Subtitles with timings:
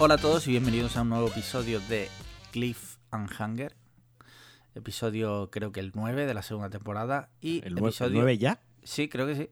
[0.00, 2.08] Hola a todos y bienvenidos a un nuevo episodio de
[2.52, 3.74] Cliff and Hunger.
[4.76, 7.30] Episodio creo que el 9 de la segunda temporada.
[7.40, 8.06] Y ¿El, episodio...
[8.06, 8.60] el 9 ya?
[8.84, 9.50] Sí, creo que sí.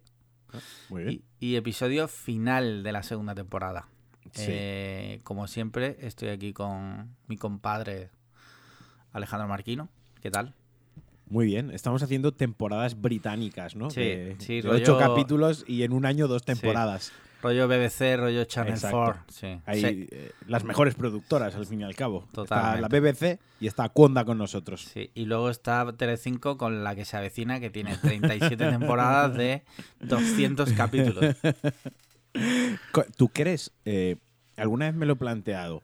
[0.89, 1.23] Muy bien.
[1.41, 3.89] Y, y episodio final de la segunda temporada.
[4.35, 4.45] Sí.
[4.47, 8.11] Eh, como siempre, estoy aquí con mi compadre
[9.13, 9.89] Alejandro Marquino.
[10.23, 10.55] ¿Qué tal?
[11.29, 11.73] Muy bien.
[11.73, 13.91] Estamos haciendo temporadas británicas, ¿no?
[13.91, 17.12] Sí, de, sí, de ocho capítulos y en un año dos temporadas.
[17.43, 18.97] Rollo BBC, rollo Channel Exacto.
[18.97, 19.23] 4.
[19.29, 19.61] Sí.
[19.67, 22.21] Hay Sí, eh, las mejores productoras, al fin y al cabo.
[22.25, 22.81] Está Totalmente.
[22.81, 24.83] la BBC y está Conda con nosotros.
[24.93, 25.11] sí.
[25.15, 29.62] Y luego está Telecinco con la que se avecina, que tiene 37 temporadas de
[30.01, 31.37] 200 capítulos.
[33.17, 33.73] ¿Tú crees?
[33.84, 34.17] eh,
[34.57, 35.83] alguna vez me lo he planteado.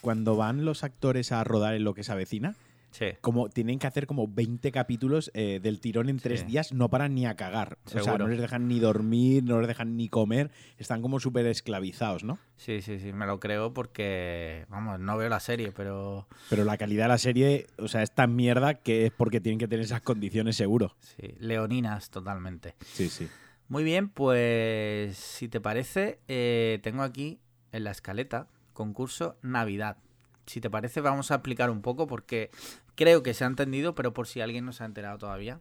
[0.00, 2.54] Cuando van los actores a rodar en lo que se avecina,
[2.90, 3.06] Sí.
[3.20, 6.46] como tienen que hacer como 20 capítulos eh, del tirón en tres Sí.
[6.46, 7.78] días, no paran ni a cagar.
[7.84, 10.50] O sea, no les dejan ni dormir, no les dejan ni comer.
[10.78, 12.38] Están como súper esclavizados, ¿no?
[12.56, 16.76] Sí, sí, sí, me lo creo porque, vamos, no veo la serie, pero Pero la
[16.78, 19.84] calidad de la serie, o sea, es tan mierda que es porque tienen que tener
[19.84, 20.96] esas condiciones seguro.
[21.00, 22.74] sí, leoninas totalmente.
[22.86, 23.28] Sí, sí.
[23.68, 27.38] Muy bien, pues si te parece, eh, tengo aquí
[27.72, 29.98] en la escaleta concurso Navidad.
[30.46, 32.50] Si te parece, vamos a aplicar un poco porque
[32.98, 35.60] creo que se ha entendido, pero por si alguien no se ha enterado todavía,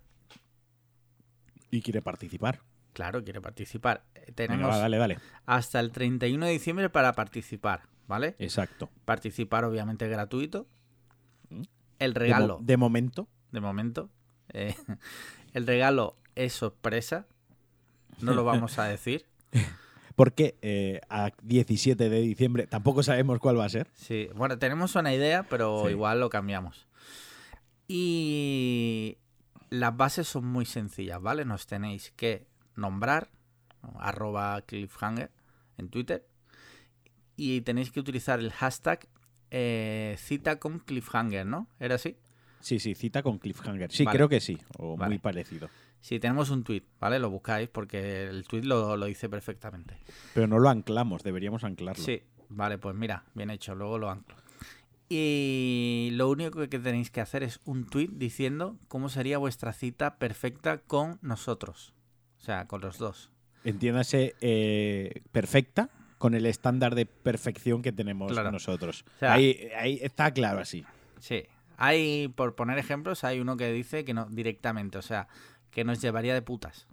[1.69, 2.61] Y quiere participar.
[2.93, 4.03] claro, quiere participar.
[4.15, 5.17] Eh, Venga, Tenemos va, dale, dale.
[5.45, 8.35] hasta el 31 de diciembre para participar, ¿vale?
[8.39, 8.89] Exacto.
[9.05, 10.67] Participar obviamente gratuito.
[11.49, 11.61] Mm.
[11.99, 13.27] El De mo- regalo, De, momento.
[13.51, 14.09] de momento,
[14.53, 14.75] eh,
[15.53, 17.27] el regalo es sorpresa.
[18.21, 19.25] No lo vamos a decir.
[20.15, 23.87] Porque eh, a 17 de diciembre tampoco sabemos cuál va a ser.
[23.93, 25.91] Sí, bueno, tenemos una idea, pero Sí.
[25.91, 26.86] igual lo cambiamos.
[27.87, 29.17] Y
[29.69, 31.45] las bases son muy sencillas, ¿vale?
[31.45, 33.29] Nos tenéis que nombrar,
[33.81, 33.93] ¿no?
[33.99, 35.31] arroba cliffhanger
[35.77, 36.27] en Twitter,
[37.35, 39.07] y tenéis que utilizar el hashtag
[39.51, 41.67] eh, cita con cliffhanger, ¿no?
[41.79, 42.17] ¿Era así?
[42.59, 43.91] Sí, sí, cita con Cliffhanger.
[43.91, 44.17] Sí, Vale.
[44.17, 44.57] creo que sí.
[44.77, 45.09] O Vale.
[45.11, 45.69] muy parecido.
[46.01, 47.19] Si tenemos un tweet, ¿vale?
[47.19, 49.97] Lo buscáis porque el tweet lo, lo dice perfectamente.
[50.33, 52.03] Pero no lo anclamos, deberíamos anclarlo.
[52.03, 54.36] Sí, vale, pues mira, bien hecho, luego lo anclo.
[55.09, 60.17] Y lo único que tenéis que hacer es un tweet diciendo cómo sería vuestra cita
[60.17, 61.93] perfecta con nosotros.
[62.39, 63.31] O sea, con los dos.
[63.63, 68.51] Entiéndase eh, perfecta con el estándar de perfección que tenemos Claro.
[68.51, 69.05] nosotros.
[69.15, 70.83] O sea- ahí, ahí está claro así.
[71.19, 71.43] Sí.
[71.77, 75.27] Hay, por poner ejemplos, hay uno que dice que no, directamente, o sea,
[75.71, 76.87] que nos llevaría de putas.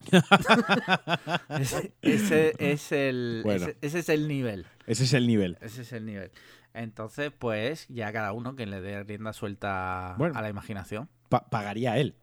[1.50, 3.66] ese, ese es el, Bueno.
[3.66, 4.66] ese- ese es el nivel.
[4.86, 5.58] Ese es el nivel.
[5.60, 6.30] Ese es el nivel.
[6.74, 10.38] Entonces, pues, ya cada uno que le dé rienda suelta Bueno.
[10.38, 11.08] a la imaginación.
[11.28, 12.14] Pa- pagaría él.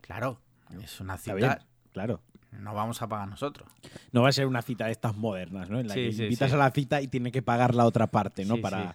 [0.00, 0.40] Claro,
[0.82, 1.34] es una cita.
[1.34, 1.56] bien.
[1.92, 2.20] Claro.
[2.52, 3.68] No vamos a pagar nosotros.
[4.12, 5.80] No va a ser una cita de estas modernas, ¿no?
[5.80, 6.54] En la Sí, que sí, invitas sí.
[6.54, 8.58] a la cita y tiene que pagar la otra parte, ¿no?
[8.58, 8.94] Para,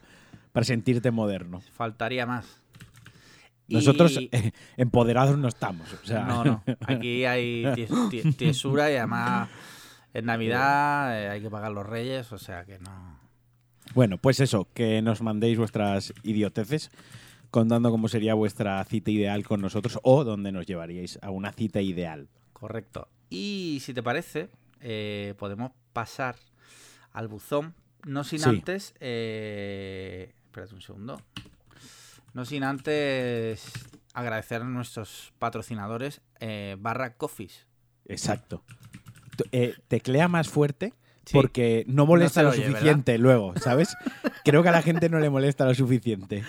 [0.53, 1.61] para sentirte moderno.
[1.73, 2.61] Faltaría más.
[3.67, 5.91] Y- Nosotros eh, empoderados no estamos.
[5.93, 6.63] O sea, No, no.
[6.87, 9.49] Aquí hay ties- tie- tiesura y además
[10.13, 13.18] en Navidad eh, hay que pagar los reyes, o sea que no.
[13.95, 16.91] Bueno, pues eso, que nos mandéis vuestras idioteces
[17.51, 21.81] contando cómo sería vuestra cita ideal con nosotros o dónde nos llevaríais a una cita
[21.81, 22.27] ideal.
[22.53, 23.07] Correcto.
[23.29, 24.49] Y si te parece,
[24.81, 26.35] eh, podemos pasar
[27.11, 27.73] al buzón.
[28.05, 28.49] No sin Sí.
[28.49, 28.93] antes.
[28.99, 31.21] Eh, espérate un segundo.
[32.33, 33.71] No sin antes
[34.13, 37.65] agradecer a nuestros patrocinadores eh, barra coffees.
[38.05, 38.63] Exacto.
[39.51, 40.93] Eh, teclea más fuerte
[41.29, 41.33] Sí.
[41.37, 43.95] porque no molesta No lo oye, suficiente luego, ¿sabes?
[44.43, 46.43] Creo que a la gente no le molesta lo suficiente.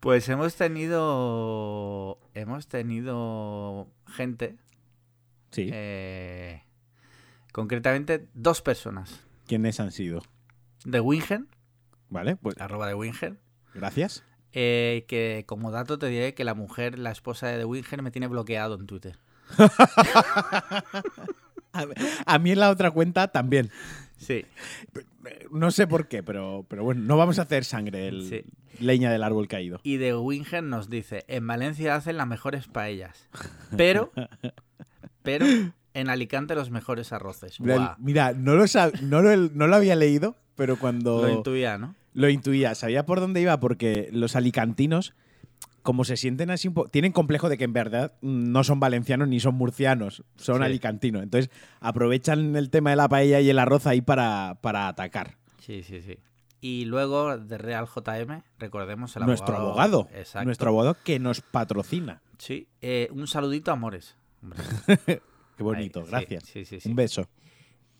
[0.00, 2.18] Pues hemos tenido.
[2.34, 4.56] Hemos tenido gente.
[5.52, 5.68] Sí.
[5.72, 6.62] eh,
[7.52, 9.20] concretamente dos personas.
[9.46, 10.22] ¿Quiénes han sido?
[10.84, 11.46] De Wingen,
[12.08, 12.34] ¿Vale?
[12.36, 13.38] Pues arroba de Wingen.
[13.74, 14.24] gracias.
[14.52, 18.10] eh, que como dato te diré que la mujer, la esposa de The Wingen, me
[18.10, 19.18] tiene bloqueado en Twitter.
[22.26, 23.70] A, a mí en la otra cuenta también.
[24.18, 24.44] Sí.
[25.50, 28.42] No sé por qué, pero, pero bueno, no vamos a hacer sangre, el, Sí.
[28.78, 29.80] leña del árbol caído.
[29.82, 33.28] Y The Wingen nos dice, en Valencia hacen las mejores paellas,
[33.76, 34.12] pero,
[35.22, 35.46] pero
[35.94, 37.58] en Alicante los mejores arroces.
[37.98, 41.94] Mira, no lo, sab- no, lo, no lo había leído, pero cuando Lo intuía, ¿no?
[42.14, 45.14] lo intuía, sabía por dónde iba, porque los alicantinos,
[45.82, 49.28] como se sienten así un poco, tienen complejo de que en verdad no son valencianos
[49.28, 50.64] ni son murcianos, son Sí.
[50.64, 51.22] alicantinos.
[51.22, 51.50] Entonces
[51.80, 55.36] aprovechan el tema de la paella y el arroz ahí para, para atacar.
[55.58, 56.18] Sí, sí, sí.
[56.60, 60.44] Y luego de Real JM, recordemos el Nuestro abogado, Exacto.
[60.46, 62.22] nuestro abogado que nos patrocina.
[62.38, 64.16] Sí, eh, un saludito, amores.
[65.56, 66.44] Qué bonito, ahí, gracias.
[66.44, 66.88] Sí, sí, sí.
[66.88, 67.28] Un beso.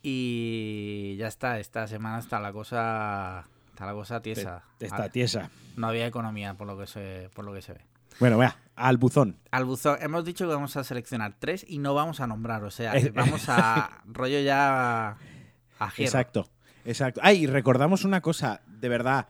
[0.03, 4.63] Y ya está, esta semana está la cosa Está la cosa tiesa.
[4.79, 5.51] Está tiesa.
[5.77, 7.81] No había economía por lo que se, por lo que se ve.
[8.21, 9.39] Bueno, vea, al buzón.
[9.51, 12.71] Al buzón, hemos dicho que vamos a seleccionar tres y no vamos a nombrar, o
[12.71, 15.17] sea, vamos a rollo ya
[15.79, 16.07] a giro.
[16.09, 16.51] Exacto,
[16.85, 17.21] exacto.
[17.25, 19.29] Ay, y recordamos una cosa, de verdad.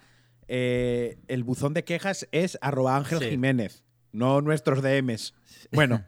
[0.48, 3.30] eh, el buzón de quejas es arroba Ángel Sí.
[3.30, 5.32] Jiménez, no nuestros DMs.
[5.70, 6.04] Bueno,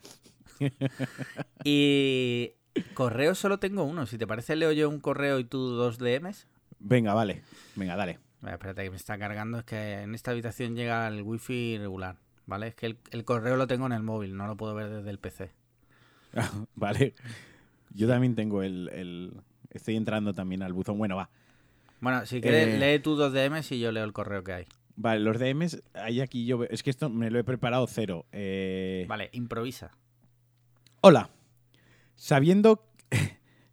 [1.65, 2.53] Y
[2.95, 4.07] correo solo tengo uno.
[4.07, 6.47] Si te parece, leo yo un correo y tú dos DMs.
[6.85, 7.43] Venga, vale.
[7.77, 8.19] Venga, dale.
[8.47, 9.59] Espérate que me está cargando.
[9.59, 12.19] Es que en esta habitación llega el wifi regular.
[12.47, 12.69] ¿Vale?
[12.69, 15.09] Es que el, el correo lo tengo en el móvil, no lo puedo ver desde
[15.11, 15.51] el PC.
[16.75, 17.15] vale.
[17.95, 19.33] Yo también tengo el, el-
[19.71, 20.99] Estoy entrando también al buzón.
[20.99, 21.31] Bueno, va.
[22.01, 22.79] Bueno, si quieres, Eh.
[22.79, 24.67] lee tú dos DMs y yo leo el correo que hay.
[24.97, 26.63] Vale, los DMs, hay aquí yo.
[26.65, 28.27] Es que esto me lo he preparado cero.
[28.31, 29.91] Eh, Vale, improvisa.
[31.01, 31.31] Hola.
[32.15, 32.87] Sabiendo,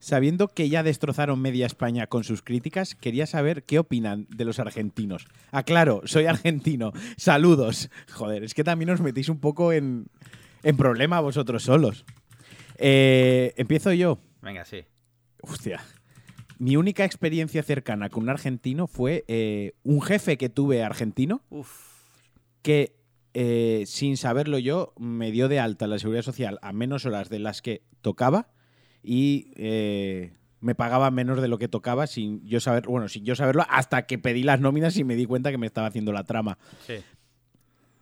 [0.01, 4.59] sabiendo que ya destrozaron media España con sus críticas, quería saber qué opinan de los
[4.59, 5.27] argentinos.
[5.51, 6.91] Aclaro, soy argentino.
[7.15, 7.89] Saludos.
[8.11, 10.07] Joder, es que también os metéis un poco en,
[10.63, 12.03] en problema vosotros solos.
[12.77, 14.19] Eh, Empiezo yo.
[14.41, 14.83] Venga, sí.
[15.41, 15.81] Hostia.
[16.57, 21.69] Mi única experiencia cercana con un argentino fue eh, un jefe que tuve argentino Uf.
[22.63, 22.95] que,
[23.33, 27.39] eh, sin saberlo yo, me dio de alta la seguridad social a menos horas de
[27.39, 28.49] las que tocaba
[29.03, 33.35] y eh, me pagaba menos de lo que tocaba sin yo saber, bueno, sin yo
[33.35, 36.23] saberlo, hasta que pedí las nóminas y me di cuenta que me estaba haciendo la
[36.23, 36.57] trama.
[36.85, 36.95] Sí.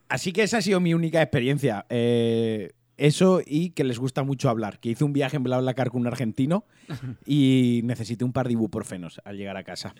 [0.08, 1.86] Así que esa ha sido mi única experiencia.
[1.90, 4.80] Eh, eso y que les gusta mucho hablar.
[4.80, 6.66] Que hice un viaje en BlaBlaCar con un argentino
[7.26, 9.94] y necesité un par de ibuprofenos al llegar a casa.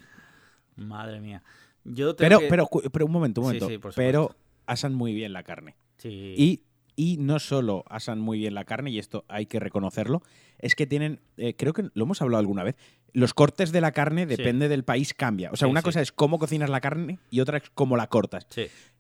[0.76, 1.44] Madre mía.
[1.86, 3.68] Yo Pero, que- pero, pero un momento, un momento.
[3.70, 4.36] sí, por pero
[4.66, 5.76] asan muy bien la carne.
[5.98, 6.34] Sí.
[6.38, 6.62] Y,
[7.02, 10.22] y no solo asan muy bien la carne, y esto hay que reconocerlo,
[10.58, 12.76] es que tienen, eh, creo que lo hemos hablado alguna vez,
[13.14, 14.36] los cortes de la carne, Sí.
[14.36, 15.50] depende del país, cambia.
[15.50, 15.86] O sea, Sí, una sí.
[15.86, 18.48] cosa es cómo cocinas la carne y otra es cómo la cortas.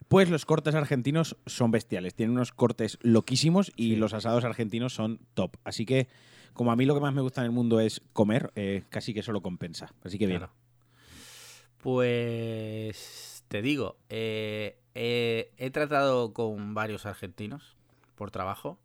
[0.08, 5.20] Pues los cortes argentinos son bestiales, tienen unos cortes loquísimos y los asados argentinos son
[5.34, 5.58] top.
[5.66, 6.08] Así que,
[6.54, 9.14] como a mí lo que más me gusta en el mundo es comer, eh, casi
[9.14, 9.94] que solo compensa.
[10.06, 10.40] Así que bien.
[10.40, 10.54] Claro.
[11.84, 17.76] Pues te digo, eh, eh, he tratado con varios argentinos
[18.20, 18.78] por trabajo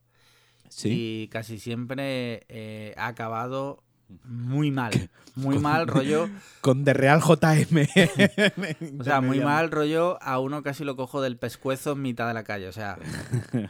[0.71, 0.89] Sí.
[1.25, 3.83] y casi siempre eh, ha acabado
[4.25, 6.29] muy mal, muy mal rollo,
[6.63, 7.87] Con de Real JM.
[9.01, 12.35] o sea, muy mal rollo, a uno casi lo cojo del pescuezo en mitad de
[12.35, 12.99] la calle, o sea,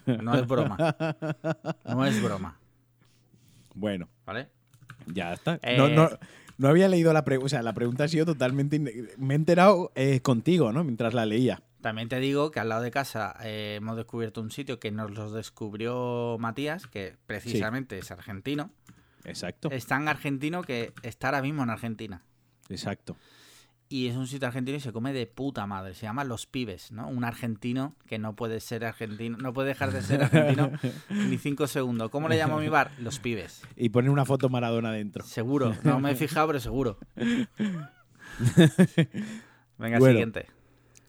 [0.06, 0.76] no es broma,
[1.84, 2.58] no es broma,
[3.74, 4.48] Bueno, ¿vale?
[5.06, 5.58] ya está.
[5.62, 6.08] Eh, No, no,
[6.58, 7.46] no había leído la pregunta.
[7.46, 8.78] O sea, la pregunta ha sido totalmente.
[9.18, 10.84] Me he enterado eh, contigo, ¿no?
[10.84, 11.62] Mientras la leía.
[11.84, 15.10] También te digo que al lado de casa eh, hemos descubierto un sitio que nos
[15.10, 18.70] lo descubrió Matías, que precisamente es argentino.
[19.24, 19.68] Exacto.
[19.70, 22.22] Es tan argentino que está ahora mismo en Argentina.
[22.70, 23.18] Exacto.
[23.90, 25.92] Y es un sitio argentino y se come de puta madre.
[25.92, 27.06] Se llama Los Pibes, ¿no?
[27.06, 30.70] Un argentino que no puede ser argentino, no puede dejar de ser argentino
[31.10, 32.08] ni cinco segundos.
[32.10, 32.92] ¿Cómo le llamo a mi bar?
[32.98, 33.60] Los Pibes.
[33.76, 35.22] Y pone una foto Maradona dentro.
[35.22, 35.76] Seguro.
[35.82, 36.96] No me he fijado, pero seguro.
[39.76, 40.06] Venga, Bueno.
[40.12, 40.46] siguiente.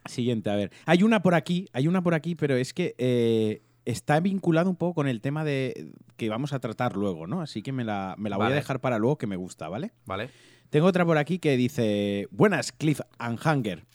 [0.06, 0.72] Siguiente, a ver.
[0.86, 4.76] Hay una por aquí, hay una por aquí, pero es que eh, está vinculado un
[4.76, 7.42] poco con el tema de que vamos a tratar luego, ¿no?
[7.42, 9.94] Así que me la, me la voy a dejar para luego que me gusta, ¿vale?
[10.06, 10.30] ¿Vale?
[10.70, 13.86] Tengo otra por aquí que dice: Buenas, Cliff and Hanger.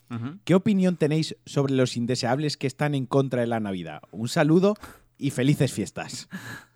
[0.42, 4.02] ¿Qué opinión tenéis sobre los indeseables que están en contra de la Navidad?
[4.10, 4.74] Un saludo
[5.18, 6.28] y felices fiestas.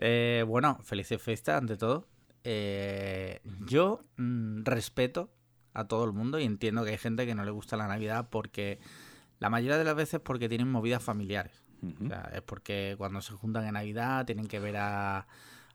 [0.00, 2.06] Eh, bueno, felices fiestas ante todo.
[2.44, 5.28] Eh, yo mm, respeto
[5.78, 8.28] a todo el mundo y entiendo que hay gente que no le gusta la Navidad
[8.30, 8.78] porque
[9.38, 11.62] la mayoría de las veces porque tienen movidas familiares.
[11.82, 12.06] Ujú.
[12.06, 15.26] O sea, es porque cuando se juntan en Navidad tienen que ver a,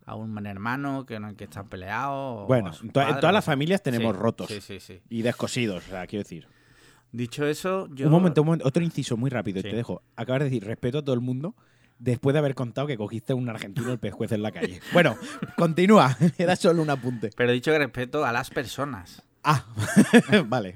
[0.06, 2.46] a un hermano que, no- que están peleados.
[2.48, 5.02] Bueno, en, todas las familias tenemos Sí, rotos Sí, sí, sí.
[5.10, 6.48] y descosidos, o sea, quiero decir.
[7.14, 8.08] Dicho eso, yo.
[8.08, 10.02] Un momento, un momento, otro inciso muy rápido y te dejo.
[10.16, 11.56] Acabas de decir respeto a todo el mundo
[12.00, 14.82] después de haber contado que cogiste a un argentino el pescuez en la calle.
[14.92, 15.16] Bueno,
[15.58, 17.30] continúa, era solo un apunte.
[17.38, 19.22] Pero he dicho que respeto a las personas.
[19.44, 19.66] Ah,
[20.48, 20.76] vale.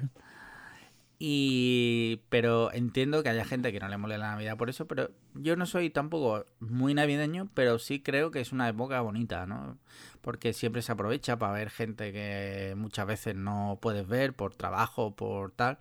[1.20, 5.10] Y pero entiendo que haya gente que no le mole la Navidad por eso, pero
[5.34, 9.80] yo no soy tampoco muy navideño, pero sí creo que es una época bonita, ¿no?
[10.22, 15.16] Porque siempre se aprovecha para ver gente que muchas veces no puedes ver por trabajo,
[15.16, 15.80] por tal.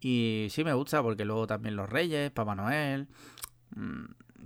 [0.00, 3.08] Y sí me gusta porque luego también los Reyes, Papá Noel.
[3.76, 4.04] mm,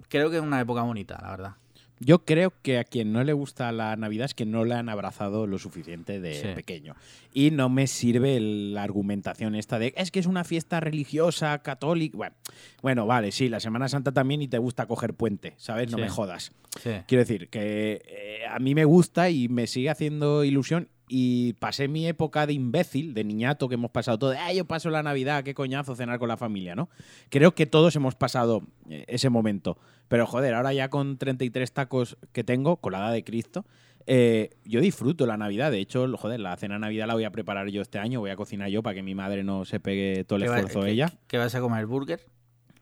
[0.08, 1.56] Creo que es una época bonita, la verdad.
[2.02, 4.88] Yo creo que a quien no le gusta la Navidad es que no le han
[4.88, 6.48] abrazado lo suficiente de Sí.
[6.54, 6.94] pequeño.
[7.34, 12.16] Y no me sirve la argumentación esta de es que es una fiesta religiosa, católica.
[12.16, 12.34] Bueno,
[12.80, 15.90] bueno, vale, sí, la Semana Santa también y te gusta coger puente, ¿sabes?
[15.90, 16.02] No Sí.
[16.04, 16.52] me jodas.
[16.82, 16.90] Sí.
[17.06, 21.88] Quiero decir que eh, a mí me gusta y me sigue haciendo ilusión y pasé
[21.88, 25.42] mi época de imbécil, de niñato que hemos pasado todo, ¡ay, yo paso la Navidad,
[25.42, 26.88] qué coñazo cenar con la familia, ¿no?
[27.30, 29.76] Creo que todos hemos pasado eh, ese momento.
[30.06, 33.66] Pero joder, ahora ya con 33 tacos que tengo, con la edad de Cristo,
[34.06, 35.72] eh, yo disfruto la Navidad.
[35.72, 38.30] De hecho, joder, la cena de Navidad la voy a preparar yo este año, voy
[38.30, 40.82] a cocinar yo para que mi madre no se pegue todo el ¿Qué va- esfuerzo
[40.82, 41.12] de ella.
[41.26, 41.86] ¿Qué vas a comer?
[41.86, 42.20] ¿Burger?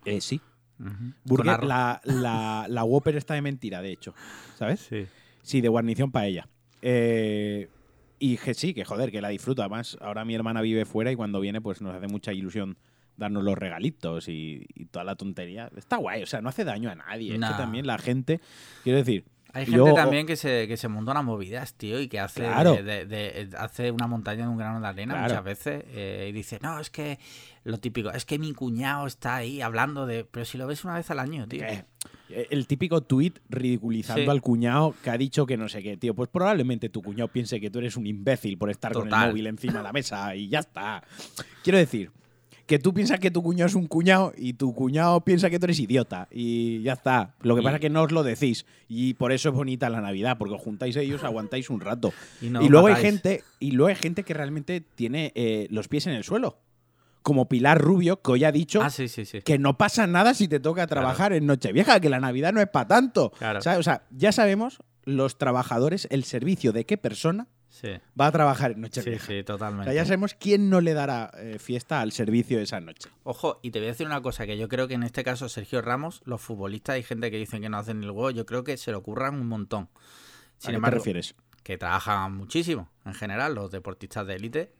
[0.04, 0.40] Eh, sí.
[1.24, 4.14] Burger, la, la, la Whopper está de mentira, de hecho.
[4.58, 4.80] ¿Sabes?
[4.88, 5.06] Sí.
[5.42, 6.46] Sí, de guarnición para ella.
[6.82, 7.68] Eh,
[8.18, 9.62] y que sí, que joder, que la disfruto.
[9.62, 12.76] Además, ahora mi hermana vive fuera y cuando viene, pues nos hace mucha ilusión
[13.16, 15.70] darnos los regalitos y, y toda la tontería.
[15.76, 17.34] Está guay, o sea, no hace daño a nadie.
[17.34, 18.40] Es que también la gente,
[18.84, 22.08] quiero decir, Hay Yo- gente también que se, que se monta unas movidas, tío, y
[22.08, 22.74] que hace, Claro.
[22.74, 25.28] de- de- de- hace una montaña de un grano de arena Claro.
[25.28, 27.18] muchas veces eh, y dice, no, es que
[27.64, 30.24] lo típico, es que mi cuñado está ahí hablando de...
[30.26, 31.64] Pero si lo ves una vez al año, tío.
[31.64, 31.86] eh,
[32.50, 34.28] el típico tuit ridiculizando Sí.
[34.28, 36.14] al cuñado que ha dicho que no sé qué, tío.
[36.14, 39.46] Pues probablemente tu cuñado piense que tú eres un imbécil por estar con el móvil
[39.46, 41.02] encima de la mesa y ya está.
[41.62, 42.10] Quiero decir,
[42.66, 45.64] que tú piensas que tu cuñado es un cuñado y tu cuñado piensa que tú
[45.64, 47.34] eres idiota y ya está.
[47.40, 49.88] Lo que Y- pasa es que no os lo decís y por eso es bonita
[49.88, 52.12] la Navidad, porque os juntáis ellos, aguantáis un rato.
[52.42, 55.88] Y, no y luego hay gente y luego hay gente que realmente tiene eh, los
[55.88, 56.58] pies en el suelo.
[57.22, 59.42] Como Pilar Rubio, que hoy ha dicho Ah, sí, sí, sí.
[59.42, 62.68] que no pasa nada si te toca trabajar en Nochevieja, que la Navidad no es
[62.68, 63.30] para tanto.
[63.38, 63.58] Claro.
[63.58, 68.70] O sea, ya sabemos los trabajadores el servicio de qué persona Sí, va a trabajar
[68.70, 69.26] en sí, Nochevieja.
[69.26, 69.84] sí, O totalmente.
[69.84, 73.08] sea, ya sabemos quién no le dará eh, fiesta al servicio esa noche.
[73.24, 75.48] Ojo, y te voy a decir una cosa, que yo creo que en este caso
[75.50, 78.64] Sergio Ramos, los futbolistas, hay gente que dicen que no hacen el huevo, yo creo
[78.64, 79.84] que se lo ocurran un montón.
[79.84, 79.98] ¿A
[80.58, 81.34] Sin qué embargo, te refieres?
[81.62, 84.72] que trabajan muchísimo, en general, los deportistas de élite.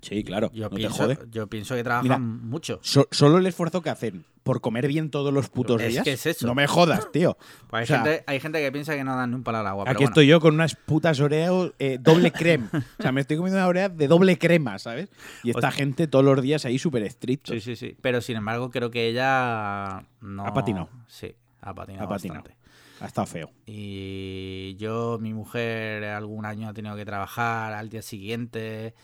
[0.00, 0.50] Sí, claro.
[0.52, 1.18] Yo, no te pienso, jode.
[1.30, 2.78] yo pienso que trabajan Mira, mucho.
[2.82, 6.04] So- solo el esfuerzo que hacen por comer bien todos los putos Es días.
[6.04, 6.46] que es eso.
[6.46, 7.36] No me jodas, tío.
[7.68, 9.58] Pues hay, o sea, gente, hay gente que piensa que no dan ni un palo
[9.58, 9.84] al agua.
[9.84, 10.10] pero Aquí bueno.
[10.10, 12.70] estoy yo con unas putas Oreos eh, doble crema.
[12.98, 15.10] o sea, me estoy comiendo una Oreo de doble crema, ¿sabes?
[15.42, 17.54] Y esta gente todos los días ahí súper estrictos.
[17.54, 17.96] Sí, sí, sí.
[18.00, 20.46] Pero sin embargo, creo que ella no.
[20.46, 20.88] Ha patinado.
[21.08, 22.06] Sí, ha patinado.
[22.06, 22.40] Ha patinado.
[22.42, 22.58] bastante.
[23.00, 23.50] Ha estado feo.
[23.66, 28.94] Y yo, mi mujer, algún año ha tenido que trabajar al día siguiente,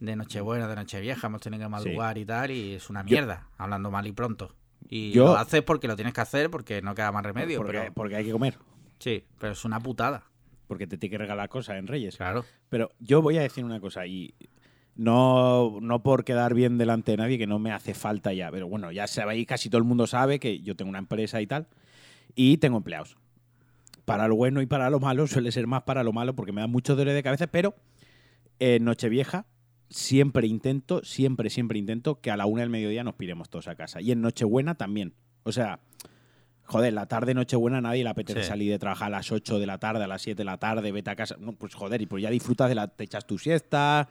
[0.00, 3.90] de Nochebuena, de Nochevieja, hemos tenido que madrugar y tal, y es una mierda, hablando
[3.90, 4.54] mal y pronto.
[4.88, 7.58] Y Yo- lo haces porque lo tienes que hacer, porque no queda más remedio.
[7.58, 8.56] porque, pero, porque hay que comer.
[8.98, 10.24] sí, pero es una putada,
[10.66, 12.16] Porque te tiene que regalar cosas en Reyes.
[12.16, 12.44] claro.
[12.68, 14.34] Pero yo voy a decir una cosa y
[14.96, 18.50] no, no por quedar bien delante de nadie, que no me hace falta ya.
[18.50, 21.46] Pero bueno, ya sabéis, casi todo el mundo sabe que yo tengo una empresa y
[21.46, 21.66] tal.
[22.34, 23.16] Y tengo empleados.
[24.04, 26.60] Para lo bueno y para lo malo, suele ser más para lo malo porque me
[26.60, 27.74] da mucho dolor de cabeza, pero
[28.58, 29.46] en Nochevieja
[29.90, 33.74] siempre intento, siempre, siempre intento que a la una del mediodía nos piremos todos a
[33.74, 34.00] casa.
[34.00, 35.12] Y en Nochebuena también.
[35.42, 35.80] O sea,
[36.64, 38.48] joder, la tarde Nochebuena nadie le apetece Sí.
[38.48, 40.92] salir de trabajar a las 8 de la tarde, a las 7 de la tarde,
[40.92, 41.36] vete a casa.
[41.38, 42.88] No, pues joder, y pues ya disfrutas de la.
[42.88, 44.08] Te echas tu siesta,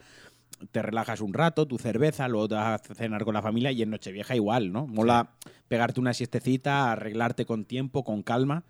[0.70, 3.80] te relajas un rato, tu cerveza, luego te vas a cenar con la familia y
[3.82, 4.86] en Nochevieja igual, ¿no?
[4.86, 5.30] Mola
[5.68, 8.64] pegarte una siestecita, arreglarte con tiempo, con calma.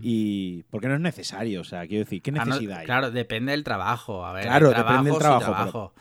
[0.00, 0.62] Y.
[0.70, 2.86] Porque no es necesario, o sea, quiero decir, ¿qué Ah, no, necesidad hay?
[2.86, 4.24] claro, depende del trabajo.
[4.24, 5.92] A ver, Claro, depende del trabajo,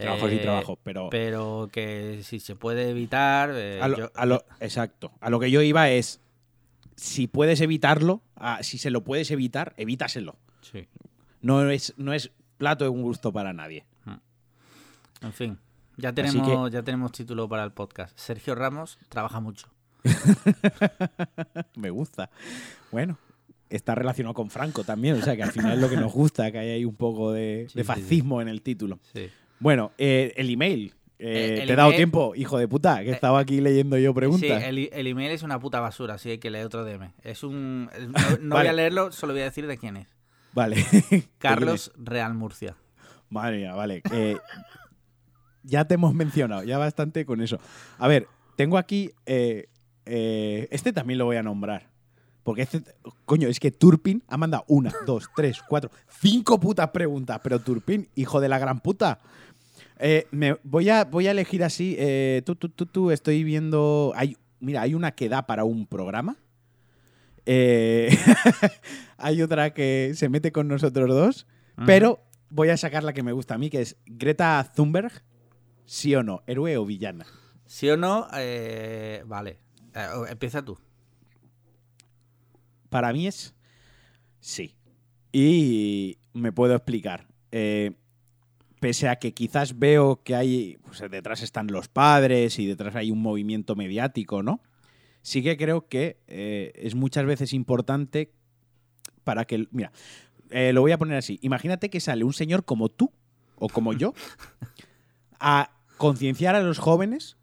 [0.00, 1.08] Trabajos y Eh, trabajos, pero.
[1.10, 3.50] Pero que si se puede evitar.
[3.54, 5.12] eh, A lo, yo- a lo- exacto.
[5.20, 6.20] A lo que yo iba es.
[6.96, 10.36] Si puedes evitarlo, ah, si se lo puedes evitar, evítaselo.
[10.62, 10.88] Sí.
[11.42, 13.84] No es, no es plato de un gusto para nadie.
[15.22, 15.58] En fin,
[15.96, 18.16] ya tenemos, ya tenemos título para el podcast.
[18.18, 19.66] Sergio Ramos trabaja mucho.
[21.76, 22.30] Me gusta.
[22.92, 23.18] Bueno,
[23.70, 26.50] está relacionado con Franco también, o sea que al final es lo que nos gusta,
[26.52, 28.98] que hay ahí un poco de, Sí, de sí, fascismo en el título.
[29.14, 29.28] Sí.
[29.58, 30.92] Bueno, eh, el email.
[31.18, 31.24] Eh,
[31.56, 34.10] Eh, el te he dado email- tiempo, hijo de puta, que estaba aquí leyendo yo
[34.10, 34.62] Sí, preguntas.
[34.64, 37.12] el, i- el email es una puta basura, así hay que leer otro DM.
[37.22, 37.86] Es un.
[37.86, 37.90] No,
[38.42, 38.64] no Vale.
[38.64, 40.08] voy a leerlo, solo voy a decir de quién es.
[40.52, 40.76] Vale.
[41.38, 42.76] Carlos Real Murcia.
[43.30, 44.02] Madre mía, vale.
[44.12, 44.36] Eh,
[45.62, 47.58] ya te hemos mencionado, ya bastante con eso.
[47.98, 49.10] A ver, tengo aquí.
[49.24, 51.88] este también lo voy a nombrar.
[52.42, 52.82] Porque este.
[53.24, 57.40] Coño, es que Turpin ha mandado una, dos, tres, cuatro, cinco putas preguntas.
[57.42, 59.18] Pero Turpin, hijo de la gran puta.
[59.98, 61.96] Eh, me, voy, a, voy a elegir así.
[61.98, 64.12] eh, tú, tú, tú, tú, estoy viendo.
[64.16, 66.36] Hay, mira, hay una que da para un programa.
[67.46, 68.08] Eh,
[69.16, 71.46] hay otra que se mete con nosotros dos.
[71.84, 75.12] Pero voy a sacar la que me gusta a mí, que es Greta Thunberg.
[75.84, 76.42] ¿Sí o no?
[76.46, 77.26] ¿Héroe o villana?
[77.66, 78.26] ¿Sí o no?
[78.34, 79.58] Eh, vale.
[80.28, 80.78] Empieza tú.
[82.88, 83.54] Para mí es
[84.40, 84.74] sí.
[85.32, 87.26] Y me puedo explicar.
[87.50, 87.92] Eh,
[88.80, 90.78] pese a que quizás veo que hay.
[90.84, 94.60] Pues detrás están los padres y detrás hay un movimiento mediático, ¿no?
[95.22, 98.32] Sí que creo que eh, es muchas veces importante
[99.24, 99.66] para que.
[99.70, 99.92] Mira,
[100.50, 101.38] eh, lo voy a poner así.
[101.42, 103.12] Imagínate que sale un señor como tú
[103.56, 104.14] o como yo
[105.40, 107.36] a concienciar a los jóvenes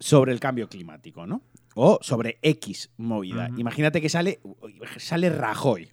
[0.00, 1.42] sobre el cambio climático, ¿no?
[1.74, 3.50] O sobre X movida.
[3.56, 4.40] Imagínate que sale,
[4.98, 5.90] sale Rajoy.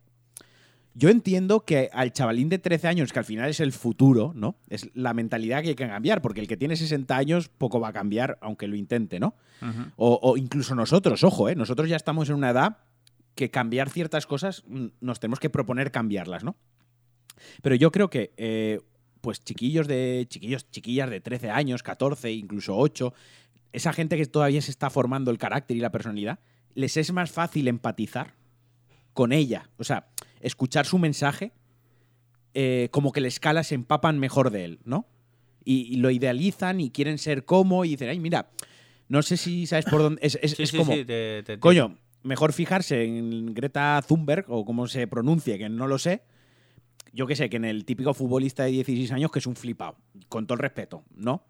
[0.93, 4.57] Yo entiendo que al chavalín de 13 años, que al final es el futuro, ¿no?
[4.67, 7.89] Es la mentalidad que hay que cambiar, porque el que tiene 60 años poco va
[7.89, 9.36] a cambiar, aunque lo intente, ¿no?
[9.95, 11.55] O incluso nosotros, ojo, ¿eh?
[11.55, 12.77] nosotros ya estamos en una edad
[13.36, 16.55] que cambiar ciertas cosas mm, nos tenemos que proponer cambiarlas, ¿no?
[17.62, 18.81] Pero yo creo que, eh,
[19.21, 23.13] pues chiquillos de chiquillos, chiquillas de 13 años, 14, incluso 8,
[23.71, 26.39] esa gente que todavía se está formando el carácter y la personalidad,
[26.74, 28.36] les es más fácil empatizar
[29.13, 29.69] con ella.
[29.77, 30.07] O sea,
[30.41, 31.51] escuchar su mensaje,
[32.53, 35.07] eh, como que les cala, se empapan mejor de él, ¿no?
[35.63, 38.50] Y, y lo idealizan y quieren ser como y dicen, ay, mira,
[39.07, 40.19] no sé si sabes por dónde.
[40.24, 44.45] Es, es- Sí, es sí, como, sí, te- te- coño, mejor fijarse en Greta Thunberg
[44.50, 46.24] o cómo se pronuncie, que no lo sé.
[47.13, 49.98] Yo qué sé, que en el típico futbolista de 16 años que es un flipado,
[50.29, 51.43] con todo el respeto, ¿no?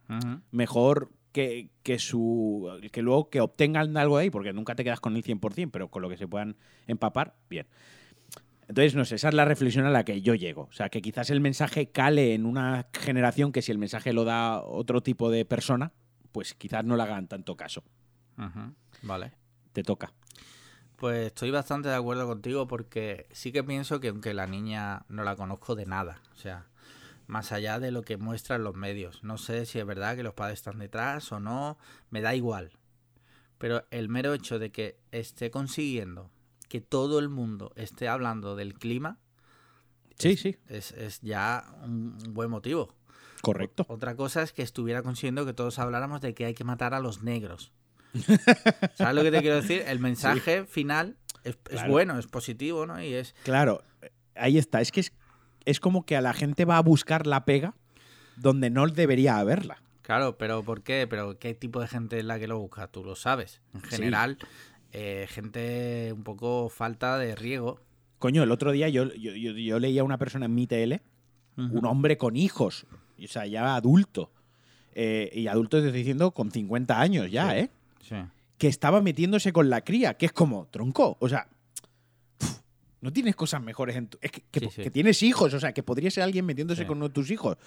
[0.51, 5.00] Mejor que, que su que luego que obtengan algo de ahí, porque nunca te quedas
[5.00, 6.57] con el 100%, pero con lo que se puedan
[6.88, 7.67] empapar, bien.
[8.71, 10.61] Entonces, no sé, esa es la reflexión a la que yo llego.
[10.61, 14.23] O sea, que quizás el mensaje cale en una generación que si el mensaje lo
[14.23, 15.91] da otro tipo de persona,
[16.31, 17.83] pues quizás no le hagan tanto caso.
[19.01, 19.33] Vale.
[19.73, 20.13] Te toca.
[20.95, 25.25] Pues estoy bastante de acuerdo contigo porque sí que pienso que aunque la niña no
[25.25, 26.69] la conozco de nada, o sea,
[27.27, 30.33] más allá de lo que muestran los medios, no sé si es verdad que los
[30.33, 31.77] padres están detrás o no,
[32.09, 32.71] me da igual.
[33.57, 36.31] Pero el mero hecho de que esté consiguiendo
[36.71, 39.17] que todo el mundo esté hablando del clima
[40.17, 42.95] Sí, sí, es, es ya un buen motivo.
[43.41, 43.85] correcto.
[43.89, 46.99] Otra cosa es que estuviera consiguiendo que todos habláramos de que hay que matar a
[47.01, 47.73] los negros.
[48.95, 49.83] ¿Sabes lo que te quiero decir?
[49.85, 53.03] El mensaje final es, es bueno, es positivo, ¿no?
[53.03, 53.33] Y es.
[53.43, 53.83] Claro,
[54.35, 54.79] ahí está.
[54.79, 55.11] Es que es,
[55.65, 57.74] es como que a la gente va a buscar la pega
[58.37, 59.81] donde no debería haberla.
[60.03, 61.07] Claro, pero ¿por qué?
[61.09, 62.87] ¿Pero qué tipo de gente es la que lo busca?
[62.87, 63.61] Tú lo sabes.
[63.74, 64.03] En Sí.
[64.91, 67.79] Eh, gente un poco falta de riego.
[68.19, 71.01] Coño, el otro día yo, yo, yo- yo leía a una persona en mi TL,
[71.57, 72.85] un hombre con hijos,
[73.23, 74.31] o sea, ya adulto.
[74.93, 77.57] Eh, y adulto estoy diciendo con 50 años ya, Sí.
[77.57, 77.69] ¿eh?
[78.01, 78.15] Sí.
[78.57, 81.47] Que estaba metiéndose con la cría, que es como, tronco, o sea,
[83.01, 84.17] no tienes cosas mejores en tu...
[84.21, 84.81] Es que, que- Sí, sí.
[84.83, 87.57] que tienes hijos, o sea, que podría ser alguien metiéndose con uno de tus hijos.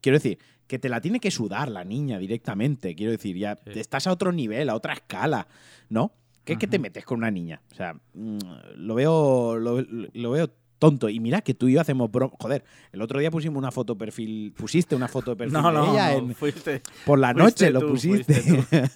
[0.00, 4.06] Quiero decir, que te la tiene que sudar la niña directamente, quiero decir, ya estás
[4.06, 5.48] a otro nivel, a otra escala,
[5.88, 6.12] ¿no?
[6.46, 7.60] ¿Qué es que te metes con una niña?
[7.72, 8.38] O sea, mm,
[8.76, 11.08] lo veo, lo, lo veo tonto.
[11.08, 12.34] Y mira que tú y yo hacemos broma.
[12.38, 15.74] Joder, el otro día pusimos una foto perfil, pusiste una foto de perfil No, de
[15.74, 16.82] no, ella no, en- fuiste.
[17.04, 18.34] por la noche lo tú, pusiste.
[18.34, 18.88] fuiste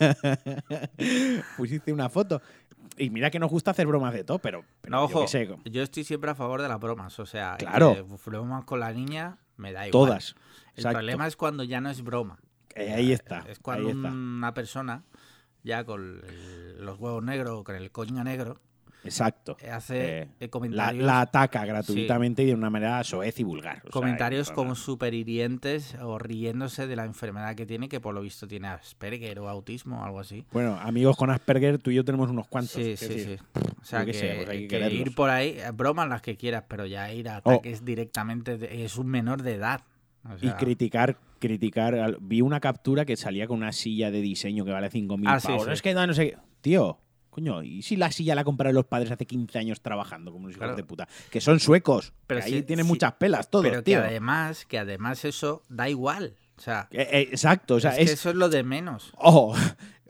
[1.57, 2.41] pusiste una foto.
[2.97, 5.49] Y mira que nos gusta hacer bromas de todo, pero, pero No, yo ojo, sé,
[5.65, 7.19] yo estoy siempre a favor de las bromas.
[7.19, 7.95] O sea, Claro.
[7.95, 10.09] que bromas con la niña me da igual.
[10.09, 10.35] todas.
[10.75, 10.99] El Exacto.
[10.99, 12.39] problema es cuando ya no es broma.
[12.75, 13.45] Eh, ahí está.
[13.49, 14.09] Es cuando ahí está.
[14.11, 15.03] una persona,
[15.63, 18.61] ya con el- los huevos negros, con el coño negro,
[19.05, 19.57] Exacto.
[19.61, 23.45] eh, hace Eh, eh, La, comentarios, la ataca gratuitamente y de una manera soez y
[23.45, 23.83] vulgar.
[23.87, 28.21] O comentarios como súper hirientes o riéndose de la enfermedad que tiene, que por lo
[28.21, 30.45] visto tiene Asperger o autismo o algo así.
[30.53, 32.73] Bueno, amigos con Asperger, tú y yo tenemos unos cuantos.
[32.73, 33.61] Sí, sí, decir, sí.
[33.81, 37.11] O sea, que, que que ir por ahí, eh, bromas las que quieras, pero ya
[37.13, 37.53] ir a Oh.
[37.53, 39.81] ataques directamente, de- es un menor de edad.
[40.25, 42.17] O Y criticar, criticar.
[42.21, 45.65] Vi una captura que salía con una silla de diseño que vale 5.000 Ah, pavos.
[45.65, 45.71] sí.
[45.73, 46.39] Es que no, no sé qué.
[46.61, 47.01] Tío,
[47.31, 50.53] coño, ¿y si la silla la compraron los padres hace 15 años trabajando como unos
[50.57, 50.77] hijos Claro.
[50.77, 51.09] de puta?
[51.31, 52.13] Que son suecos.
[52.29, 56.37] Pero que ahí tienen muchas pelas todos, pero que además, que además eso da igual.
[56.59, 58.07] O sea, Eh, eh, exacto, o sea, es, es.
[58.07, 59.13] que eso es lo de menos.
[59.17, 59.57] Oh,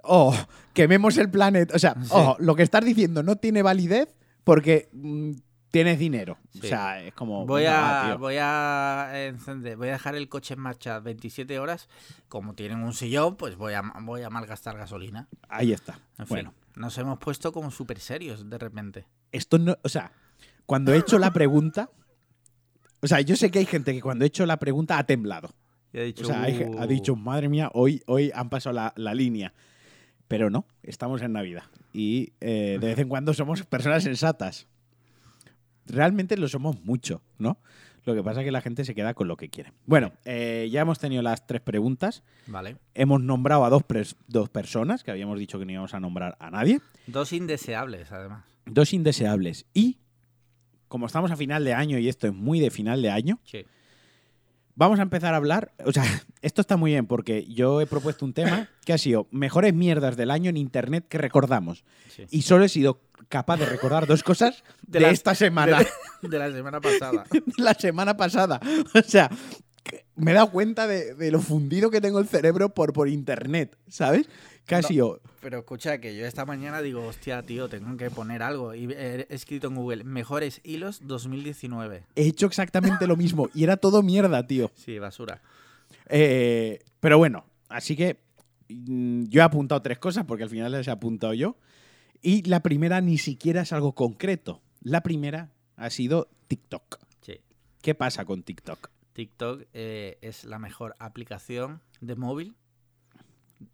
[0.03, 0.35] oh,
[0.75, 1.77] quememos el planeta.
[1.77, 2.09] O sea, Sí.
[2.11, 5.33] oh, lo que estás diciendo no tiene validez porque mm,
[5.71, 6.39] tienes dinero.
[6.59, 7.47] O sea, es como.
[7.47, 11.89] Voy a, voy a encender, voy a dejar el coche en marcha 27 horas.
[12.29, 15.29] Como tienen un sillón, pues voy a, voy a malgastar gasolina.
[15.49, 15.95] Ahí está.
[16.19, 19.07] En fin, bueno, nos hemos puesto como súper serios de repente.
[19.33, 19.77] esto no.
[19.83, 20.13] O sea,
[20.67, 21.91] cuando he hecho la pregunta.
[23.03, 25.51] O sea, yo sé que hay gente que cuando he hecho la pregunta ha temblado.
[25.93, 26.87] Y he dicho, O sea, hay- ha "Uh".
[26.87, 29.55] dicho, madre mía, hoy, hoy han pasado la, la línea.
[30.29, 31.65] Pero no, estamos en Navidad.
[31.95, 34.69] Y eh, de vez en cuando somos personas sensatas.
[35.93, 37.59] Realmente lo somos mucho, ¿no?
[38.07, 39.73] Lo que pasa es que la gente se queda con lo que quiere.
[39.85, 42.23] Bueno, eh, ya hemos tenido las tres preguntas.
[42.47, 42.77] Vale.
[42.95, 46.37] Hemos nombrado a dos, pres- dos personas, que habíamos dicho que no íbamos a nombrar
[46.41, 46.81] a nadie.
[47.07, 48.45] Dos indeseables, además.
[48.65, 49.67] Dos indeseables.
[49.75, 49.99] Y,
[50.89, 53.67] como estamos a final de año y esto es muy de final de año, Sí.
[54.75, 55.73] Vamos a empezar a hablar.
[55.85, 56.05] O sea,
[56.43, 60.17] esto está muy bien porque yo he propuesto un tema que ha sido mejores mierdas
[60.17, 61.85] del año en internet que recordamos.
[62.15, 62.25] Sí.
[62.31, 65.79] Y solo he sido capaz de recordar dos cosas de, la- esta semana.
[65.79, 65.87] De,
[66.29, 67.25] de la semana pasada.
[67.59, 68.61] la semana pasada.
[68.95, 69.31] O sea,
[70.17, 73.77] me he dado cuenta de, de lo fundido que tengo el cerebro por, por internet,
[73.89, 74.29] ¿sabes?
[74.69, 75.19] Ha No.
[75.41, 78.75] Pero escucha que yo esta mañana digo, hostia, tío, tengo que poner algo.
[78.75, 82.05] Y he escrito en Google, mejores hilos 2019.
[82.15, 84.71] He hecho exactamente lo mismo y era todo mierda, tío.
[84.77, 85.43] Sí, basura.
[86.09, 88.21] Eh, pero bueno, así que
[88.69, 91.57] mm, yo he apuntado tres cosas porque al final las he apuntado yo.
[92.23, 94.61] Y la primera ni siquiera es algo concreto.
[94.83, 96.99] La primera ha sido TikTok.
[97.23, 97.41] Sí.
[97.83, 98.91] ¿Qué pasa con TikTok?
[99.15, 102.55] TikTok eh, es la mejor aplicación de móvil.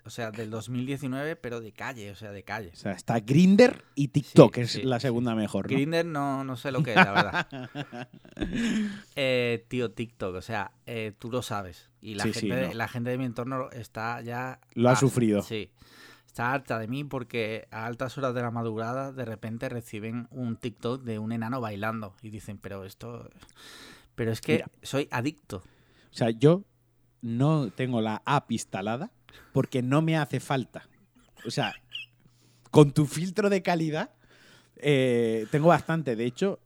[0.04, 2.70] O sea, del 2019, pero de calle, o sea, de calle.
[2.72, 5.02] O sea, está Grinder y TikTok, Sí, es sí, la sí.
[5.02, 5.70] segunda mejor.
[5.70, 5.76] ¿no?
[5.76, 8.08] Grinder no, no sé lo que es, la verdad.
[9.16, 11.90] Eh, tío, TikTok, o sea, eh, tú lo sabes.
[12.00, 12.74] Y la, gente, no.
[12.74, 14.60] la gente de mi entorno está ya...
[14.74, 15.42] Lo ha sufrido.
[15.42, 15.70] Sí.
[16.26, 20.56] Está harta de mí porque a altas horas de la madrugada de repente reciben un
[20.56, 22.14] TikTok de un enano bailando.
[22.22, 23.30] Y dicen, pero esto...
[24.14, 24.70] Pero es que Mira.
[24.82, 25.58] soy adicto.
[25.58, 26.64] O sea, yo
[27.22, 29.10] no tengo la app instalada
[29.52, 30.88] porque no me hace falta.
[31.46, 31.74] O sea,
[32.70, 34.10] con tu filtro de calidad
[34.76, 36.16] eh, tengo bastante.
[36.16, 36.60] De hecho,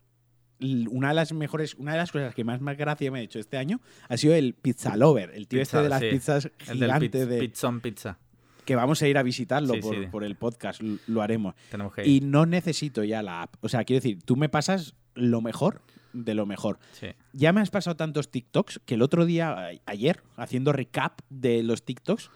[0.90, 3.38] una de las mejores, una de las cosas que más, más gracia me ha hecho
[3.38, 6.08] este año ha sido el Pizza Lover, el tío Pizza, este de las sí.
[6.10, 8.18] pizzas gigantes de Pizzón Pizza.
[8.64, 10.06] que vamos a ir a visitarlo Sí, por, sí.
[10.10, 11.54] por el podcast, lo haremos.
[11.70, 12.24] Tenemos que Y ir.
[12.24, 13.54] no necesito ya la app.
[13.62, 15.80] O sea, quiero decir, tú me pasas lo mejor
[16.12, 16.78] de lo mejor.
[16.92, 17.06] Sí.
[17.32, 21.84] Ya me has pasado tantos TikToks que el otro día, ayer, haciendo recap de los
[21.84, 22.30] TikToks,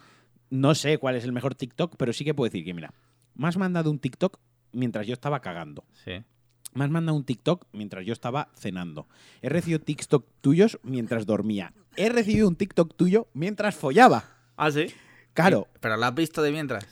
[0.55, 2.93] no sé cuál es el mejor TikTok, pero sí que puedo decir que, mira,
[3.35, 4.39] me has mandado un TikTok
[4.71, 5.85] mientras yo estaba cagando.
[6.03, 6.23] Sí.
[6.73, 9.07] Me has mandado un TikTok mientras yo estaba cenando.
[9.41, 11.71] He recibido TikTok tuyos mientras dormía.
[11.95, 14.25] He recibido un TikTok tuyo mientras follaba.
[14.57, 14.87] Ah, sí.
[15.33, 16.85] Claro, Pero lo has visto de mientras.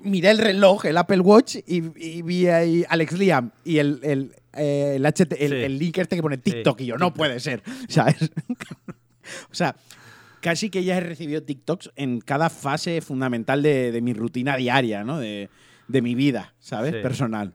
[0.00, 4.34] miré el reloj, el Apple Watch, y, y vi ahí Alex Liam y el, el,
[4.54, 5.56] eh, el HT el, Sí.
[5.56, 7.16] el link este que pone TikTok, Sí, y yo, no TikTok.
[7.16, 8.30] puede ser, ¿sabes?
[9.50, 9.76] o sea,
[10.46, 15.02] casi que ya he recibido TikToks en cada fase fundamental de, de mi rutina diaria,
[15.02, 15.18] ¿no?
[15.18, 15.50] De,
[15.88, 16.92] de mi vida, ¿sabes?
[16.94, 17.00] Sí.
[17.02, 17.54] Personal.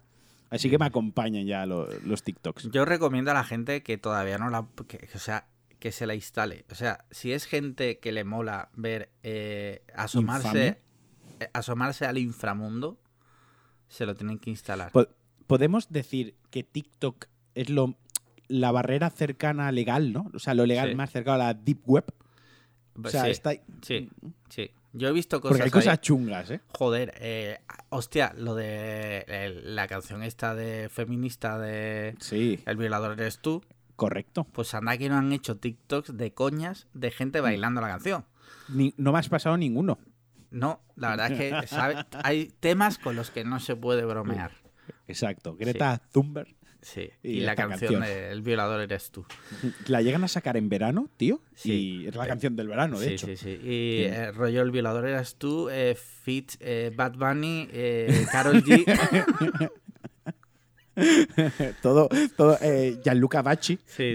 [0.49, 2.69] Así que me acompañan ya lo- los TikToks.
[2.71, 4.67] Yo recomiendo a la gente que todavía no la.
[4.89, 5.47] que- o sea,
[5.80, 6.65] que se la instale.
[6.69, 10.77] O sea, si es gente que le mola ver eh, asomarse,
[11.39, 12.99] eh, asomarse al inframundo,
[13.88, 14.91] se lo tienen que instalar.
[14.91, 15.08] Po-
[15.47, 17.95] Podemos decir que TikTok es lo,
[18.49, 20.30] la barrera cercana legal, ¿no?
[20.34, 20.95] O sea, lo legal Sí.
[20.95, 22.06] más cercano a la Deep Web.
[23.04, 24.10] O sea, sí, está, sí,
[24.50, 24.72] sí.
[24.94, 25.52] Yo he visto cosas.
[25.58, 25.72] Porque hay ahí.
[25.72, 26.60] cosas chungas, ¿eh?
[26.78, 27.60] Joder, eh,
[27.90, 33.64] hostia, lo de eh, la canción esta de feminista de Sí, El violador eres tú,
[33.96, 34.46] correcto.
[34.52, 38.26] pues anda que no han hecho TikToks de coñas de gente bailando la canción.
[38.68, 39.98] Ni- no me has pasado ninguno.
[40.50, 42.06] No, la verdad es que ¿sabe?
[42.24, 44.52] hay temas con los que no se puede bromear.
[45.08, 45.56] Exacto.
[45.56, 46.54] Greta Thunberg.
[46.82, 48.02] Sí, Y y, la canción, canción.
[48.02, 49.24] de El violador eres tú.
[49.88, 51.39] La llegan a sacar en verano, tío.
[51.54, 52.02] Sí.
[52.04, 53.28] Y es la canción del verano, de sí, hecho.
[53.28, 53.50] sí, sí.
[53.63, 59.70] Y eh, rollo El violador eres tú, eh, Fit, eh, Bad Bunny, eh, Carol G.
[61.82, 63.78] todo, todo eh, Gianluca Bacci.
[63.86, 64.13] Sí.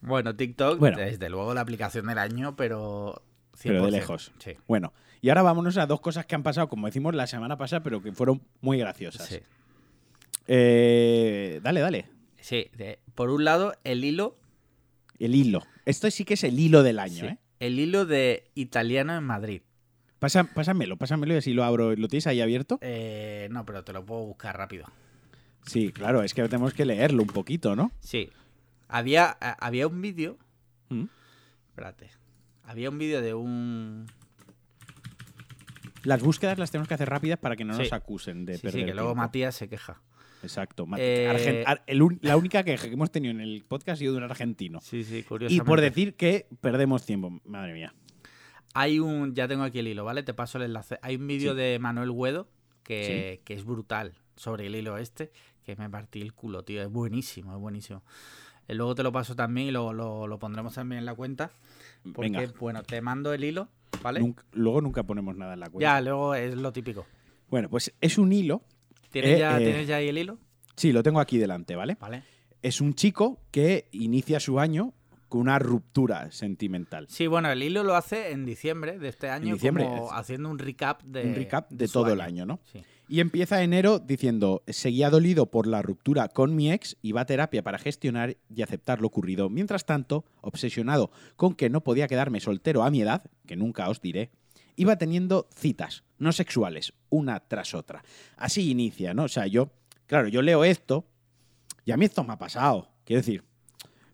[0.00, 0.98] Bueno, TikTok, Bueno.
[0.98, 3.22] desde luego la aplicación del año, pero.
[3.56, 3.62] 100%.
[3.62, 4.32] Pero de lejos.
[4.38, 4.56] Sí.
[4.66, 7.82] Bueno, y ahora vámonos a dos cosas que han pasado, como decimos la semana pasada,
[7.82, 9.26] pero que fueron muy graciosas.
[9.26, 9.40] Sí.
[10.46, 12.06] Eh, dale, dale.
[12.40, 14.36] Sí, de- por un lado, el hilo.
[15.18, 15.62] El hilo.
[15.86, 17.38] Esto sí que es el hilo del año, sí, ¿eh?
[17.60, 19.62] El hilo de italiano en Madrid.
[20.18, 21.94] Pasa- pásamelo, pásamelo y así lo abro.
[21.96, 22.78] ¿Lo tienes ahí abierto?
[22.80, 24.86] Eh, no, pero te lo puedo buscar rápido.
[25.66, 27.90] Sí, claro, es que tenemos que leerlo un poquito, ¿no?
[28.00, 28.30] Sí.
[28.88, 30.38] Había, a- había un vídeo.
[30.88, 31.04] Mm.
[31.70, 32.10] Espérate.
[32.64, 34.06] Había un vídeo de un.
[36.04, 37.80] Las búsquedas las tenemos que hacer rápidas para que no Sí.
[37.82, 39.22] nos acusen de Sí, sí, perder que luego tiempo.
[39.22, 40.00] Matías se queja.
[40.42, 40.86] Exacto.
[40.98, 43.96] Eh, Argen- ar- el un- la única queja que hemos tenido en el podcast ha
[43.96, 44.80] sido de un argentino.
[44.80, 45.64] Sí, sí, Y curiosamente.
[45.68, 47.40] por decir que perdemos tiempo.
[47.44, 47.94] Madre mía.
[48.74, 49.34] Hay un.
[49.34, 50.22] Ya tengo aquí el hilo, ¿vale?
[50.22, 50.98] Te paso el enlace.
[51.02, 51.58] Hay un vídeo Sí.
[51.58, 52.48] de Manuel Guedo
[52.82, 55.30] que, que es brutal sobre el hilo este.
[55.64, 56.82] Que me partí el culo, tío.
[56.82, 58.02] Es buenísimo, es buenísimo.
[58.68, 61.50] Eh, luego te lo paso también y lo, lo, lo pondremos también en la cuenta.
[62.14, 62.52] Porque, Venga.
[62.58, 63.68] bueno, te mando el hilo,
[64.02, 64.20] ¿vale?
[64.20, 65.94] Nunca- luego nunca ponemos nada en la cuenta.
[65.94, 67.06] Ya, luego es lo típico.
[67.48, 68.62] Bueno, pues es un hilo.
[69.12, 69.64] ¿Tienes, Eh, ya, eh.
[69.64, 70.38] ¿Tienes ya ahí el hilo?
[70.76, 71.96] Sí, lo tengo aquí delante, ¿vale?
[72.00, 72.22] Vale.
[72.62, 74.94] Es un chico que inicia su año
[75.28, 77.06] con una ruptura sentimental.
[77.08, 80.50] Sí, bueno, el hilo lo hace en diciembre de este año, diciembre, como es- haciendo
[80.50, 81.22] un recap de.
[81.26, 82.60] un recap de, su todo el año, ¿no?
[82.70, 82.82] Sí.
[83.08, 87.62] Y empieza enero diciendo, seguía dolido por la ruptura con mi ex, iba a terapia
[87.62, 89.50] para gestionar y aceptar lo ocurrido.
[89.50, 94.00] Mientras tanto, obsesionado con que no podía quedarme soltero a mi edad, que nunca os
[94.00, 94.30] diré,
[94.76, 98.04] iba teniendo citas, no sexuales, una tras otra.
[98.36, 99.24] Así inicia, ¿no?
[99.24, 99.72] O sea, yo,
[100.06, 101.06] claro, yo leo esto
[101.84, 102.88] y a mí esto me ha pasado.
[103.04, 103.44] Quiero decir,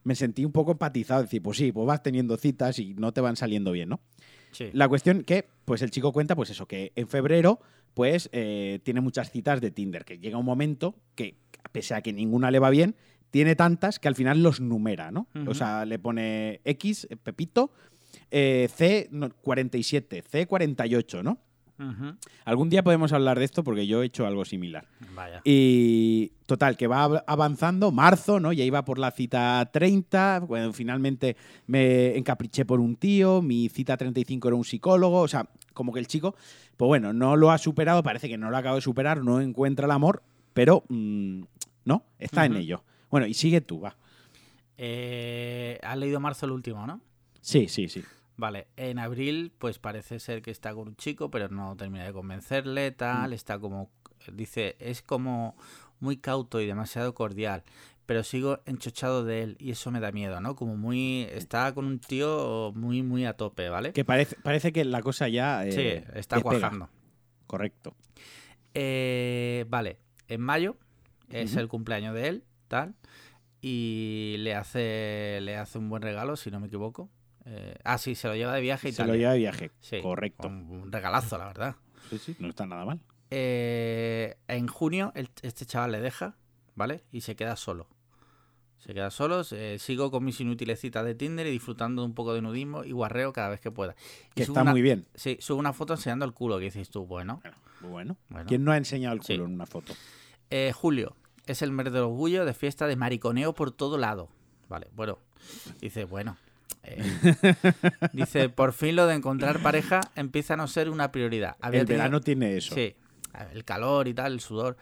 [0.04, 3.20] me sentí un poco empatizado, decir, pues sí, pues vas teniendo citas y no te
[3.20, 4.00] van saliendo bien, ¿no?
[4.52, 4.70] Sí.
[4.72, 7.60] La cuestión que, pues el chico cuenta, pues eso, que en febrero,
[7.92, 11.36] pues eh, tiene muchas citas de Tinder, que llega un momento que,
[11.72, 12.96] pese a que ninguna le va bien,
[13.30, 15.28] tiene tantas que al final los numera, ¿no?
[15.34, 15.50] Ujú.
[15.50, 17.72] O sea, le pone X, Pepito,
[18.30, 21.38] eh, C no, 47, C 48, ¿no?
[21.80, 22.16] Ujú.
[22.44, 24.88] Algún día podemos hablar de esto porque yo he hecho algo similar.
[25.14, 25.40] Vaya.
[25.44, 28.52] Y total, que va av- avanzando, marzo, ¿no?
[28.52, 31.36] Ya iba por la cita 30, bueno, finalmente
[31.68, 36.00] me encapriché por un tío, mi cita 35 era un psicólogo, o sea, como que
[36.00, 36.34] el chico,
[36.76, 39.84] pues bueno, no lo ha superado, parece que no lo acaba de superar, no encuentra
[39.84, 41.42] el amor, pero mm,
[41.84, 42.82] no, está en ello.
[43.08, 43.96] Bueno, y sigue tú, va.
[44.76, 47.00] Eh, has leído marzo el último, ¿no?
[47.40, 48.02] Sí, sí, sí.
[48.38, 52.12] Vale, en abril pues parece ser que está con un chico, pero no termina de
[52.12, 52.94] convencerle, Mm.
[52.94, 53.90] tal, está como,
[54.32, 55.56] dice, es como
[56.00, 57.64] muy cauto y demasiado cordial,
[58.06, 60.54] pero sigo enchochado de él y eso me da miedo, ¿no?
[60.54, 63.92] Como muy, está con un tío muy, muy a tope, ¿vale?
[63.92, 65.66] Que parece, parece que la cosa ya...
[65.66, 66.88] eh, sí, está cuajando.
[67.48, 67.96] Correcto.
[68.74, 69.98] Eh, vale,
[70.28, 70.76] en mayo
[71.30, 72.94] es el cumpleaños de él, tal,
[73.60, 77.10] y le hace, le hace un buen regalo, si no me equivoco.
[77.50, 79.08] Eh, ah, sí, se lo lleva de viaje y Se tal.
[79.08, 79.70] lo lleva de viaje.
[79.80, 80.48] Sí, Correcto.
[80.48, 81.76] Un, regalazo, la verdad.
[82.10, 83.00] Sí, sí, no está nada mal.
[83.30, 86.36] Eh, en junio el- este chaval le deja,
[86.74, 87.04] ¿vale?
[87.12, 87.88] Y se queda solo.
[88.78, 92.14] Se queda solo, se- sigo con mis inútiles citas de Tinder y disfrutando de un
[92.14, 93.94] poco de nudismo y guarreo cada vez que pueda.
[94.32, 95.06] Y Que está una- muy bien.
[95.14, 97.40] Sí, subo una foto enseñando el culo, que dices tú, bueno.
[97.80, 98.16] Bueno.
[98.28, 98.46] Bueno.
[98.46, 99.34] ¿Quién no ha enseñado el Sí.
[99.34, 99.94] culo en una foto?
[100.50, 104.28] Eh, julio, es el mes del orgullo de fiesta de mariconeo por todo lado.
[104.68, 105.18] Vale, bueno.
[105.80, 106.36] Dice, bueno.
[106.90, 107.54] Eh,
[108.12, 111.56] dice, por fin lo de encontrar pareja empieza a no ser una prioridad.
[111.60, 112.74] Había el tenido- verano tiene eso.
[112.74, 112.96] Sí,
[113.52, 114.76] el calor y tal, el sudor.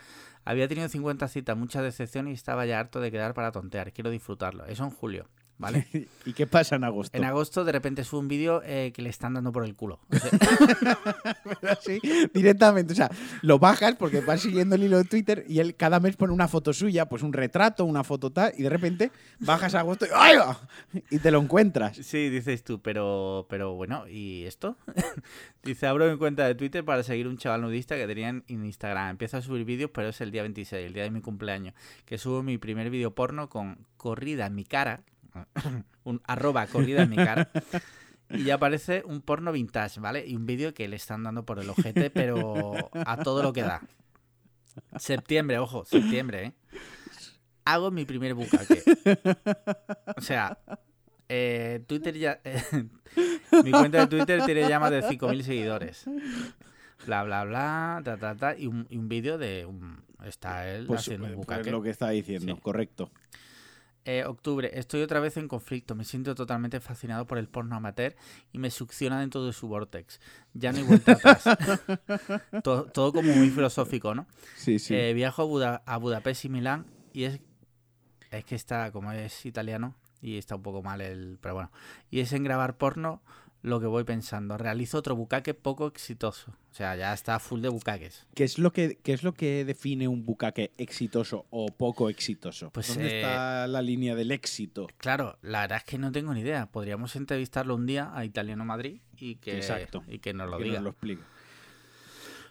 [0.44, 3.92] Había tenido 50 citas, mucha decepción y estaba ya harto de quedar para tontear.
[3.92, 4.64] Quiero disfrutarlo.
[4.66, 5.86] Eso en julio, ¿vale?
[6.26, 7.16] ¿Y qué pasa en agosto?
[7.16, 10.00] En agosto de repente sube un vídeo eh, que le están dando por el culo.
[10.16, 12.00] O sea, Así,
[12.32, 12.92] directamente.
[12.92, 13.10] O sea,
[13.42, 16.48] lo bajas porque vas siguiendo el hilo de Twitter y él cada mes pone una
[16.48, 20.08] foto suya, pues un retrato, una foto tal, y de repente bajas a agosto y,
[20.14, 20.38] ¡ay,
[21.10, 21.96] y te lo encuentras.
[21.96, 24.76] sí, dices tú, pero, pero bueno, ¿y esto?
[25.62, 28.64] Dice, abro mi cuenta de Twitter para seguir un chaval nudista que tenía en en
[28.64, 29.10] Instagram.
[29.10, 32.18] Empiezo a subir vídeos, pero es el día 26, el día de mi cumpleaños, que
[32.18, 35.02] subo mi primer vídeo porno con corrida en mi cara,
[36.05, 37.51] un arroba corrida en mi cara.
[38.31, 40.27] Y ya aparece un porno vintage, ¿vale?
[40.27, 42.72] Y un vídeo que le están dando por el ojete, pero
[43.07, 43.81] a todo lo que da.
[44.99, 46.53] Septiembre, ojo, septiembre, ¿eh?
[47.64, 48.83] Hago mi primer bucaque.
[50.16, 50.59] O sea,
[51.29, 52.40] eh, Twitter ya...
[53.64, 56.05] mi cuenta de Twitter tiene ya más de 5.000 seguidores.
[57.07, 58.57] Bla, bla, bla, ta, ta, ta.
[58.57, 59.66] Y un, y un vídeo de...
[59.66, 61.70] un- está él Pues, haciendo un pues bucaque.
[61.70, 62.61] lo que está diciendo, Sí.
[62.61, 63.11] correcto.
[64.08, 65.96] Eh, octubre, estoy otra vez en conflicto.
[65.96, 68.14] Me siento totalmente fascinado por el porno amateur
[68.52, 70.20] y me succiona dentro de su vortex.
[70.54, 71.42] Ya no hay vuelta atrás.
[72.62, 74.28] todo, todo como muy filosófico, ¿no?
[74.54, 74.94] Sí, sí.
[74.94, 77.40] Eh, viajo a, Buda- a Budapest y Milán y es,
[78.30, 81.38] es que está, como es italiano y está un poco mal el...
[81.40, 81.72] Pero bueno.
[82.08, 83.22] Y es en grabar porno
[83.66, 84.57] lo que voy pensando.
[84.57, 86.52] Realizo otro bucaque poco exitoso.
[86.70, 88.26] O sea, ya está full de bucaques.
[88.35, 92.70] ¿Qué es lo que qué es lo que define un bucaque exitoso o poco exitoso?
[92.70, 94.87] Pues, ¿Dónde eh, está la línea del éxito?
[94.98, 96.66] Claro, la verdad es que no tengo ni idea.
[96.66, 100.05] Podríamos entrevistarlo un día a Italiano Madrid y que, Exacto.
[100.07, 100.76] y que nos lo Que diga.
[100.76, 101.22] nos lo explique.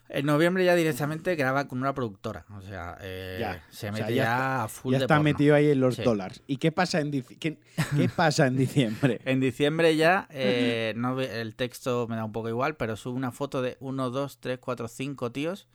[0.07, 2.45] En noviembre ya directamente graba con una productora.
[2.55, 5.03] O sea, eh, Ya, se o mete sea, ya, ya está- a full Ya de
[5.05, 5.23] está porno.
[5.23, 6.03] metido ahí en los Sí.
[6.03, 6.43] dólares.
[6.45, 7.57] ¿Y qué pasa en, qué, qué
[8.15, 9.19] pasa en diciembre?
[9.25, 13.31] En diciembre ya, eh, no el texto me da un poco igual, pero sube una
[13.31, 15.67] foto de 1, 2, 3, 4, 5 tíos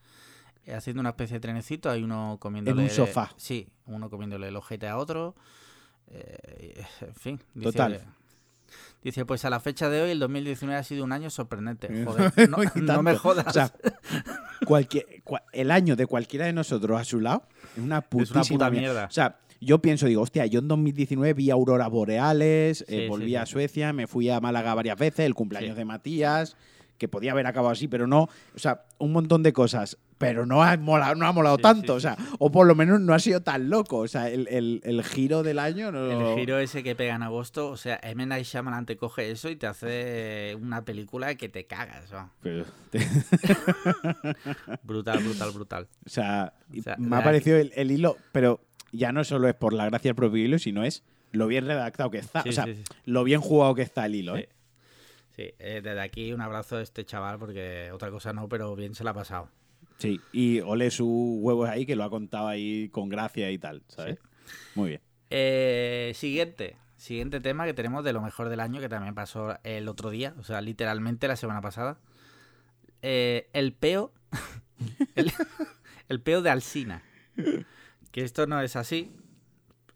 [0.64, 1.90] eh, haciendo una especie de trenecito.
[1.90, 2.82] Hay uno comiéndole.
[2.84, 3.32] un sofá.
[3.36, 5.34] Sí, uno comiéndole el ojete a otro.
[6.12, 7.40] eh, en fin.
[7.54, 8.00] Dice, Total.
[9.02, 11.88] Dice, pues a la fecha de hoy, el 2019 ha sido un año sorprendente.
[12.04, 12.32] Joder,
[12.76, 13.46] no, me jodas.
[13.46, 13.72] O sea,
[14.66, 15.06] cualquier,
[15.52, 17.44] el año de cualquiera de nosotros a su lado
[17.76, 18.70] es una es una puta mierda.
[18.70, 19.04] mierda.
[19.06, 23.36] O sea, yo pienso, digo, hostia, yo en 2019 vi auroras boreales, eh, volví sí,
[23.36, 23.52] a sí.
[23.52, 26.56] Suecia, me fui a Málaga varias veces, el cumpleaños de Matías,
[26.98, 28.28] que podía haber acabado así, pero no.
[28.54, 31.94] O sea, un montón de cosas pero no ha molado, no ha molado Sí, tanto,
[31.94, 34.46] sí, o sea, o por lo menos no ha sido tan loco, o sea, el,
[34.48, 36.33] el- el giro del año no...
[36.33, 38.26] El giro ese que pega en agosto, o sea, M.
[38.26, 42.12] Night Shyamalan te coge eso y te hace una película que te cagas.
[42.12, 42.30] ¿no?
[42.42, 42.66] Pero-
[44.83, 45.88] Brutal, brutal, brutal.
[46.04, 48.61] o sea, O sea, me ha parecido el, el hilo, pero
[48.92, 51.02] ya no solo es por la gracia del propio hilo, sino es
[51.33, 52.66] lo bien redactado que está, o sea,
[53.04, 54.48] lo bien jugado que está el hilo, ¿eh?
[55.37, 58.94] Sí, eh, desde aquí un abrazo a este chaval porque otra cosa no, pero bien
[58.94, 59.48] se la ha pasado.
[60.00, 63.82] Sí, y ole sus huevos ahí, que lo ha contado ahí con gracia y tal,
[63.86, 64.18] ¿sabes?
[64.74, 65.00] Muy bien.
[65.30, 66.76] Eh, siguiente.
[66.96, 70.34] Siguiente tema que tenemos de lo mejor del año, que también pasó el otro día,
[70.38, 71.98] o sea, literalmente la semana pasada.
[73.02, 74.12] Eh, el peo.
[75.14, 75.30] el,
[76.08, 77.02] el peo de Alsina.
[78.10, 79.12] Que esto no es así,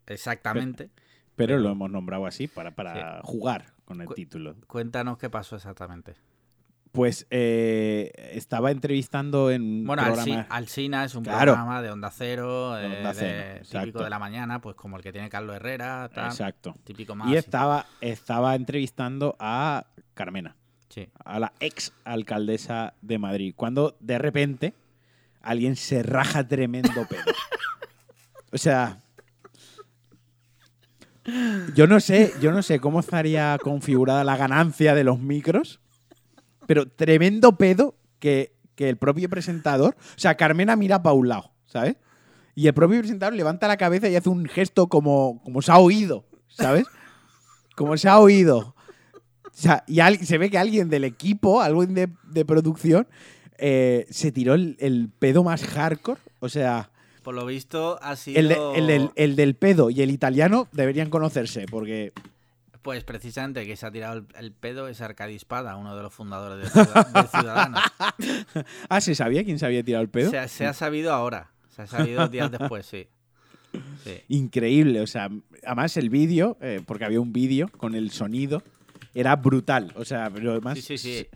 [0.07, 0.89] exactamente.
[1.35, 4.55] Pero Pero- lo hemos nombrado así para, para jugar con el Cu- título.
[4.67, 6.13] Cuéntanos qué pasó exactamente.
[6.95, 10.23] Pues eh, estaba entrevistando en Bueno, programa...
[10.43, 11.53] Alsi- Alsina es un Claro.
[11.53, 15.03] programa de Onda Cero, De eh, Onda de- típico de la mañana, pues como el
[15.03, 16.75] que tiene Carlos Herrera, tal, Exacto.
[16.83, 17.27] típico más.
[17.29, 20.55] Y estaba, estaba entrevistando a Carmena,
[20.89, 21.09] Sí.
[21.25, 24.73] a la ex alcaldesa de Madrid, cuando de repente
[25.41, 27.25] alguien se raja tremendo pedo.
[28.53, 28.99] O sea,
[31.75, 35.81] yo no sé, yo no sé cómo estaría configurada la ganancia de los micros,
[36.67, 41.51] pero tremendo pedo que, que el propio presentador, o sea, Carmena mira para un lado,
[41.65, 41.95] ¿sabes?
[42.55, 45.77] Y el propio presentador levanta la cabeza y hace un gesto como, como se ha
[45.77, 46.85] oído, ¿sabes?
[47.75, 48.75] Como se ha oído.
[49.45, 53.07] O sea, y al- se ve que alguien del equipo, alguien de, de producción,
[53.57, 56.19] eh, se tiró el, el pedo más hardcore.
[56.39, 56.91] O sea,
[57.23, 58.39] Por lo visto ha sido.
[58.39, 62.13] el, de- el el del pedo y el italiano deberían conocerse, porque
[62.85, 66.03] Pues precisamente el que se ha tirado el, el pedo es Arcadi Espada, uno de
[66.03, 67.81] los fundadores de, Ciudad- de Ciudadanos.
[68.89, 70.29] Ah, ¿se sabía quién se había tirado el pedo?
[70.29, 71.49] Se, ha- se ha sabido ahora.
[71.75, 73.07] Se ha sabido días después, sí.
[74.03, 74.21] Sí.
[74.29, 75.29] Increíble, o sea,
[75.65, 78.61] además el vídeo, eh, porque había un vídeo con el sonido,
[79.15, 79.91] era brutal.
[79.95, 80.75] O sea, pero además.
[80.77, 81.27] Sí, sí, sí.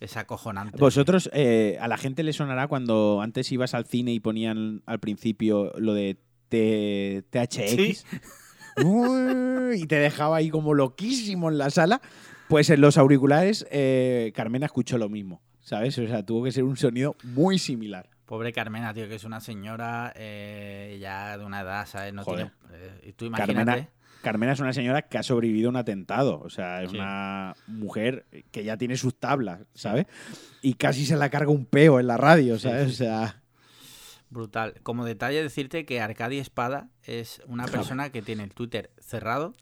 [0.00, 0.76] Es acojonante.
[0.78, 5.00] Vosotros, eh, a la gente le sonará cuando antes ibas al cine y ponían al
[5.00, 6.18] principio lo de
[6.50, 7.78] T- THX.
[7.78, 7.98] Uy,
[8.76, 12.00] y te dejaba ahí como loquísimo en la sala.
[12.48, 15.96] Pues en los auriculares, eh, Carmena escuchó lo mismo, ¿sabes?
[15.98, 18.08] O sea, tuvo que ser un sonido muy similar.
[18.26, 22.12] Pobre Carmena, tío, que es una señora eh, ya de una edad, ¿sabes?
[22.12, 22.50] No Joder.
[22.68, 22.86] tiene.
[23.02, 23.54] eh, tú imagínate.
[23.64, 23.88] Carmena,
[24.22, 26.40] Carmena es una señora que ha sobrevivido a un atentado.
[26.40, 26.96] O sea, es Sí.
[26.96, 30.06] una mujer que ya tiene sus tablas, ¿sabes?
[30.60, 32.86] Y casi se la carga un peo en la radio, Sí, ¿sabes?
[32.88, 32.90] sí.
[32.90, 33.39] O sea,
[34.30, 34.74] Brutal.
[34.82, 39.54] Como detalle, decirte que Arcadi Espada es una persona que tiene el Twitter cerrado,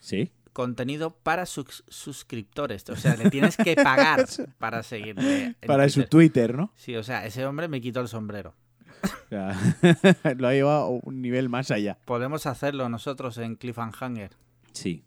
[0.00, 0.30] sí.
[0.52, 2.88] contenido para sus suscriptores.
[2.88, 4.24] O sea, le tienes que pagar
[4.58, 5.56] para seguirle.
[5.66, 6.54] Para su Twitter.
[6.54, 6.72] ¿no?
[6.76, 8.54] Sí, o sea, ese hombre me quitó el sombrero.
[9.02, 9.58] O sea,
[10.36, 11.98] lo ha llevado a un nivel más allá.
[12.04, 14.30] Podemos hacerlo nosotros en Cliffhanger.
[14.72, 15.04] Sí.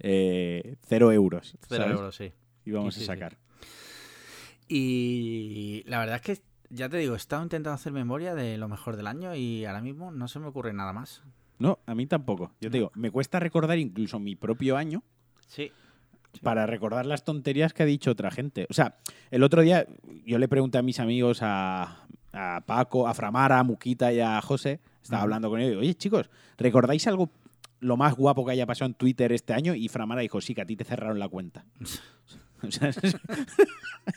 [0.00, 1.56] Eh, cero euros.
[1.68, 1.96] Cero ¿sabes?
[1.96, 2.32] euros, sí.
[2.64, 3.06] Y vamos Sí, a sí.
[3.06, 3.38] sacar.
[4.68, 8.68] Y la verdad es que, ya te digo, he estado intentando hacer memoria de lo
[8.68, 11.22] mejor del año y ahora mismo no se me ocurre nada más.
[11.58, 12.52] No, a mí tampoco.
[12.60, 15.02] Yo te digo, me cuesta recordar incluso mi propio año
[15.48, 15.70] Sí.
[16.32, 16.40] Sí.
[16.42, 18.66] para recordar las tonterías que ha dicho otra gente.
[18.68, 18.96] O sea,
[19.30, 19.86] el otro día
[20.26, 24.40] yo le pregunté a mis amigos, a, a Paco, a Framara, a Muquita y a
[24.42, 27.30] José, estaba hablando con ellos, y digo, oye chicos, ¿recordáis algo
[27.80, 29.74] lo más guapo que haya pasado en Twitter este año?
[29.74, 31.64] Y Framara dijo, sí, que a ti te cerraron la cuenta.
[32.68, 33.00] O sea, es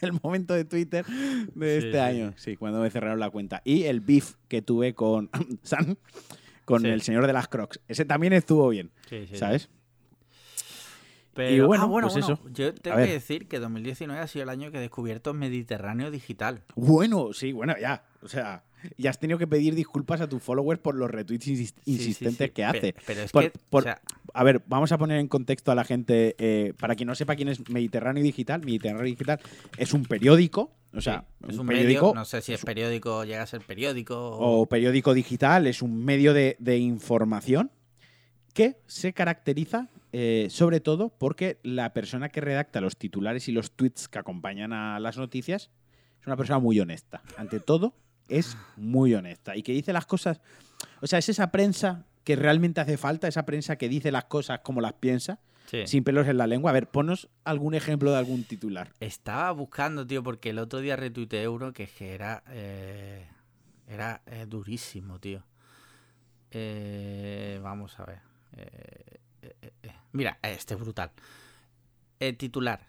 [0.01, 3.61] el momento de Twitter de Sí, este sí, año, sí, cuando me cerraron la cuenta.
[3.65, 5.29] Y el beef que tuve con
[5.63, 5.97] San,
[6.65, 6.87] con Sí.
[6.87, 7.79] el señor de las Crocs.
[7.87, 8.91] Ese también estuvo bien,
[9.33, 9.69] ¿sabes?
[11.33, 12.49] Pero, bueno, ah, bueno, pues bueno, eso.
[12.53, 16.63] yo tengo que decir que 2019 ha sido el año que he descubierto Mediterráneo Digital.
[16.75, 18.03] Bueno, sí, bueno, ya.
[18.21, 18.63] O sea,
[18.97, 21.91] ya has tenido que pedir disculpas a tus followers por los retweets insis- Sí, sí,
[21.93, 22.95] insistentes sí, que hace.
[23.05, 24.01] Pero es Por- que, por- o sea,
[24.33, 27.35] A ver, vamos a poner en contexto a la gente, eh, para quien no sepa
[27.35, 29.39] quién es Mediterráneo Digital, Mediterráneo Digital
[29.77, 33.41] es un periódico, o sea, es un periódico medio, no sé si es periódico, llega
[33.41, 34.61] a ser periódico o...
[34.61, 37.71] o periódico digital, es un medio de, de información
[38.53, 43.71] que se caracteriza eh, sobre todo porque la persona que redacta los titulares y los
[43.71, 45.69] tweets que acompañan a las noticias
[46.19, 47.21] es una persona muy honesta.
[47.37, 47.93] Ante todo,
[48.29, 50.39] es muy honesta y que dice las cosas.
[51.01, 54.59] O sea, es esa prensa que realmente hace falta, esa prensa que dice las cosas
[54.63, 55.85] como las piensa, Sí.
[55.85, 56.71] sin pelos en la lengua.
[56.71, 58.91] A ver, ponos algún ejemplo de algún titular.
[58.99, 62.43] Estaba buscando, tío, porque el otro día retuiteé uno que es que era.
[62.49, 63.27] eh,
[63.87, 65.43] era eh, durísimo, tío.
[66.51, 68.19] Eh, vamos a ver.
[68.57, 69.91] Eh, eh, eh.
[70.11, 71.11] Mira, este es brutal.
[72.19, 72.87] El titular.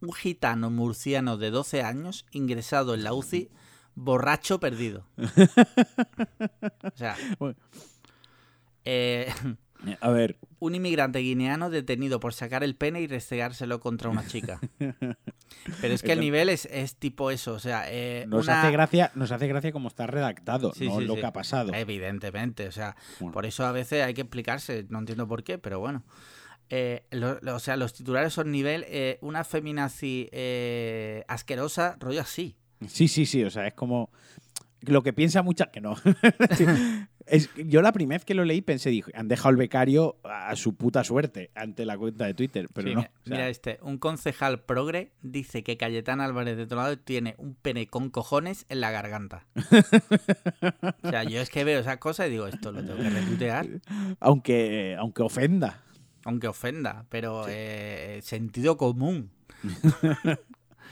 [0.00, 3.50] Un gitano murciano de 12 años ingresado en la UCI
[3.96, 5.04] borracho perdido.
[5.18, 7.56] o sea, Bueno.
[8.84, 9.32] eh,
[10.00, 14.60] A ver, un inmigrante guineano detenido por sacar el pene y restregárselo contra una chica.
[14.78, 18.70] Pero es que el nivel es, es tipo eso, o sea, eh, nos, una- hace
[18.70, 21.20] gracia, nos hace gracia cómo está redactado, Sí, no sí, lo sí.
[21.20, 21.72] que ha pasado.
[21.74, 23.32] Evidentemente, o sea, Bueno.
[23.32, 26.04] por eso a veces hay que explicarse, no entiendo por qué, pero bueno.
[26.68, 30.28] Eh, lo- lo- o sea, los titulares son nivel eh, una feminazi
[31.28, 32.56] asquerosa, rollo así.
[32.88, 34.10] Sí, sí, sí, o sea, es como
[34.82, 35.94] lo que piensa mucha que no.
[37.26, 40.54] Es- yo la primera vez que lo leí pensé, dije, han dejado el becario a
[40.54, 43.00] su puta suerte ante la cuenta de Twitter, pero Sí, no.
[43.00, 47.34] mira, o sea, mira este, un concejal progre dice que Cayetana Álvarez de Toledo tiene
[47.38, 49.44] un pene con cojones en la garganta.
[51.02, 53.66] o sea, yo es que veo esas cosas y digo, esto lo tengo que retuitear,
[54.20, 55.82] aunque, aunque ofenda.
[56.24, 59.30] aunque ofenda, pero eh, sentido común.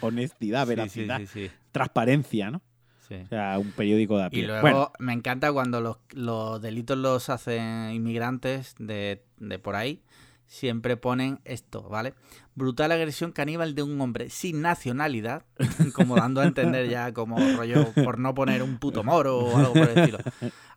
[0.00, 2.62] Honestidad, veracidad, sí, sí, sí, transparencia, ¿no?
[3.08, 3.16] sí.
[3.16, 4.46] O sea, un periódico de a Y pie.
[4.46, 10.02] luego Bueno, me encanta cuando los, los delitos los hacen inmigrantes de, de por ahí.
[10.46, 12.14] Siempre ponen esto, ¿vale?
[12.54, 15.44] Brutal agresión caníbal de un hombre sin nacionalidad,
[15.94, 19.72] como dando a entender ya como rollo por no poner un puto moro o algo
[19.72, 20.18] por el estilo,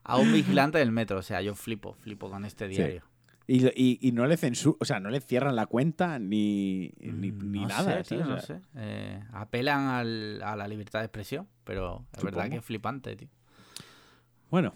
[0.03, 1.19] a un vigilante del metro.
[1.19, 3.03] O sea, yo flipo, flipo con este diario.
[3.47, 7.31] Y, y- y no le censuran, o sea, no le cierran la cuenta ni, ni,
[7.31, 8.03] ni No nada.
[8.03, 8.37] sé, tío.
[8.75, 13.29] Eh, apelan al- a la libertad de expresión, pero es verdad que es flipante, tío.
[14.49, 14.73] Bueno,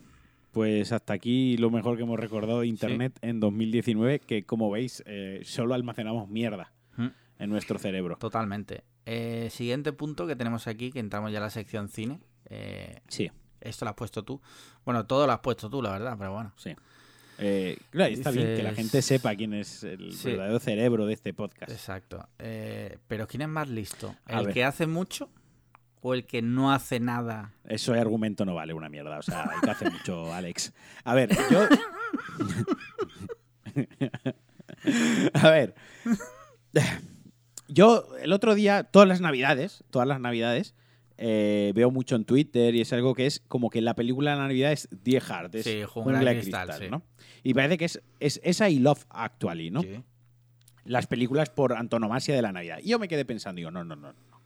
[0.52, 5.04] pues hasta aquí lo mejor que hemos recordado de Internet en 2019, que como veis,
[5.06, 7.08] eh, solo almacenamos mierda Mm.
[7.40, 8.18] en nuestro cerebro.
[8.18, 8.84] Totalmente.
[9.06, 12.20] Eh, siguiente punto que tenemos aquí, que entramos ya a la sección cine.
[12.50, 14.42] Eh, Sí, esto lo has puesto tú.
[14.86, 16.52] Bueno, todo lo has puesto tú, la verdad, pero bueno.
[16.58, 16.76] sí.
[17.44, 20.30] Eh, claro, está bien que la gente sepa quién es el Sí.
[20.30, 21.72] verdadero cerebro de este podcast.
[21.72, 22.28] Exacto.
[22.39, 24.16] Eh, pero ¿quién es más listo?
[24.26, 24.54] A ¿El ver.
[24.54, 25.28] que hace mucho
[26.02, 27.54] o el que no hace nada?
[27.68, 29.18] Eso de argumento no vale una mierda.
[29.18, 30.72] O sea, hay que hacer mucho, Alex.
[31.04, 31.68] A ver, yo.
[35.34, 35.76] A ver.
[37.68, 40.76] Yo el otro día, todas las navidades, todas las navidades,
[41.18, 44.38] eh, veo mucho en Twitter y es algo que es como que la película de
[44.39, 46.86] Navidad es Die Hard, es Sí, Jungla de Cristal, sí.
[46.89, 47.03] ¿no?
[47.43, 49.82] Y parece que es, es esa y Love Actually, ¿no?
[49.82, 50.01] Sí.
[50.86, 52.80] las películas por antonomasia de la Navidad.
[52.84, 54.14] Y yo me quedé pensando, digo, no, no, no.
[54.14, 54.41] no.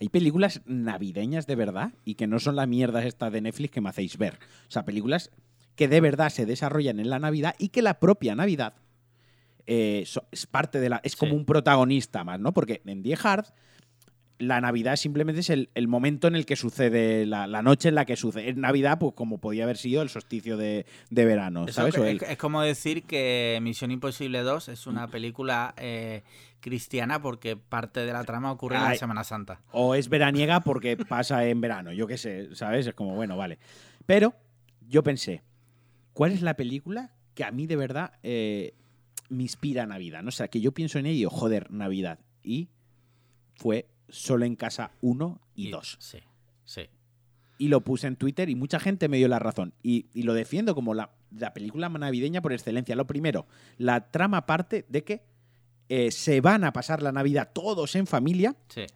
[0.00, 3.80] Hay películas navideñas de verdad y que no son la mierda esta de Netflix que
[3.80, 4.34] me hacéis ver.
[4.68, 5.30] O sea, películas
[5.76, 8.74] que de verdad se desarrollan en la Navidad y que la propia Navidad
[9.66, 11.00] eh, so- es parte de la.
[11.04, 11.36] es como Sí.
[11.38, 12.52] un protagonista más, ¿no?
[12.52, 13.46] Porque en Die Hard
[14.38, 17.94] la Navidad simplemente es el, el momento en el que sucede, la, la noche en
[17.94, 18.48] la que sucede.
[18.48, 21.94] En Navidad, pues como podía haber sido el solsticio de, de verano, ¿sabes?
[21.96, 26.22] es, como decir que Misión Imposible 2 es una película eh,
[26.60, 28.94] cristiana porque parte de la trama ocurre en la.
[28.96, 29.60] Semana Santa.
[29.72, 32.86] O es veraniega porque pasa en verano, yo qué sé, ¿sabes?
[32.86, 33.58] Es como, bueno, vale.
[34.06, 34.34] Pero
[34.88, 35.42] yo pensé,
[36.12, 38.74] ¿cuál es la película que a mí de verdad eh,
[39.28, 40.22] me inspira a Navidad?
[40.22, 40.28] ¿no?
[40.28, 42.18] O sea, que yo pienso en ello, joder, Navidad.
[42.42, 42.68] Y
[43.56, 45.96] fue Solo en Casa 1 y 2.
[46.00, 46.18] Sí,
[46.64, 46.88] sí.
[47.58, 49.74] Y lo puse en Twitter y mucha gente me dio la razón.
[49.82, 52.96] Y, y lo defiendo como la, la película navideña por excelencia.
[52.96, 53.46] Lo primero,
[53.78, 55.22] la trama parte de que
[55.88, 58.86] eh, se van a pasar la Navidad todos en familia sí.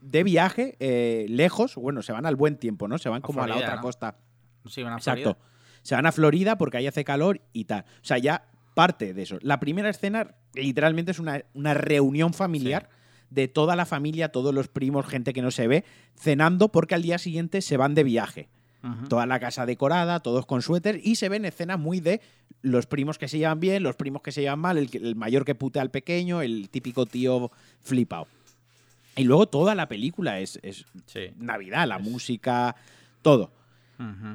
[0.00, 2.98] de viaje eh, lejos, bueno, se van al buen tiempo, ¿no?
[2.98, 3.82] Se van A como a la otra ¿no?
[3.82, 4.16] costa.
[4.66, 5.34] Sí, una Exacto.
[5.34, 5.44] Florida.
[5.82, 7.84] Se van a Florida porque ahí hace calor y tal.
[8.02, 9.38] O sea, ya parte de eso.
[9.42, 12.88] La primera escena literalmente es una, una reunión familiar
[13.30, 15.84] de toda la familia, todos los primos, gente que no se ve,
[16.16, 18.48] cenando porque al día siguiente se van de viaje.
[19.08, 22.20] Toda la casa decorada, todos con suéter y se ven escenas muy de
[22.62, 25.44] los primos que se llevan bien, los primos que se llevan mal, el, el mayor
[25.44, 27.50] que putea al pequeño, el típico tío
[27.82, 28.28] flipado.
[29.16, 31.32] Y luego toda la película es, es Sí.
[31.38, 32.76] Navidad, la Es- música,
[33.20, 33.50] todo.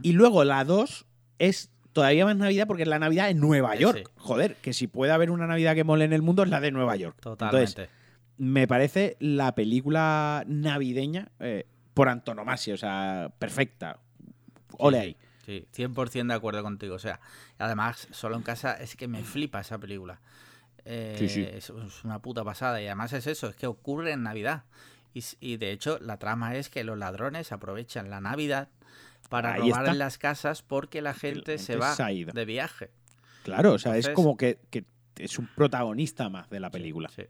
[0.02, 1.06] Y luego la 2
[1.40, 4.00] es todavía más Navidad porque es la Navidad en Nueva York.
[4.06, 4.12] sí.
[4.18, 6.72] Joder, que si puede haber una Navidad que mole en el mundo es la de
[6.72, 7.16] Nueva York.
[7.22, 7.62] Totalmente.
[7.84, 7.90] Entonces,
[8.38, 14.00] me parece la película navideña eh, por antonomasia, o sea, perfecta.
[14.78, 15.18] Ole ahí.
[15.46, 16.96] Sí, 100% de acuerdo contigo.
[16.96, 17.20] O sea,
[17.58, 20.20] además, solo en casa es que me flipa esa película.
[20.86, 21.48] Eh, Sí, sí.
[21.50, 21.70] Es,
[22.04, 22.82] una puta pasada.
[22.82, 24.64] Y además es eso, es que ocurre en Navidad.
[25.14, 28.70] Y, de hecho, la trama es que los ladrones aprovechan la Navidad
[29.30, 29.92] para Ahí robar está.
[29.92, 32.90] en las casas porque la gente se gente va se de viaje.
[33.44, 34.86] Claro, o sea, es como que, que
[35.18, 37.10] es un protagonista más de la película.
[37.10, 37.24] Sí.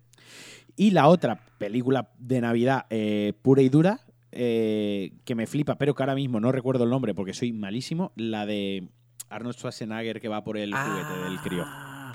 [0.76, 4.00] Y la otra película de Navidad eh, pura y dura,
[4.32, 8.12] eh, que me flipa, pero que ahora mismo no recuerdo el nombre porque soy malísimo,
[8.16, 8.90] la de
[9.30, 11.64] Arnold Schwarzenegger que va por el juguete del crío.
[11.66, 12.14] Ah,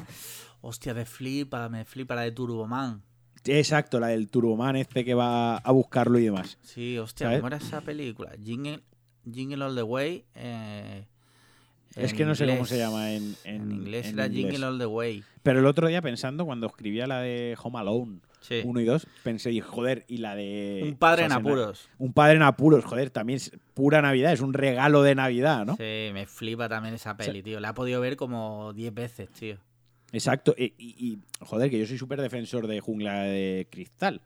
[0.61, 3.03] Hostia, me flipa, me flipa la de Turboman.
[3.45, 6.59] Exacto, la del Turboman este que va a buscarlo y demás.
[6.63, 7.37] Sí, hostia.
[7.37, 8.33] ¿cómo era esa película?
[8.43, 8.83] Jingle,
[9.33, 10.25] Jingle All the Way.
[10.35, 11.07] eh,
[11.97, 14.51] Es que no sé cómo se llama en, en, En, inglés en era inglés.
[14.53, 15.25] Jingle All the Way.
[15.43, 18.61] Pero el otro día pensando, cuando escribía la de Home Alone Sí.
[18.65, 20.81] 1 y 2, pensé, joder, y la de...
[20.85, 21.89] Un padre en apuros.
[21.99, 25.73] Un padre en apuros, joder, también es pura Navidad, es un regalo de Navidad, ¿no?
[25.77, 27.59] Sí, me flipa también esa peli, tío.
[27.59, 29.59] La he podido ver como 10 veces, tío.
[30.13, 30.55] Exacto.
[30.57, 34.23] Y, y- y, joder, que yo soy súper defensor de Jungla de Cristal.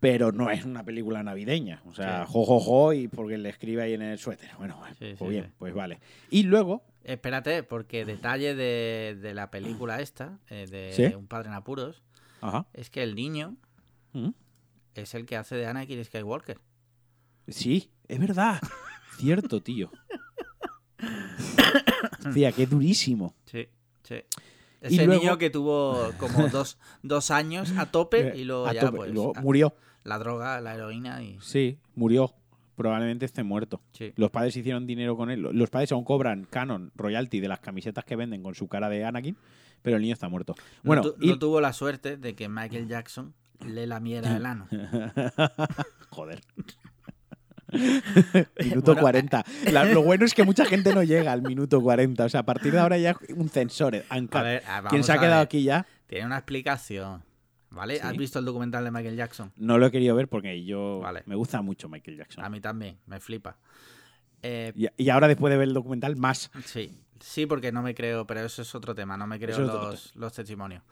[0.00, 1.82] Pero no es una película navideña.
[1.86, 2.32] O sea, Sí.
[2.32, 4.50] jo, jo, jo, y porque le escribe ahí en el suéter.
[4.58, 5.98] Bueno, Sí, pues sí, bien, pues vale.
[6.30, 11.16] Y luego, Espérate, porque detalle de, de la película esta, eh, de.
[11.16, 12.02] Un padre en apuros,
[12.42, 12.66] ajá.
[12.74, 13.56] es que el niño
[14.12, 14.30] ¿Mm?
[14.94, 16.60] es el que hace de Anakin Skywalker.
[17.48, 18.60] Sí, es verdad.
[19.18, 19.90] Cierto, tío.
[22.26, 23.34] Hostia, qué durísimo.
[23.46, 23.68] Sí,
[24.02, 24.16] sí.
[24.82, 28.72] Y Ese luego- niño que tuvo como dos, dos años a tope y luego A
[28.74, 28.96] ya tope.
[28.98, 29.74] pues Luego a- murió.
[30.08, 32.34] La droga, la heroína y Sí, murió.
[32.76, 33.80] Probablemente esté muerto.
[33.92, 34.12] sí.
[34.16, 35.40] Los padres hicieron dinero con él.
[35.42, 39.04] Los padres aún cobran canon, royalty de las camisetas que venden con su cara de
[39.04, 39.36] Anakin,
[39.82, 40.54] pero el niño está muerto.
[40.56, 43.34] No Bueno, tu- y- no tuvo la suerte de que Michael Jackson
[43.66, 44.68] le lamiera el ano.
[46.10, 46.40] Joder.
[48.60, 49.44] minuto Bueno, 40.
[49.72, 52.24] La- lo bueno es que mucha gente no llega al minuto 40.
[52.24, 54.04] O sea, a partir de ahora ya un censor.
[54.08, 54.42] Anca.
[54.42, 55.84] ver, ah, ¿Quién se ha quedado aquí ya?
[56.06, 57.22] Tiene una explicación.
[57.70, 57.96] ¿Vale?
[57.96, 58.00] Sí.
[58.02, 59.52] ¿Has visto el documental de Michael Jackson?
[59.56, 61.22] No lo he querido ver porque yo Vale.
[61.26, 62.44] me gusta mucho Michael Jackson.
[62.44, 63.56] A mí también, me flipa.
[64.42, 66.50] Eh, Y, y ahora después de ver el documental, más.
[66.64, 66.90] sí,
[67.20, 70.32] sí, porque no me creo, pero eso es otro tema, no me creo los, los
[70.32, 70.82] testimonios.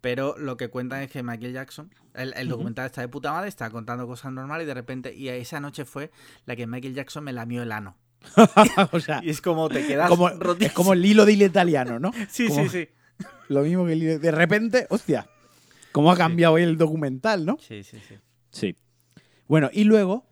[0.00, 3.48] Pero lo que cuentan es que Michael Jackson, el, el documental está de puta madre,
[3.48, 6.10] está contando cosas normales y de repente, y esa noche fue
[6.44, 7.96] la que Michael Jackson me lamió el ano.
[8.92, 11.98] o sea, Y es como te quedas como, es como el hilo de hilo italiano,
[11.98, 12.12] ¿no?
[12.28, 12.88] Sí, como- sí, sí.
[13.48, 14.18] Lo mismo que el hilo.
[14.18, 15.26] De repente, hostia,
[15.96, 17.56] ¿cómo ha cambiado hoy el documental, no?
[17.58, 18.16] Sí, sí, sí.
[18.50, 18.76] Sí.
[19.48, 20.26] Bueno, y luego,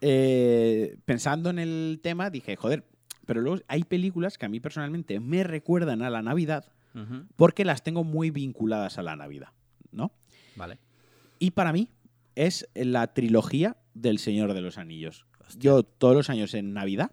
[0.00, 2.84] eh, pensando en el tema, dije, joder,
[3.26, 6.64] pero luego hay películas que a mí personalmente me recuerdan a la Navidad
[7.36, 9.48] porque las tengo muy vinculadas a la Navidad,
[9.92, 10.12] ¿no?
[10.56, 10.78] Vale.
[11.38, 11.88] Y para mí
[12.34, 15.26] es la trilogía del Señor de los Anillos.
[15.40, 15.60] Hostia.
[15.60, 17.10] Yo todos los años en Navidad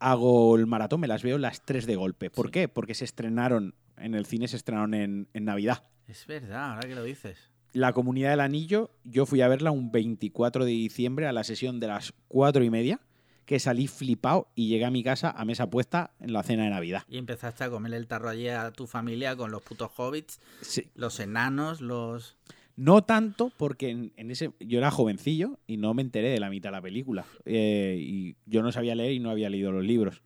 [0.00, 2.28] hago el maratón, me las veo las tres de golpe.
[2.30, 2.52] ¿Por Sí.
[2.52, 2.68] qué?
[2.68, 5.84] Porque se estrenaron, en el cine se estrenaron en, en Navidad.
[6.08, 7.50] Es verdad, ahora que lo dices.
[7.72, 11.80] La Comunidad del Anillo, yo fui a verla un 24 de diciembre a la sesión
[11.80, 13.00] de las cuatro y media,
[13.46, 16.70] que salí flipado y llegué a mi casa a mesa puesta en la cena de
[16.70, 17.02] Navidad.
[17.08, 20.90] Y empezaste a comerle el tarro allí a tu familia con los putos hobbits, Sí.
[20.94, 22.36] los enanos, los...
[22.76, 26.50] No tanto porque en, en ese yo era jovencillo y no me enteré de la
[26.50, 27.24] mitad de la película.
[27.44, 30.22] Eh, y yo no sabía leer y no había leído los libros.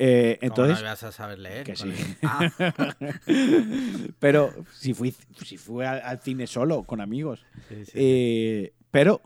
[0.00, 1.64] Eh, ¿Cómo entonces, no ibas a saber leer?
[1.64, 1.88] que sí.
[1.88, 2.50] el- Ah,
[4.18, 7.44] pero si fui, si fui al, al cine solo, con amigos.
[7.68, 7.92] sí, sí.
[7.94, 9.20] Eh, pero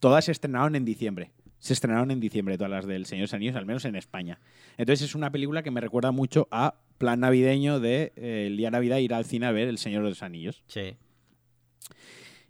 [0.00, 1.30] todas se estrenaron en diciembre.
[1.58, 4.38] Se estrenaron en diciembre todas las del Señor de los Anillos, al menos en España.
[4.76, 8.66] Entonces es una película que me recuerda mucho a plan navideño de eh, el día
[8.68, 10.62] de Navidad ir al cine a ver El Señor de los Anillos.
[10.66, 10.96] Sí.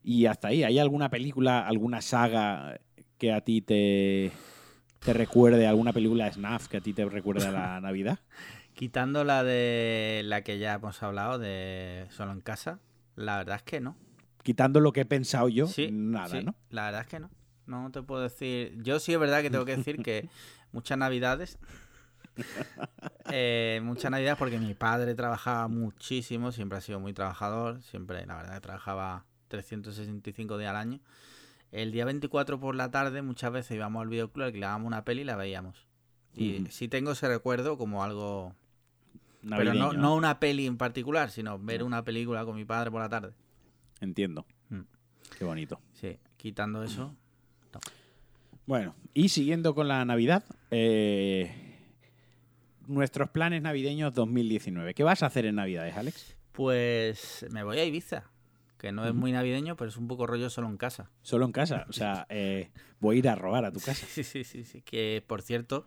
[0.03, 2.81] Y hasta ahí, ¿hay alguna película, alguna saga
[3.19, 4.33] que a ti te,
[5.05, 8.19] te recuerde, alguna película de SNAF que a ti te recuerde a la Navidad?
[8.75, 12.79] Quitando la de la que ya hemos hablado, de Solo en Casa,
[13.17, 13.97] la verdad es que no.
[14.43, 16.55] Quitando lo que he pensado yo, Sí, nada, sí, ¿no?
[16.71, 17.31] La verdad es que no.
[17.67, 18.77] No te puedo decir.
[18.83, 20.29] Yo sí es verdad que tengo que decir que
[20.73, 21.59] muchas navidades.
[23.31, 28.37] eh, muchas navidades porque mi padre trabajaba muchísimo, siempre ha sido muy trabajador, siempre, la
[28.37, 31.01] verdad, trabajaba 365 días al año.
[31.73, 35.25] El día 24 por la tarde muchas veces íbamos al videoclub, alquilábamos una peli y
[35.25, 35.87] la veíamos.
[36.35, 36.67] Y Ujú.
[36.71, 38.55] sí tengo ese recuerdo como algo...
[39.49, 43.01] pero no, no una peli en particular, sino ver una película con mi padre por
[43.01, 43.33] la tarde.
[44.01, 44.47] Entiendo.
[44.69, 44.83] Mm.
[45.39, 45.81] Qué bonito.
[45.95, 47.15] Sí, quitando eso...
[48.67, 51.73] Bueno, y siguiendo con la Navidad, eh,
[52.87, 54.95] nuestros planes navideños 2019.
[54.95, 56.37] ¿Qué vas a hacer en Navidades, Alex?
[56.53, 58.31] Pues me voy a Ibiza,
[58.83, 61.09] que no es muy navideño, pero es un poco rollo solo en casa.
[61.23, 61.87] Solo en casa.
[61.89, 64.05] O sea, eh, voy a ir a robar a tu casa.
[64.07, 64.83] Sí, sí, sí, sí.
[64.83, 65.87] Que por cierto,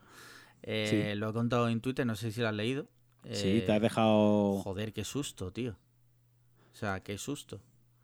[0.64, 2.88] eh, lo he contado en Twitter, no sé si lo has leído.
[3.32, 4.60] Sí, Eh, te has dejado.
[4.62, 5.78] Joder, qué susto, tío.
[6.72, 7.58] O sea, qué susto.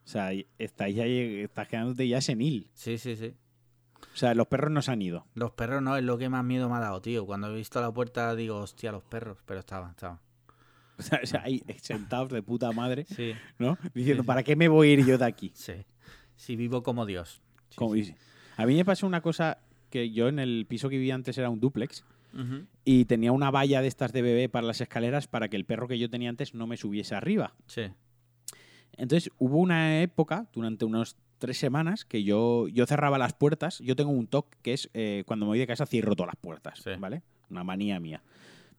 [0.03, 2.69] O sea, estás, ya, estás quedándote ya senil.
[2.73, 3.33] Sí, sí, sí.
[4.13, 5.25] O sea, los perros no se han ido.
[5.35, 7.25] Los perros no es lo que más miedo me ha dado, tío.
[7.25, 9.37] Cuando he visto la puerta digo, hostia, los perros.
[9.45, 10.19] Pero estaban, estaban.
[11.23, 13.77] O sea, ahí sentados de puta madre, Sí, ¿no?
[13.93, 14.27] Diciendo, sí.
[14.27, 15.51] ¿para qué me voy a ir yo de aquí?
[15.55, 15.73] sí.
[16.35, 17.39] Sí, vivo como Dios.
[17.75, 17.93] Como.
[18.57, 19.59] A mí me pasó una cosa
[19.91, 22.03] que yo en el piso que vivía antes era un duplex
[22.83, 25.87] y tenía una valla de estas de bebé para las escaleras para que el perro
[25.87, 27.53] que yo tenía antes no me subiese arriba.
[27.67, 27.83] Sí.
[28.97, 33.79] Entonces hubo una época, durante unos tres semanas que yo, yo cerraba las puertas.
[33.79, 36.41] Yo tengo un toque que es eh, cuando me voy de casa cierro todas las
[36.41, 36.91] puertas, Sí.
[36.99, 37.21] ¿vale?
[37.49, 38.21] Una manía mía.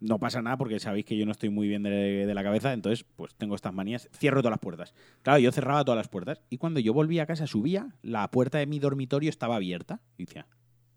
[0.05, 1.90] No pasa nada porque sabéis que yo no estoy muy bien de,
[2.26, 4.09] de la cabeza, entonces pues tengo estas manías.
[4.16, 4.94] Cierro todas las puertas.
[5.22, 8.59] Claro, yo cerraba todas las puertas y cuando yo volvía a casa subía, la puerta
[8.59, 10.00] de mi dormitorio estaba abierta.
[10.18, 10.46] Y decía,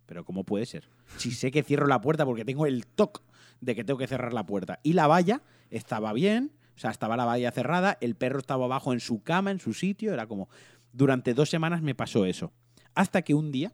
[0.07, 0.89] pero ¿cómo puede ser?
[1.17, 3.21] Si sé que cierro la puerta porque tengo el toque
[3.61, 4.79] de que tengo que cerrar la puerta.
[4.81, 8.91] Y la valla estaba bien, o sea, estaba la valla cerrada, el perro estaba abajo
[8.91, 10.49] en su cama, en su sitio, era como...
[10.93, 12.53] Durante dos semanas me pasó eso.
[12.95, 13.71] Hasta que un día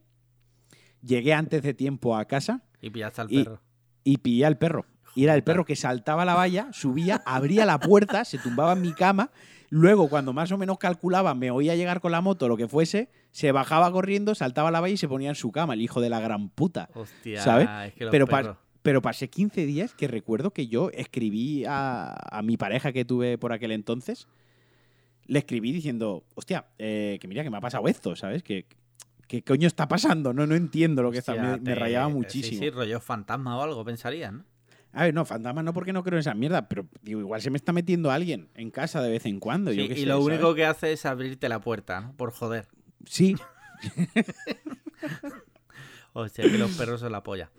[1.02, 3.62] llegué antes de tiempo a casa Y pillaste al Y- perro.
[4.04, 4.86] y pillé al perro.
[5.16, 8.82] Y era el perro que saltaba la valla, subía, abría la puerta, se tumbaba en
[8.82, 9.30] mi cama.
[9.70, 13.10] Luego, cuando más o menos calculaba, me oía llegar con la moto, lo que fuese,
[13.32, 16.10] se bajaba corriendo, saltaba la valla y se ponía en su cama, el hijo de
[16.10, 16.90] la gran puta.
[16.94, 17.70] Hostia, ¿sabes?
[17.88, 18.58] es que Pero, perros.
[18.82, 23.38] pero pasé 15 días que recuerdo que yo escribí a, a mi pareja que tuve
[23.38, 24.28] por aquel entonces.
[25.28, 28.44] Le escribí diciendo, hostia, eh, que mira que me ha pasado esto, ¿sabes?
[28.44, 28.66] Que,
[29.28, 30.34] ¿Qué coño está pasando?
[30.34, 31.32] No, no entiendo lo que está.
[31.34, 32.60] Hostia, Me, me te- rayaba sí, muchísimo.
[32.60, 34.40] Sí, rollo fantasma o algo, pensarían.
[34.40, 34.51] ¿no?
[34.94, 37.50] A ver, no, fantasma no porque no creo en esa mierda, pero digo, igual se
[37.50, 39.72] me está metiendo alguien en casa de vez en cuando.
[39.72, 40.26] yo y sé, lo ¿sabes?
[40.28, 42.14] único que hace es abrirte la puerta, ¿no?
[42.18, 42.68] Por joder.
[43.06, 43.36] Sí,
[46.14, 47.52] Hostia, que los perros son la polla.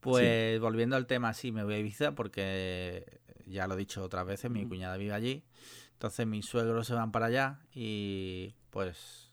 [0.00, 4.26] Pues volviendo al tema, sí, me voy a Ibiza porque ya lo he dicho otras
[4.26, 5.44] veces, mi cuñada vive allí.
[5.92, 9.30] Entonces mis suegros se van para allá y pues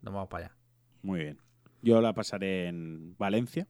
[0.00, 0.56] nos vamos para allá.
[1.02, 1.38] muy bien.
[1.82, 3.66] Yo la pasaré en Valencia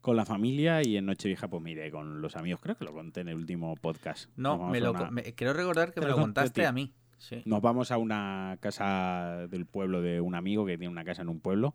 [0.00, 2.60] Con la familia y en Nochevieja pues miré con los amigos.
[2.62, 4.28] Creo que lo conté en el último podcast.
[4.36, 6.68] No, me a lo, una- co- me- creo recordar que me lo contaste tío.
[6.68, 6.92] a mí.
[7.18, 7.42] Sí.
[7.44, 11.28] Nos vamos a una casa del pueblo de un amigo que tiene una casa en
[11.28, 11.74] un pueblo.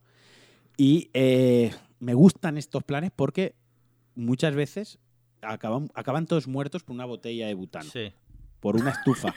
[0.77, 3.55] Y eh, me gustan estos planes porque
[4.15, 4.99] muchas veces
[5.41, 8.13] acaban, acaban todos muertos por una botella de butano, Sí.
[8.59, 9.33] por una estufa.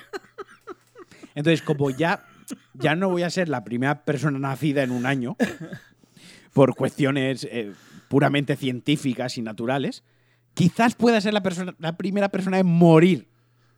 [1.34, 2.24] Entonces, como ya,
[2.74, 5.36] ya no voy a ser la primera persona nacida en un año,
[6.52, 7.72] por cuestiones eh,
[8.12, 10.04] puramente científicas y naturales,
[10.52, 13.26] quizás pueda ser la, persona, la primera persona en morir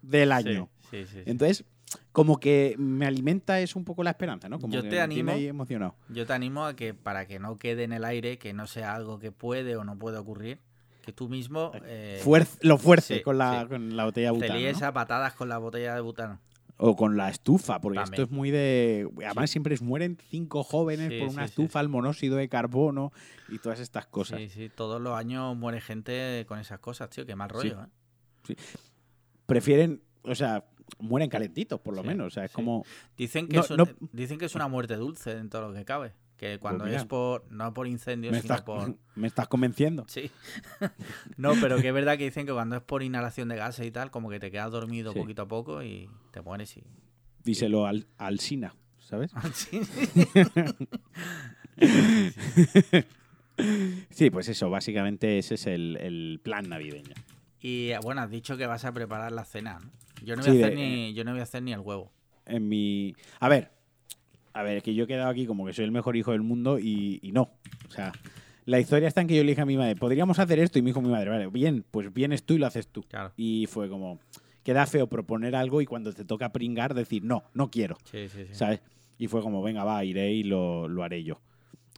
[0.02, 0.68] del año.
[0.90, 1.22] Sí, sí, sí, sí.
[1.26, 1.64] Entonces,
[2.10, 4.58] como que me alimenta es un poco la esperanza, ¿no?
[4.58, 5.94] Como Yo que te me animo- tiene ahí emocionado.
[6.08, 8.96] Yo te animo a que para que no quede en el aire, que no sea
[8.96, 10.58] algo que puede o no puede ocurrir,
[11.04, 13.68] que tú mismo eh, Fuerz- lo fuerce sí, con, la, sí.
[13.68, 14.58] con la botella de te butano.
[14.58, 14.86] líes ¿no?
[14.88, 16.40] a patadas con la botella de butano.
[16.76, 18.14] O con la estufa, porque También.
[18.14, 19.08] esto es muy de.
[19.24, 22.48] Además, siempre es- mueren cinco jóvenes Sí, por una sí, sí, estufa, el monóxido de
[22.48, 23.12] carbono
[23.48, 24.40] y todas estas cosas.
[24.40, 27.80] Sí, sí, todos los años muere gente con esas cosas, tío, qué mal rollo,
[28.48, 28.54] ¿eh?
[29.46, 30.64] Prefieren, o sea,
[30.98, 32.26] mueren calentitos, por lo Sí, menos.
[32.28, 32.54] O sea, es sí.
[32.54, 32.84] como.
[33.16, 35.84] Dicen que, No, es no- dicen que es una muerte dulce en todo lo que
[35.84, 36.14] cabe.
[36.36, 36.96] Que cuando mira.
[36.96, 38.96] es por, no por incendios, Me sino estás, por...
[39.14, 40.04] me estás convenciendo.
[40.08, 40.30] Sí.
[41.36, 43.90] no, pero que es verdad que dicen que cuando es por inhalación de gases y
[43.90, 45.18] tal, como que te quedas dormido Sí.
[45.20, 46.82] poquito a poco y te mueres y...
[47.44, 49.32] Díselo al, al Sina, ¿sabes?
[49.54, 49.80] Sí.
[54.10, 57.14] Sí, pues eso, básicamente ese es el, el plan navideño.
[57.60, 59.78] Y bueno, has dicho que vas a preparar la cena.
[59.80, 59.90] ¿no?
[60.24, 61.80] Yo no Sí, voy a hacer de- ni, yo no voy a hacer ni el
[61.80, 62.12] huevo.
[62.46, 63.14] en mi.
[63.40, 63.70] A ver,
[64.54, 66.78] a ver, que yo he quedado aquí como que soy el mejor hijo del mundo
[66.78, 67.50] y, y no.
[67.86, 68.12] O sea,
[68.64, 70.82] la historia está en que yo le dije a mi madre, podríamos hacer esto y
[70.82, 73.02] me dijo mi madre, vale, bien, pues vienes tú y lo haces tú.
[73.02, 73.32] Claro.
[73.36, 74.20] Y fue como,
[74.62, 78.46] queda feo proponer algo y cuando te toca pringar decir, no, no quiero, Sí, sí,
[78.46, 78.54] sí.
[78.54, 78.80] ¿sabes?
[79.18, 81.40] Y fue como, venga, va, iré y lo, lo haré yo.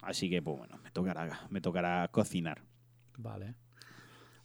[0.02, 2.62] Así que, pues bueno, me tocará, me tocará cocinar.
[3.18, 3.54] Vale.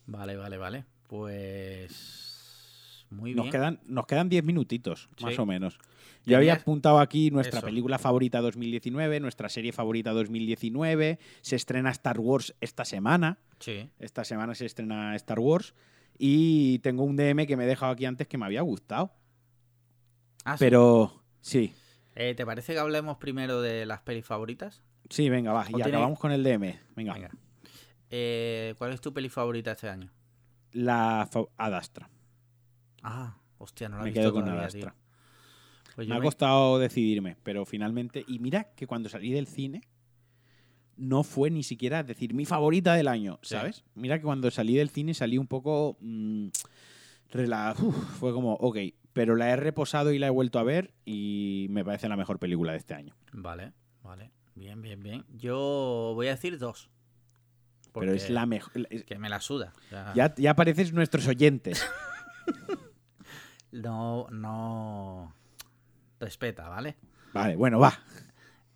[0.05, 0.86] Vale, vale, vale.
[1.07, 3.05] Pues...
[3.09, 3.51] Muy Nos bien.
[3.51, 5.78] quedan, nos quedan 10 minutitos, más o menos.
[6.26, 7.66] Yo había apuntado aquí nuestra Eso.
[7.68, 11.20] película favorita 2019, nuestra serie favorita 2019.
[11.42, 13.40] Se estrena Star Wars esta semana.
[13.60, 13.90] Sí.
[14.00, 15.74] Esta semana se estrena Star Wars.
[16.18, 19.12] Y tengo un DM que me he dejado aquí antes que me había gustado.
[20.46, 20.56] Ah.
[20.60, 21.74] Pero sí,
[22.14, 24.84] Eh, ¿Te parece que hablemos primero de las pelis favoritas?
[25.10, 25.64] sí, venga, va.
[25.70, 26.78] Y tiene- acabamos con el DM.
[26.96, 27.14] Venga.
[27.14, 27.32] Venga.
[28.10, 30.12] Eh, ¿Cuál es tu peli favorita este año?
[30.74, 32.10] La Adastra.
[33.02, 34.92] Ah, hostia, no la he me visto quedo con todavía, Adastra.
[34.92, 35.01] tío.
[35.96, 38.24] Pues Me ha me- costado decidirme, pero finalmente.
[38.28, 39.82] Y mira que cuando salí del cine
[40.98, 43.56] no fue ni siquiera decir mi favorita del año, Sí.
[43.56, 43.84] ¿sabes?
[43.96, 45.98] Mira que cuando salí del cine salí un poco.
[46.00, 46.48] mm,
[47.32, 48.78] rela- uf, fue como, ok,
[49.14, 52.39] pero la he reposado y la he vuelto a ver y me parece la mejor
[52.39, 53.16] película de este año.
[53.34, 53.74] Vale,
[54.04, 54.32] vale.
[54.56, 55.26] Bien, bien, bien.
[55.34, 56.89] Yo voy a decir dos.
[57.94, 58.72] Pero es la mejor.
[59.06, 59.74] Que me la suda.
[59.89, 61.84] Sea, Ya, ya pareces nuestros oyentes.
[63.72, 65.34] No, no...
[66.22, 66.96] Respeta, ¿vale?
[67.34, 68.00] Vale, bueno, va.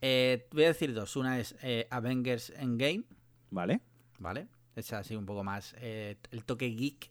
[0.01, 1.15] Eh, voy a decir dos.
[1.15, 3.03] Una es eh, Avengers Endgame,
[3.51, 3.79] Vale.
[4.19, 4.47] ¿vale?
[4.75, 7.09] Es así un poco más eh, el toque geek.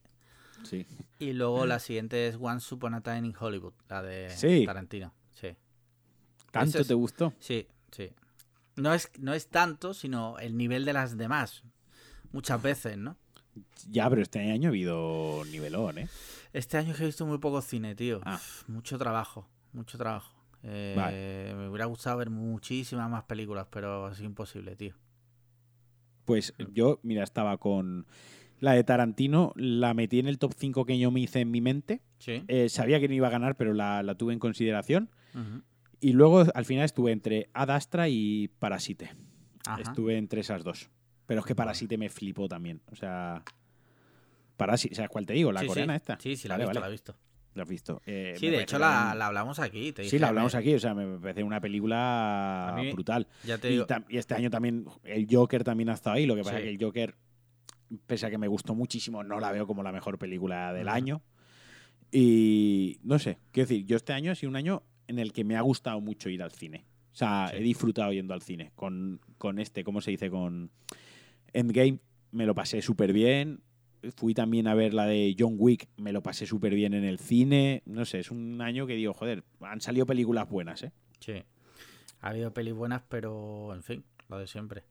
[0.65, 0.87] Sí.
[1.19, 4.65] Y luego la siguiente es Once Upon a Time in Hollywood, la de Sí.
[4.67, 5.15] Tarantino.
[5.33, 5.49] Sí.
[6.51, 7.33] ¿Tanto es- te gustó?
[7.39, 8.11] Sí, Sí.
[8.77, 11.63] No es, no es tanto, sino el nivel de las demás.
[12.33, 13.17] Muchas veces, ¿no?
[13.89, 16.09] Ya, pero este año ha habido nivelón, ¿eh?
[16.53, 18.21] Este año he visto muy poco cine, tío.
[18.25, 18.41] Ah.
[18.67, 20.33] Mucho trabajo, mucho trabajo.
[20.63, 21.55] Eh, Vale.
[21.55, 24.95] Me hubiera gustado ver muchísimas más películas, pero es imposible, tío.
[26.25, 28.07] Pues yo, mira, estaba con
[28.61, 31.61] la de Tarantino, la metí en el top 5 que yo me hice en mi
[31.61, 32.01] mente.
[32.19, 32.43] Sí.
[32.49, 35.11] Eh, sabía que no iba a ganar, pero la, la tuve en consideración.
[36.01, 39.11] Y luego, al final, estuve entre Ad Astra y Parasite.
[39.67, 39.83] Ajá.
[39.83, 40.89] Estuve entre esas dos.
[41.27, 42.81] Pero es que Parasite me flipó también.
[42.93, 43.43] O sea.
[44.57, 45.51] Parasite, ¿sabes cuál te digo?
[45.53, 45.69] La Sí, sí.
[45.71, 46.19] coreana esta.
[46.21, 46.81] Sí, sí, la Vale, he visto, vale.
[46.81, 47.17] la he visto.
[47.55, 48.03] La has visto.
[48.05, 49.93] Eh, Sí, de hecho la, hablamos aquí.
[49.93, 50.75] te Sí, la hablamos aquí.
[50.75, 53.29] O sea, me parece una película mí- brutal.
[53.45, 53.87] Ya te Y, digo.
[53.87, 56.27] tam- y este año también el Joker también ha estado ahí.
[56.27, 56.63] Lo que pasa Sí.
[56.63, 57.15] es que el Joker,
[58.07, 61.23] pese a que me gustó muchísimo, no la veo como la mejor película del año.
[62.11, 65.45] Y no sé, quiero decir, yo este año ha sido un año en el que
[65.45, 66.85] me ha gustado mucho ir al cine.
[67.13, 67.57] O sea, Sí.
[67.59, 68.73] he disfrutado yendo al cine.
[68.75, 70.31] Con, con este, ¿cómo se dice?
[70.31, 70.71] Con
[71.53, 71.99] Endgame
[72.33, 73.61] me lo pasé súper bien.
[74.17, 77.19] Fui también a ver la de John Wick, me lo pasé súper bien en el
[77.19, 77.83] cine.
[77.87, 80.93] No sé, es un año que digo, joder, han salido películas buenas, ¿eh?
[81.21, 81.43] Sí.
[82.21, 84.85] Ha habido pelis buenas, pero en fin, lo de siempre.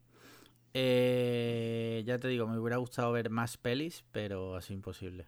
[0.76, 5.28] Eh, ya te digo, me hubiera gustado ver más pelis, pero es imposible.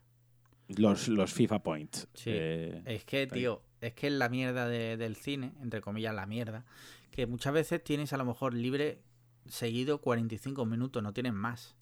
[0.68, 2.08] Los, los FIFA Points.
[2.14, 2.32] Sí.
[2.34, 6.26] Eh, Es que, tío, es que es la mierda de- del cine, entre comillas, la
[6.26, 6.66] mierda,
[7.12, 9.00] que muchas veces tienes a lo mejor libre
[9.48, 11.76] seguido 45 minutos, no tienes más.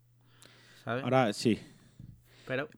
[0.84, 1.04] ¿Sabes?
[1.06, 1.58] ahora sí.
[2.46, 2.70] Pero,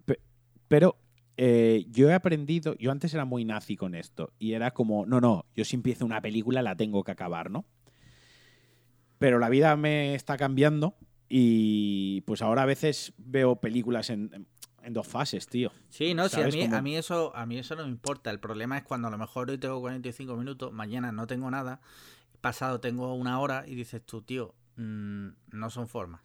[0.67, 0.97] Pero
[1.37, 5.19] eh, yo he aprendido, yo antes era muy nazi con esto, y era como, no,
[5.21, 7.65] no, yo si empiezo una película la tengo que acabar, ¿no?
[9.17, 10.95] Pero la vida me está cambiando
[11.29, 14.47] y pues ahora a veces veo películas en,
[14.83, 15.71] en dos fases, tío.
[15.89, 18.29] sí, no, sí, a ¿Sabes mí, a, mí eso, a mí eso no me importa.
[18.29, 21.81] El problema es cuando a lo mejor hoy tengo 45 minutos, mañana no tengo nada,
[22.41, 26.21] pasado tengo una hora y dices tú, tío, mm, no son formas.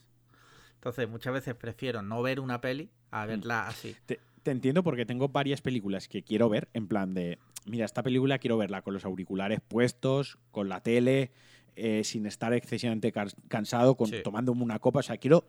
[0.75, 3.95] Entonces, muchas veces prefiero no ver una peli a verla así.
[4.07, 8.03] Te, te entiendo porque tengo varias películas que quiero ver, en plan de, mira, esta
[8.03, 11.31] película quiero verla con los auriculares puestos, con la tele,
[11.77, 13.13] eh, sin estar excesivamente
[13.49, 14.17] cansado, con, Sí.
[14.23, 15.01] tomándome una copa.
[15.01, 15.45] O sea, quiero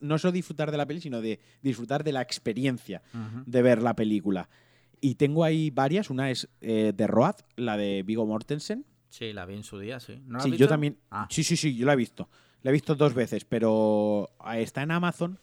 [0.00, 3.42] no solo disfrutar de la peli, sino de disfrutar de la experiencia Ujú.
[3.46, 4.48] de ver la película.
[5.00, 6.08] Y tengo ahí varias.
[6.08, 8.86] Una es eh, de Road, la de Vigo Mortensen.
[9.10, 10.20] Sí, la vi en su día, sí.
[10.26, 10.68] ¿No la has Sí, yo visto?
[10.68, 10.96] también.
[11.10, 12.28] Ah, Sí, sí, sí, yo la he visto.
[12.62, 15.38] La he visto dos veces, pero ah, está en Amazon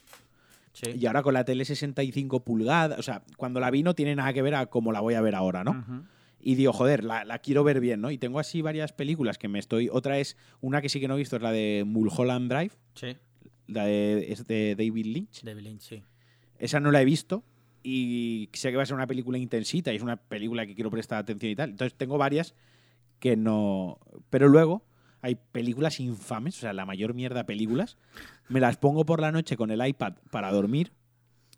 [0.73, 0.91] sí.
[0.95, 2.99] y ahora con la tele 65 pulgadas.
[2.99, 5.21] O sea, cuando la vi no tiene nada que ver a cómo la voy a
[5.21, 6.05] ver ahora, ¿no?
[6.39, 8.11] Y digo, joder, la, la quiero ver bien, ¿no?
[8.11, 9.87] Y tengo así varias películas que me estoy.
[9.89, 13.15] Otra es una que sí que no he visto, es la de Mulholland Drive, Sí,
[13.67, 15.43] la de, es de David Lynch.
[15.43, 16.03] David Lynch, sí.
[16.59, 17.43] Esa no la he visto
[17.81, 20.89] y sé que va a ser una película intensita y es una película que quiero
[20.89, 21.71] prestar atención y tal.
[21.71, 22.55] Entonces tengo varias
[23.19, 23.99] que no...
[24.29, 24.85] Pero luego
[25.23, 27.97] hay películas infames, o sea, la mayor mierda películas.
[28.49, 30.91] Me las pongo por la noche con el iPad para dormir.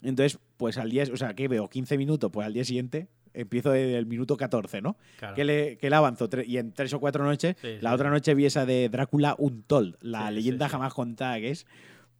[0.03, 1.03] Entonces, pues al día...
[1.11, 1.67] O sea, ¿qué veo?
[1.67, 4.97] 15 minutos, pues al día siguiente empiezo desde el minuto 14, ¿no?
[5.17, 5.33] Claro.
[5.33, 7.55] Que le, que le avanzo y en tres o cuatro noches.
[7.59, 11.39] Sí, la sí, otra noche vi esa de Drácula Untold, la Sí, leyenda jamás contada,
[11.39, 11.65] que es...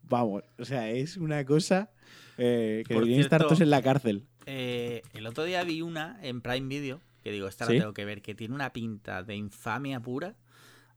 [0.02, 1.91] Vamos, o sea, es una cosa
[2.39, 4.24] eh, que deberían estar todos en la cárcel.
[4.48, 8.06] Eh, el otro día vi una en Prime Video, que digo, esta la tengo que
[8.06, 10.36] ver, que tiene una pinta de infamia pura.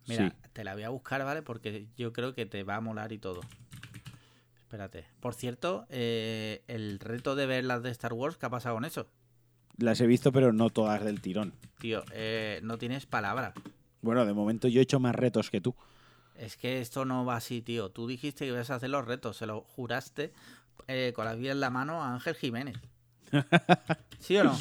[0.09, 0.48] Mira, Sí.
[0.52, 1.42] te la voy a buscar, ¿vale?
[1.42, 3.40] Porque yo creo que te va a molar y todo.
[4.62, 5.06] Espérate.
[5.20, 8.84] Por cierto, eh, el reto de ver las de Star Wars, ¿qué ha pasado con
[8.84, 9.09] eso?
[9.76, 11.54] Las he visto, pero no todas del tirón.
[11.78, 13.54] Tío, eh, no tienes palabra.
[14.02, 15.74] Bueno, de momento yo he hecho más retos que tú.
[16.36, 17.90] Es que esto no va así, tío.
[17.90, 20.32] Tú dijiste que ibas a hacer los retos, se lo juraste
[20.86, 22.76] eh, con la vida en la mano a Ángel Jiménez.
[24.20, 24.56] ¿Sí o no?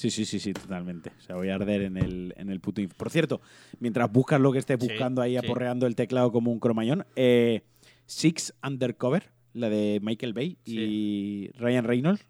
[0.00, 1.12] Sí, sí, sí, sí, totalmente.
[1.18, 2.80] O sea, voy a arder en el, en el puto...
[2.96, 3.42] Por cierto,
[3.80, 5.36] mientras buscas lo que estés Sí, buscando ahí sí.
[5.36, 7.64] aporreando el teclado como un cromañón, eh,
[8.06, 12.26] Six Undercover, la de Michael Bay y Ryan Reynolds,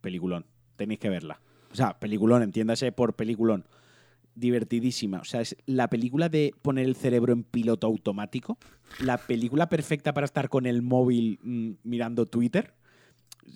[0.00, 0.46] peliculón.
[0.76, 1.42] Tenéis que verla.
[1.70, 3.66] O sea, peliculón, entiéndase por peliculón.
[4.34, 5.20] Divertidísima.
[5.20, 8.56] O sea, es la película de poner el cerebro en piloto automático.
[8.98, 12.72] La película perfecta para estar con el móvil mm, mirando Twitter.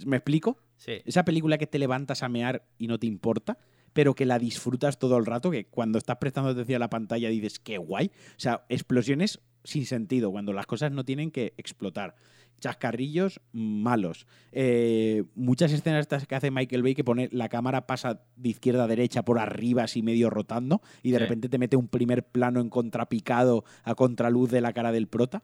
[0.05, 0.59] ¿Me explico?
[0.85, 1.01] Sí.
[1.05, 3.57] Esa película que te levantas a mear y no te importa,
[3.93, 7.29] pero que la disfrutas todo el rato, que cuando estás prestando atención a la pantalla
[7.29, 8.11] dices, qué guay.
[8.31, 12.17] O sea, explosiones sin sentido, cuando las cosas no tienen que explotar.
[12.61, 14.27] Chascarrillos malos.
[14.53, 18.85] Eh, muchas escenas estas que hace Michael Bay que pone la cámara pasa de izquierda
[18.85, 21.23] a derecha por arriba así medio rotando y de Sí.
[21.23, 25.43] repente te mete un primer plano en contrapicado a contraluz de la cara del prota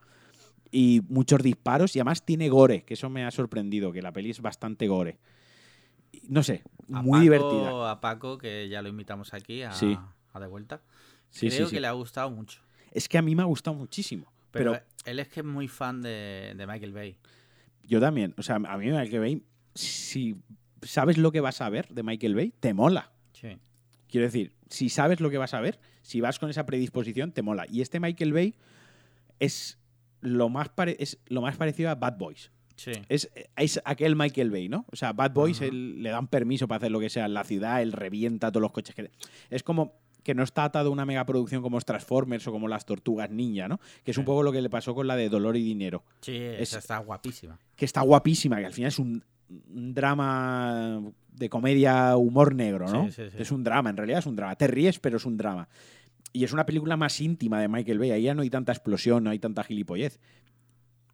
[0.70, 4.30] y muchos disparos y además tiene gore, que eso me ha sorprendido, que la peli
[4.30, 5.18] es bastante gore.
[6.28, 6.62] No sé,
[6.92, 7.90] A muy Paco- divertida.
[7.90, 9.96] A Paco, que ya lo invitamos aquí a, Sí.
[10.32, 10.80] a de vuelta.
[11.30, 11.74] Sí, Creo sí.
[11.74, 12.60] que le ha gustado mucho.
[12.92, 14.32] es que a mí me ha gustado muchísimo.
[14.50, 17.16] Pero, Pero, él es que es muy fan de, de Michael Bay.
[17.84, 19.42] yo también, o sea, a mí Michael Bay,
[19.74, 20.36] si
[20.82, 23.12] sabes lo que vas a ver de Michael Bay, te mola.
[23.32, 23.58] Sí.
[24.08, 27.42] Quiero decir, si sabes lo que vas a ver, si vas con esa predisposición, te
[27.42, 27.64] mola.
[27.70, 28.54] Y este Michael Bay
[29.38, 29.78] es
[30.20, 32.50] lo más, es lo más parecido a Bad Boys.
[32.76, 32.92] Sí.
[33.10, 34.86] Es, es aquel Michael Bay, ¿no?
[34.90, 37.44] O sea, Bad Boys él- le dan permiso para hacer lo que sea en la
[37.44, 39.10] ciudad, él revienta todos los coches que...
[39.50, 43.30] Es como que no está atado a una megaproducción como Transformers o como las Tortugas
[43.30, 43.80] Ninja, ¿no?
[44.04, 46.04] Que es un poco lo que le pasó con la de Dolor y Dinero.
[46.20, 47.58] Sí, Es- esa está guapísima.
[47.76, 49.24] Que está guapísima, que al final es un,
[49.74, 51.02] un drama
[51.32, 53.06] de comedia humor negro, ¿no?
[53.06, 53.36] Sí, sí, sí.
[53.40, 54.54] Es un drama, en realidad es un drama.
[54.56, 55.68] Te ríes, pero es un drama.
[56.32, 58.12] Y es una película más íntima de Michael Bay.
[58.12, 60.20] Ahí ya no hay tanta explosión, no hay tanta gilipollez.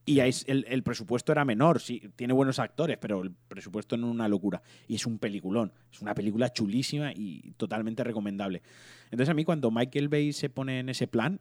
[0.04, 4.06] Y ahí el, el presupuesto era menor, sí, tiene buenos actores, pero el presupuesto no
[4.06, 4.62] es una locura.
[4.86, 5.72] Y es un peliculón.
[5.92, 8.62] Es una película chulísima y totalmente recomendable.
[9.06, 11.40] Entonces a mí cuando Michael Bay se pone en ese plan,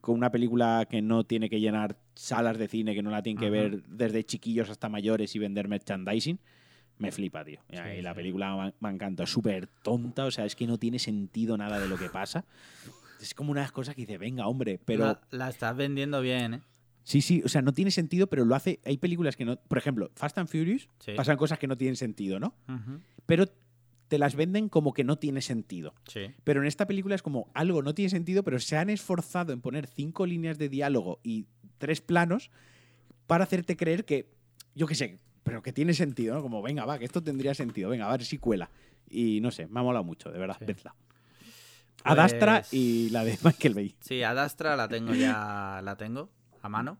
[0.00, 3.40] con una película que no tiene que llenar salas de cine, que no la tienen
[3.40, 3.52] que Ajá.
[3.52, 6.38] ver desde chiquillos hasta mayores y vender merchandising,
[6.98, 7.60] me flipa, tío.
[7.70, 8.16] Y Sí, la sí.
[8.16, 9.24] película me, encanta.
[9.24, 12.44] Es súper tonta, o sea, es que no tiene sentido nada de lo que pasa.
[13.20, 15.04] Es como una de las cosas que dice, venga, hombre, pero...
[15.04, 16.60] La, la estás vendiendo bien, ¿eh?
[17.06, 18.80] Sí, sí, o sea, no tiene sentido, pero lo hace.
[18.84, 19.56] Hay películas que no.
[19.56, 21.12] Por ejemplo, Fast and Furious Sí.
[21.16, 22.56] pasan cosas que no tienen sentido, ¿no?
[23.26, 23.46] Pero
[24.08, 25.94] te las venden como que no tiene sentido.
[26.08, 26.32] Sí.
[26.42, 29.60] Pero en esta película es como algo no tiene sentido, pero se han esforzado en
[29.60, 31.46] poner cinco líneas de diálogo y
[31.78, 32.50] tres planos
[33.28, 34.28] para hacerte creer que,
[34.74, 36.42] yo qué sé, pero que tiene sentido, ¿no?
[36.42, 38.68] Como, venga, va, que esto tendría sentido, venga, a ver si cuela.
[39.08, 40.64] Y no sé, me ha molado mucho, de verdad, Sí.
[40.66, 40.94] vedla.
[42.02, 43.96] Adastra Pues- y la de Michael Bay.
[44.00, 46.28] Sí, Adastra la tengo ya, la tengo
[46.62, 46.98] a mano.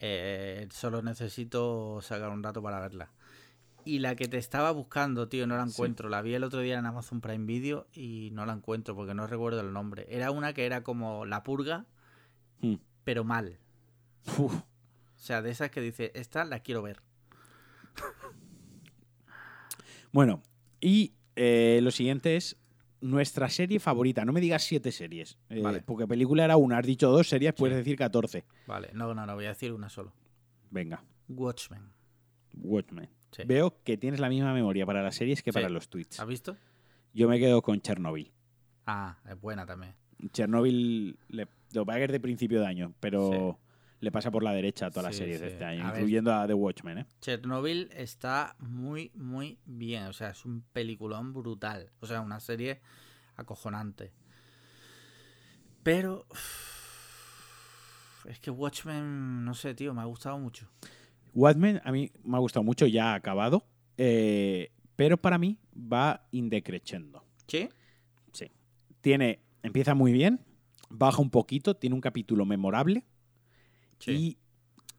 [0.00, 3.10] Eh, solo necesito sacar un rato para verla.
[3.84, 5.72] Y la que te estaba buscando, tío, no la Sí.
[5.72, 6.08] encuentro.
[6.08, 9.26] La vi el otro día en Amazon Prime Video y no la encuentro porque no
[9.26, 10.06] recuerdo el nombre.
[10.08, 11.84] Era una que era como La Purga,
[12.60, 12.76] Hmm.
[13.04, 13.58] pero mal.
[14.38, 14.54] Uf.
[14.54, 17.00] O sea, de esas que dice, esta la quiero ver.
[20.12, 20.42] Bueno,
[20.80, 22.56] y eh, lo siguiente es
[23.00, 24.24] nuestra serie favorita.
[24.24, 25.38] No me digas siete series.
[25.50, 25.82] eh, Vale.
[25.82, 26.78] Porque película era una.
[26.78, 27.78] Has dicho dos series, puedes Sí.
[27.80, 28.44] decir 14.
[28.66, 30.12] Vale, no, no, no, voy a decir una solo.
[30.70, 31.92] Venga, Watchmen.
[32.54, 33.08] Watchmen.
[33.30, 33.42] Sí.
[33.46, 35.54] Veo que tienes la misma memoria para las series que Sí.
[35.54, 36.18] para los tweets.
[36.18, 36.56] ¿Has visto?
[37.12, 38.32] Yo me quedo con Chernobyl.
[38.86, 39.94] Ah, es buena también.
[40.32, 43.58] Chernobyl le, lo va a ver de principio de año, pero
[44.00, 46.00] le pasa por la derecha a todas las Sí, series de este año, A ver.
[46.00, 46.98] incluyendo a The Watchmen.
[46.98, 47.06] ¿eh?
[47.20, 50.04] Chernobyl está muy, muy bien.
[50.04, 51.90] O sea, es un peliculón brutal.
[52.00, 52.80] O sea, una serie
[53.36, 54.12] acojonante.
[55.82, 56.26] Pero.
[58.28, 60.68] Es que Watchmen, no sé, tío, me ha gustado mucho.
[61.34, 63.64] Watchmen a mí me ha gustado mucho, ya ha acabado,
[63.96, 67.24] eh, pero para mí va indecreciendo.
[67.46, 67.68] ¿Sí?
[68.32, 68.50] Sí.
[69.00, 70.44] Tiene, empieza muy bien,
[70.90, 73.04] baja un poquito, tiene un capítulo memorable
[73.98, 74.10] Sí.
[74.12, 74.38] y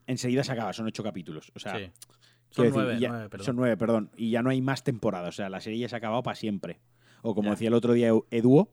[0.07, 1.51] enseguida se acaba, son ocho capítulos.
[1.55, 1.91] O sea, sí.
[2.51, 3.45] Son decir, nueve, y ya- nueve, perdón.
[3.45, 4.11] son nueve, perdón.
[4.17, 6.35] Y ya no hay más temporadas, o sea, la serie ya se ha acabado para
[6.35, 6.79] siempre.
[7.21, 7.51] O como Ya.
[7.51, 8.71] decía el otro día Eduo,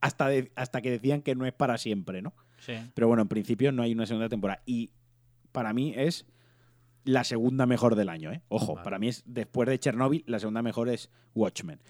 [0.00, 2.34] hasta, de- hasta que decían que no es para siempre, ¿no?
[2.58, 2.74] Sí.
[2.94, 4.62] Pero bueno, en principio no hay una segunda temporada.
[4.66, 4.90] Y
[5.52, 6.26] para mí es
[7.04, 8.42] la segunda mejor del año, ¿eh?
[8.48, 8.84] Ojo, Vale.
[8.84, 11.80] para mí es después de Chernobyl, la segunda mejor es Watchmen.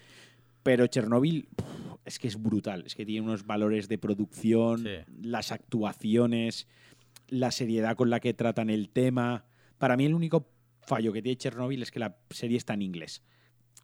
[0.63, 1.49] Pero Chernobyl
[2.05, 4.89] es que es brutal, es que tiene unos valores de producción, Sí.
[5.21, 6.67] las actuaciones,
[7.29, 9.45] la seriedad con la que tratan el tema.
[9.77, 10.49] Para mí el único
[10.81, 13.23] fallo que tiene Chernobyl es que la serie está en inglés.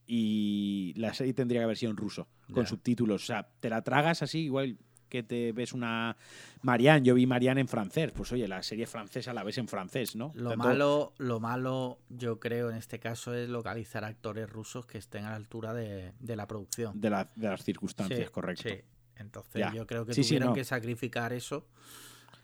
[0.08, 3.24] Y la serie tendría que haber sido en ruso, con subtítulos.
[3.24, 4.78] O sea, te la tragas así, igual
[5.10, 6.16] que te ves una
[6.62, 7.06] Marianne.
[7.06, 8.12] Yo vi Marianne en francés.
[8.14, 10.32] Pues oye, la serie francesa la ves en francés, ¿no?
[10.36, 14.98] Lo Tanto- malo, lo malo, yo creo, en este caso, es localizar actores rusos que
[14.98, 17.00] estén a la altura de, de la producción.
[17.00, 18.70] De, la- de las circunstancias, Sí, correcto.
[18.70, 18.76] sí.
[19.18, 19.74] Entonces, Ya.
[19.74, 20.54] yo creo que Sí, sí, tuvieron no.
[20.56, 21.68] que sacrificar eso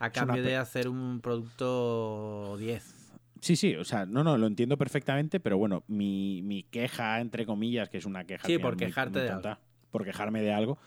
[0.04, 2.94] a cambio de hacer un producto 10.
[3.40, 7.44] Sí, sí, o sea, no, no, lo entiendo perfectamente, pero bueno, mi, mi queja, entre
[7.46, 9.56] comillas, que es una queja Sí, por muy- de
[9.90, 10.78] por quejarme de algo,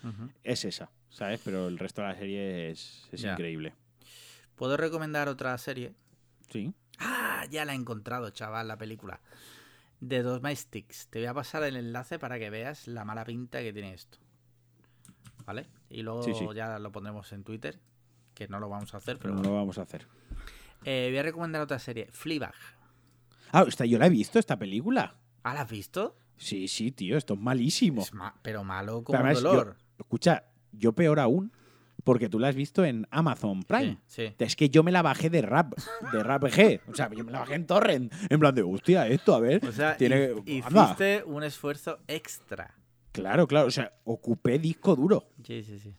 [0.43, 1.39] es esa, ¿sabes?
[1.43, 3.73] Pero el resto de la serie es, es increíble.
[4.55, 5.93] ¿Puedo recomendar otra serie?
[6.49, 6.73] Sí.
[6.99, 9.19] Ah, ya la he encontrado, chaval, la película.
[10.05, 11.07] The Domestics.
[11.09, 14.17] Te voy a pasar el enlace para que veas la mala pinta que tiene esto.
[15.45, 15.67] ¿Vale?
[15.89, 16.45] Y luego Sí, sí.
[16.55, 17.77] ya lo pondremos en Twitter,
[18.35, 19.49] que no lo vamos a hacer, Pero pero no bueno.
[19.53, 20.07] lo vamos a hacer.
[20.83, 22.53] Eh, voy a recomendar otra serie, Fleabag.
[23.51, 25.15] Ah, esta, yo la he visto, esta película.
[25.43, 26.15] ¿Ah, la has visto?
[26.37, 28.01] Sí, sí, tío, esto es malísimo.
[28.01, 29.77] Es ma- pero malo Pero como además, yo- dolor.
[29.97, 31.51] escucha, yo peor aún,
[32.03, 33.97] porque tú la has visto en Amazon Prime.
[34.05, 34.35] Sí, sí.
[34.37, 35.73] Es que yo me la bajé de rap,
[36.11, 36.81] de rap G.
[36.87, 38.13] O sea, yo me la bajé en Torrent.
[38.29, 39.65] En plan de, hostia, esto, a ver.
[39.65, 42.75] O sea, tiene, hiciste un esfuerzo extra.
[43.11, 43.67] Claro, claro.
[43.67, 45.29] O sea, ocupé disco duro.
[45.43, 45.95] Sí, sí, sí.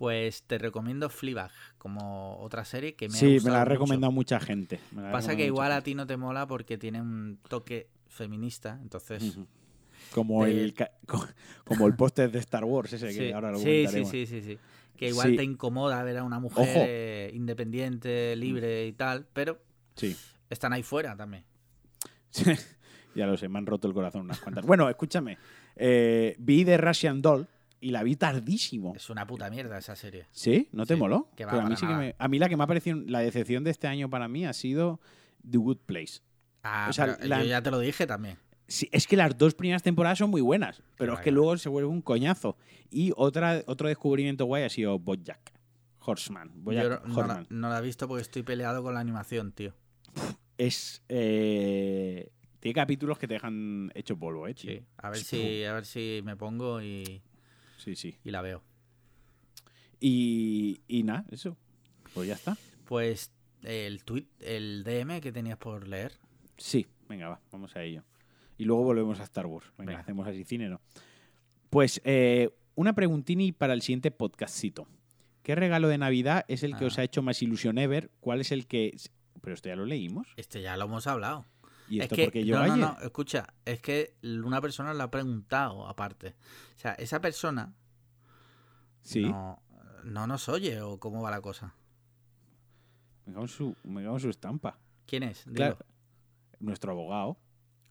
[0.00, 3.64] Pues te recomiendo Fleabag como otra serie que me ha Sí, me gustado la ha
[3.66, 3.72] mucho.
[3.74, 4.80] recomendado mucha gente.
[4.92, 7.86] me la ha Pasa que igual a ti no te mola porque tiene un toque
[8.08, 9.36] feminista, entonces...
[10.10, 10.74] Como te- el,
[11.66, 14.40] como el póster de Star Wars ese que Sí, ahora lo sí, sí, sí, sí,
[14.40, 14.58] sí.
[14.96, 15.36] Que igual Sí.
[15.36, 16.84] te incomoda ver a una mujer Ojo.
[16.88, 19.58] Eh, independiente, libre y tal, pero
[19.96, 20.16] Sí.
[20.48, 21.44] están ahí fuera también.
[23.14, 24.64] ya lo sé, me han roto el corazón unas cuantas.
[24.64, 25.36] Bueno, escúchame.
[25.76, 27.46] eh, vi The Russian Doll
[27.80, 28.92] y la vi tardísimo.
[28.94, 30.26] Es una puta mierda esa serie.
[30.32, 30.68] ¿Sí?
[30.72, 31.28] ¿No te Sí, moló?
[31.36, 31.98] que va Pero a, mí para sí que nada.
[32.04, 34.44] me- a mí la que me ha parecido, la decepción de este año para mí
[34.46, 35.00] ha sido
[35.48, 36.20] The Good Place.
[36.62, 38.36] Ah, O sea, la- yo ya te lo dije también.
[38.68, 41.68] Sí, es que las dos primeras temporadas son muy buenas, pero es que luego se
[41.68, 42.56] vuelve un coñazo.
[42.90, 45.52] Y otra, otro descubrimiento guay ha sido Bojack
[45.98, 46.52] Horseman.
[46.62, 47.46] Bojack Yo no, no la, Horseman.
[47.50, 49.74] no la he visto porque estoy peleado con la animación, tío.
[50.58, 51.02] Es.
[51.08, 54.52] eh, tiene capítulos que te dejan hecho polvo, ¿eh?
[54.54, 54.70] tío?
[54.72, 54.82] Sí.
[54.98, 57.22] A ver si, a ver si me pongo y,
[57.82, 58.16] Sí, sí.
[58.24, 58.62] y la veo.
[60.00, 61.56] Y, y nada, eso.
[62.14, 62.56] Pues ya está.
[62.84, 63.30] Pues
[63.62, 66.12] el tweet, el DM que tenías por leer.
[66.56, 68.02] Sí, venga, va, vamos a ello.
[68.58, 69.66] Y luego volvemos a Star Wars.
[69.78, 70.00] Venga, Venga.
[70.00, 70.80] hacemos así cine, ¿no?
[71.70, 74.86] Pues eh, una preguntini para el siguiente podcastcito.
[75.42, 76.88] ¿Qué regalo de Navidad es el que Ah.
[76.88, 78.10] os ha hecho más ilusión ever?
[78.20, 78.94] ¿Cuál es el que...?
[79.40, 80.28] Pero esto ya lo leímos.
[80.36, 81.46] Este ya lo hemos hablado.
[81.90, 85.10] ¿Y es que, porque yo no, no, no, escucha, es que una persona lo ha
[85.10, 86.36] preguntado aparte.
[86.76, 87.74] O sea, esa persona
[89.02, 89.60] Sí, no,
[90.04, 91.74] no nos oye o cómo va la cosa.
[93.26, 94.78] me cago en su, me cago en su estampa.
[95.06, 95.44] ¿Quién es?
[95.44, 95.56] Dilo.
[95.56, 95.78] Claro.
[96.60, 97.36] Nuestro abogado.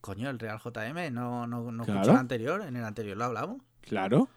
[0.02, 2.00] Coño, el Real JM, no, no, no Claro.
[2.02, 3.62] escuchó el anterior, en el anterior lo hablamos.
[3.82, 4.30] Claro.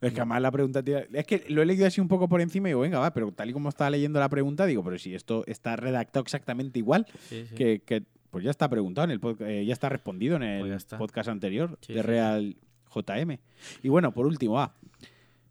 [0.00, 0.82] Es que además la pregunta...
[1.12, 3.32] Es que lo he leído así un poco por encima y digo, venga, va, pero
[3.32, 7.06] tal y como estaba leyendo la pregunta, digo, pero si esto está redactado exactamente igual,
[7.28, 7.54] Sí, sí.
[7.54, 10.60] que, que, pues ya está preguntado en el pod- eh, ya está respondido en el
[10.68, 12.56] Pues podcast anterior Sí, de sí, Real
[12.94, 13.38] JM.
[13.82, 14.74] Y bueno, por último, ah,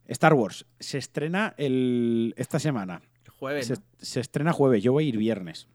[0.08, 3.02] Star Wars se estrena el, esta semana.
[3.24, 3.68] El jueves.
[3.68, 3.82] Se, ¿no?
[4.00, 5.68] se estrena jueves, yo voy a ir viernes.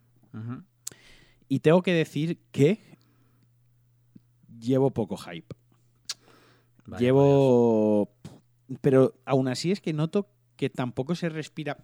[1.48, 2.78] Y tengo que decir que
[4.60, 5.54] llevo poco hype.
[6.98, 8.10] Llevo...
[8.80, 11.76] Pero aún así es que noto que tampoco se respira...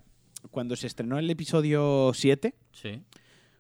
[0.51, 2.67] Cuando se estrenó el episodio 7, vaya.
[2.73, 3.03] Sí.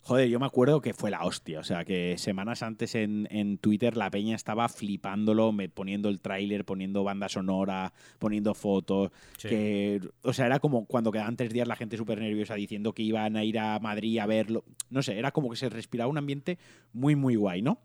[0.06, 1.58] Joder, yo me acuerdo que fue la hostia.
[1.58, 6.20] O sea, que semanas antes en, en Twitter la peña estaba flipándolo, me, poniendo el
[6.20, 9.10] tráiler, poniendo banda sonora, poniendo fotos.
[9.36, 9.48] sí.
[9.48, 13.02] Que, o sea, era como cuando quedaban tres días la gente súper nerviosa diciendo que
[13.02, 14.64] iban a ir a Madrid a verlo.
[14.90, 16.56] No sé, era como que se respiraba un ambiente
[16.92, 17.80] muy, muy guay, ¿no?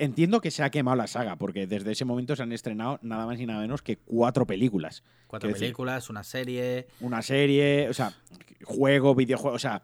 [0.00, 3.26] Entiendo que se ha quemado la saga, porque desde ese momento se han estrenado nada
[3.26, 5.02] más y nada menos que cuatro películas.
[5.26, 6.86] Cuatro quiero decir- películas, una serie.
[7.00, 8.12] Una serie, o sea,
[8.62, 9.82] juego, videojuego, o sea,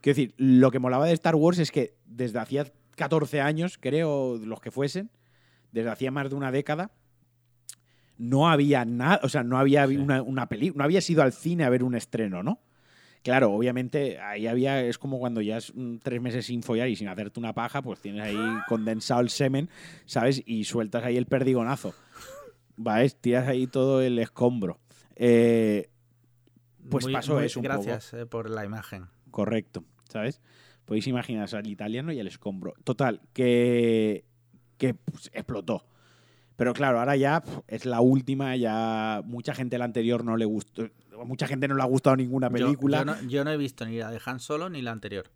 [0.00, 2.66] quiero decir, lo que molaba de Star Wars es que desde hacía
[2.96, 5.10] 14 años, creo, los que fuesen,
[5.72, 6.90] desde hacía más de una década,
[8.18, 9.96] no había nada, o sea, no había Sí.
[9.98, 12.60] una, una película, no había ido al cine a ver un estreno, ¿no?
[13.22, 15.72] Claro, obviamente ahí había, es como cuando ya es
[16.02, 18.36] tres meses sin follar y sin hacerte una paja, pues tienes ahí
[18.68, 19.68] condensado el semen,
[20.06, 20.42] ¿sabes?
[20.46, 21.92] Y sueltas ahí el perdigonazo.
[22.76, 23.08] ¿Vale?
[23.10, 24.78] Tiras ahí todo el escombro.
[25.16, 25.88] Eh,
[26.88, 27.82] Pues Muy- pasó muy- eso un poco.
[27.82, 29.06] Gracias eh, por la imagen.
[29.36, 30.40] Correcto, ¿sabes?
[30.86, 32.72] Podéis imaginaros al italiano y al escombro.
[32.84, 34.24] Total, que,
[34.78, 35.84] que pues, explotó.
[36.56, 40.46] Pero claro, ahora ya pf, es la última, ya mucha gente la anterior no le
[40.46, 40.88] gustó,
[41.26, 43.00] mucha gente no le ha gustado ninguna Yo- película.
[43.00, 45.26] Yo, no, yo no he visto ni la de Han Solo ni la anterior.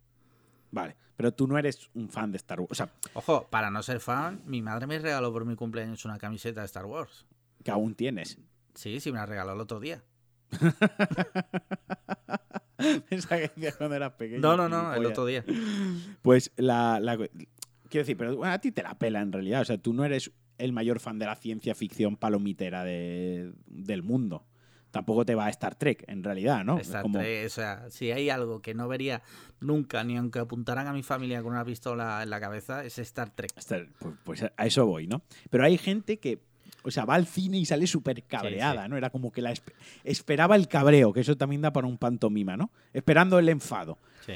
[0.71, 3.83] Vale, pero tú no eres un fan de Star Wars, o sea, Ojo, para no
[3.83, 7.27] ser fan, mi madre me regaló por mi cumpleaños una camiseta de Star Wars.
[7.63, 8.39] que aún tienes.
[8.73, 10.01] Sí, sí, me la regaló el otro día.
[13.09, 14.41] Esa que decías cuando eras pequeño.
[14.41, 15.43] No, no, no, el otro día.
[16.21, 19.61] Pues la, la- Quiero decir, pero bueno, a ti te la pela en realidad.
[19.61, 24.03] O sea, tú no eres el mayor fan de la ciencia ficción palomitera de- del
[24.03, 24.45] mundo.
[24.91, 26.77] Tampoco te va a Star Trek, en realidad, ¿no?
[26.79, 29.21] Star como- Trek, o sea, si hay algo que no vería
[29.61, 33.29] nunca, ni aunque apuntaran a mi familia con una pistola en la cabeza, es Star
[33.33, 33.51] Trek.
[33.57, 35.21] Star- pues, pues a eso voy, ¿no?
[35.49, 36.41] Pero hay gente que,
[36.83, 38.89] o sea, va al cine y sale súper cabreada, sí.
[38.89, 38.97] ¿no?
[38.97, 39.73] Era como que la espe-
[40.03, 42.71] esperaba el cabreo, que eso también da para un pantomima, ¿no?
[42.93, 43.97] Esperando el enfado.
[44.25, 44.33] Sí.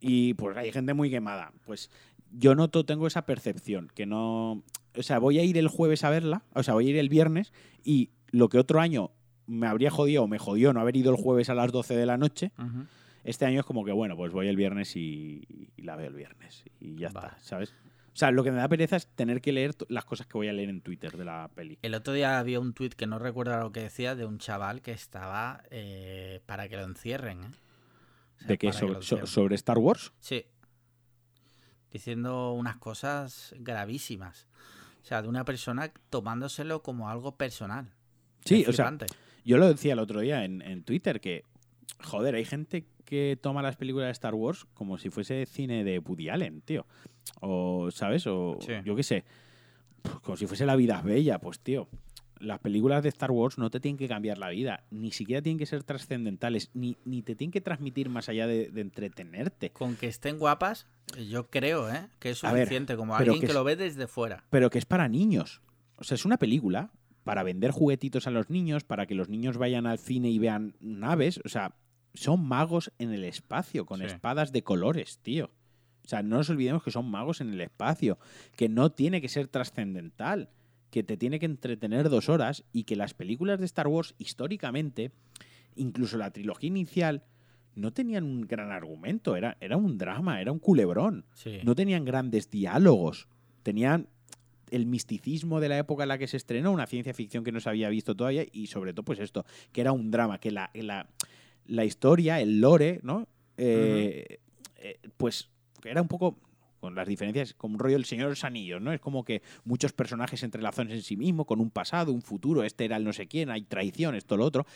[0.00, 1.52] Y pues hay gente muy quemada.
[1.64, 1.90] Pues
[2.30, 4.62] yo noto, tengo esa percepción, que no...
[4.96, 7.08] O sea, voy a ir el jueves a verla, o sea, voy a ir el
[7.08, 7.52] viernes
[7.84, 9.12] y lo que otro año
[9.46, 12.04] me habría jodido o me jodió no haber ido el jueves a las 12 de
[12.06, 12.50] la noche,
[13.24, 15.42] este año es como que, bueno, pues voy el viernes y,
[15.76, 17.28] y la veo el viernes y ya Vale.
[17.28, 17.74] está, ¿sabes?
[18.18, 20.48] O sea, lo que me da pereza es tener que leer las cosas que voy
[20.48, 21.78] a leer en Twitter de la peli.
[21.82, 24.82] El otro día había un tuit que no recuerdo lo que decía de un chaval
[24.82, 27.44] que estaba eh, para que lo encierren.
[27.44, 27.46] ¿eh?
[27.46, 28.66] O sea, ¿De qué?
[28.66, 29.26] que Sobre, so- encierren.
[29.28, 30.12] ¿Sobre Star Wars?
[30.18, 30.44] Sí.
[31.92, 34.48] Diciendo unas cosas gravísimas.
[35.00, 37.94] O sea, de una persona tomándoselo como algo personal.
[38.44, 38.96] Sí, o sea.
[39.44, 41.44] Yo lo decía el otro día en, en Twitter que,
[42.02, 45.98] joder, hay gente que toma las películas de Star Wars como si fuese cine de
[45.98, 46.86] Woody Allen, tío.
[47.40, 48.26] O, ¿sabes?
[48.26, 48.72] O Sí.
[48.84, 49.24] yo qué sé.
[50.22, 51.88] Como si fuese La vida es bella, pues, tío.
[52.38, 55.58] Las películas de Star Wars no te tienen que cambiar la vida, ni siquiera tienen
[55.58, 59.70] que ser trascendentales, ni, ni te tienen que transmitir más allá de, de entretenerte.
[59.70, 60.86] Con que estén guapas,
[61.28, 62.06] yo creo, ¿eh?
[62.20, 64.44] Que es A ver, suficiente, como alguien que que, lo ve desde fuera.
[64.50, 65.62] pero que es para niños.
[65.96, 66.92] O sea, es una película
[67.24, 70.76] para vender juguetitos a los niños, para que los niños vayan al cine y vean
[70.80, 71.40] naves.
[71.44, 71.74] O sea,
[72.14, 74.06] son magos en el espacio, con Sí.
[74.06, 75.50] espadas de colores, tío.
[76.04, 78.18] O sea, no nos olvidemos que son magos en el espacio,
[78.56, 80.48] que no tiene que ser trascendental,
[80.90, 85.12] que te tiene que entretener dos horas y que las películas de Star Wars, históricamente,
[85.76, 87.24] incluso la trilogía inicial,
[87.74, 91.26] no tenían un gran argumento, era, era un drama, era un culebrón.
[91.34, 91.58] Sí.
[91.62, 93.28] No tenían grandes diálogos.
[93.62, 94.08] Tenían
[94.70, 97.60] el misticismo de la época en la que se estrenó, una ciencia ficción que no
[97.60, 100.70] se había visto todavía, y sobre todo, pues esto, que era un drama, que la,
[100.74, 101.06] la,
[101.68, 103.28] la historia, el lore, ¿no?
[103.56, 104.40] Eh,
[104.76, 105.50] eh, pues
[105.84, 106.36] era un poco
[106.80, 108.92] con las diferencias, como un rollo del Señor de los Anillos, ¿no?
[108.92, 112.84] Es como que muchos personajes entrelazados en sí mismo, con un pasado, un futuro, este
[112.84, 114.66] era el no sé quién, hay traición, esto, lo otro.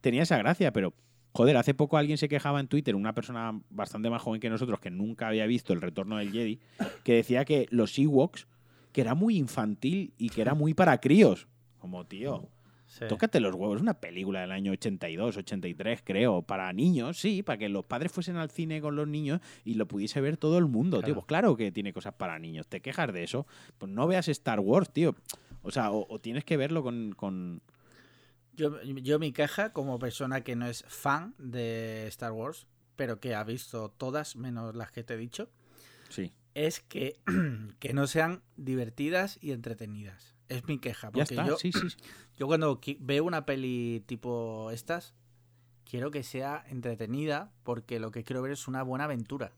[0.00, 0.94] Tenía esa gracia, pero
[1.32, 4.80] Joder, hace poco alguien se quejaba en Twitter, una persona bastante más joven que nosotros,
[4.80, 6.58] que nunca había visto el retorno del Jedi,
[7.04, 8.48] que decía que los Ewoks,
[8.92, 11.46] que era muy infantil y que era muy para críos.
[11.78, 12.48] Como, tío,
[12.88, 13.04] Sí.
[13.08, 13.76] tócate los huevos.
[13.76, 18.10] Es una película del año 82, 83, creo, para niños, sí, para que los padres
[18.10, 21.14] fuesen al cine con los niños y lo pudiese ver todo el mundo, tío.
[21.14, 22.66] Pues claro que tiene cosas para niños.
[22.66, 23.46] ¿Te quejas de eso?
[23.76, 25.14] Pues no veas Star Wars, tío.
[25.62, 27.60] O sea, o, o tienes que verlo con, con-
[28.56, 32.66] Yo, yo mi queja, como persona que no es fan de Star Wars,
[32.96, 35.50] pero que ha visto todas menos las que te he dicho,
[36.08, 36.32] Sí.
[36.54, 37.18] es que,
[37.80, 40.34] que no sean divertidas y entretenidas.
[40.48, 41.08] Es mi queja.
[41.08, 41.90] Ya Porque está, yo, sí, sí.
[41.90, 41.96] sí.
[42.36, 45.14] yo cuando veo una peli tipo estas,
[45.84, 49.52] quiero que sea entretenida porque lo que quiero ver es una buena aventura.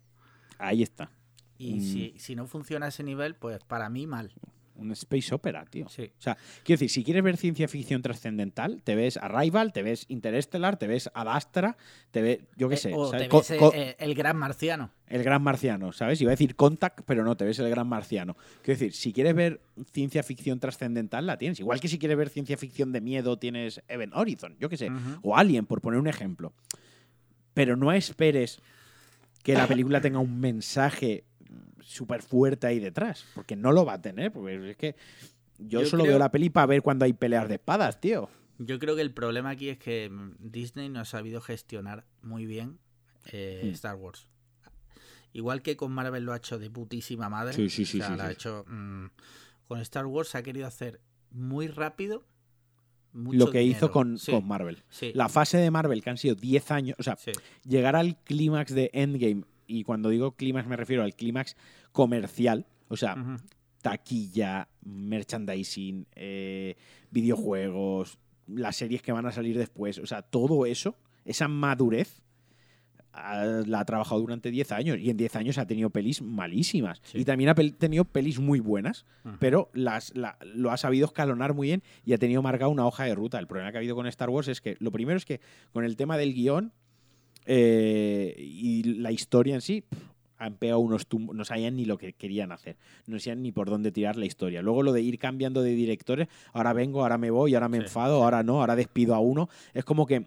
[0.58, 1.10] Ahí está.
[1.58, 1.80] Y Mm.
[1.80, 4.32] si, si no funciona a ese nivel, pues para mí mal.
[4.80, 5.88] Un space opera, tío.
[5.88, 6.10] Sí.
[6.18, 10.06] O sea, quiero decir, si quieres ver ciencia ficción trascendental, te ves Arrival, te ves
[10.08, 11.76] Interstellar, te ves Ad Astra,
[12.10, 14.90] te ves, yo qué Eh, sé, o te ves, eh, eh, el gran marciano.
[15.06, 16.20] el gran marciano, ¿sabes?
[16.22, 18.34] Iba a decir Contact, pero no, te ves el gran marciano.
[18.62, 19.60] Quiero decir, si quieres ver
[19.92, 21.60] ciencia ficción trascendental, la tienes.
[21.60, 24.90] Igual que si quieres ver ciencia ficción de miedo, tienes Event Horizon, yo qué sé.
[25.22, 26.52] O Alien, por poner un ejemplo.
[27.52, 28.60] Pero no esperes
[29.42, 31.24] que la película tenga un mensaje
[31.80, 34.96] súper fuerte ahí detrás, porque no lo va a tener, porque es que
[35.58, 38.28] yo, Yo solo creo- veo la peli para ver cuando hay peleas de espadas, tío.
[38.58, 42.78] Yo creo que el problema aquí es que Disney no ha sabido gestionar muy bien
[43.32, 43.68] eh, Hmm.
[43.74, 44.26] Star Wars.
[45.32, 47.54] Igual que con Marvel lo ha hecho de putísima madre.
[47.54, 48.64] Sí, sí, sí, o sea, sí, lo ha hecho.
[48.66, 49.06] mm,
[49.68, 52.24] con Star Wars se ha querido hacer muy rápido.
[53.12, 54.84] mucho Lo que hizo con, Sí, con Marvel.
[54.88, 57.32] sí, La fase de Marvel, que han sido 10 años, o sea, sí.
[57.64, 61.56] llegar al clímax de Endgame, y cuando digo clímax me refiero al clímax
[61.92, 63.14] comercial, o sea,
[63.82, 66.76] taquilla, merchandising, eh,
[67.10, 72.20] videojuegos, las series que van a salir después, o sea, todo eso, esa madurez,
[73.12, 77.00] ah, la ha trabajado durante 10 años y en 10 años ha tenido pelis malísimas
[77.04, 77.18] Sí.
[77.18, 79.04] y también ha pel- tenido pelis muy buenas,
[79.38, 83.04] pero las, la- lo ha sabido escalonar muy bien y ha tenido marcada una hoja
[83.04, 83.38] de ruta.
[83.38, 85.40] El problema que ha habido con Star Wars es que lo primero es que
[85.72, 86.72] con el tema del guion
[87.46, 89.98] eh, y la historia en sí, pff,
[90.38, 92.76] han pegado unos tumbos, no sabían ni lo que querían hacer,
[93.06, 94.62] no sabían ni por dónde tirar la historia.
[94.62, 97.84] Luego lo de ir cambiando de directores, ahora vengo, ahora me voy, ahora me Sí,
[97.84, 100.26] enfado, ahora no, ahora despido a uno, es como que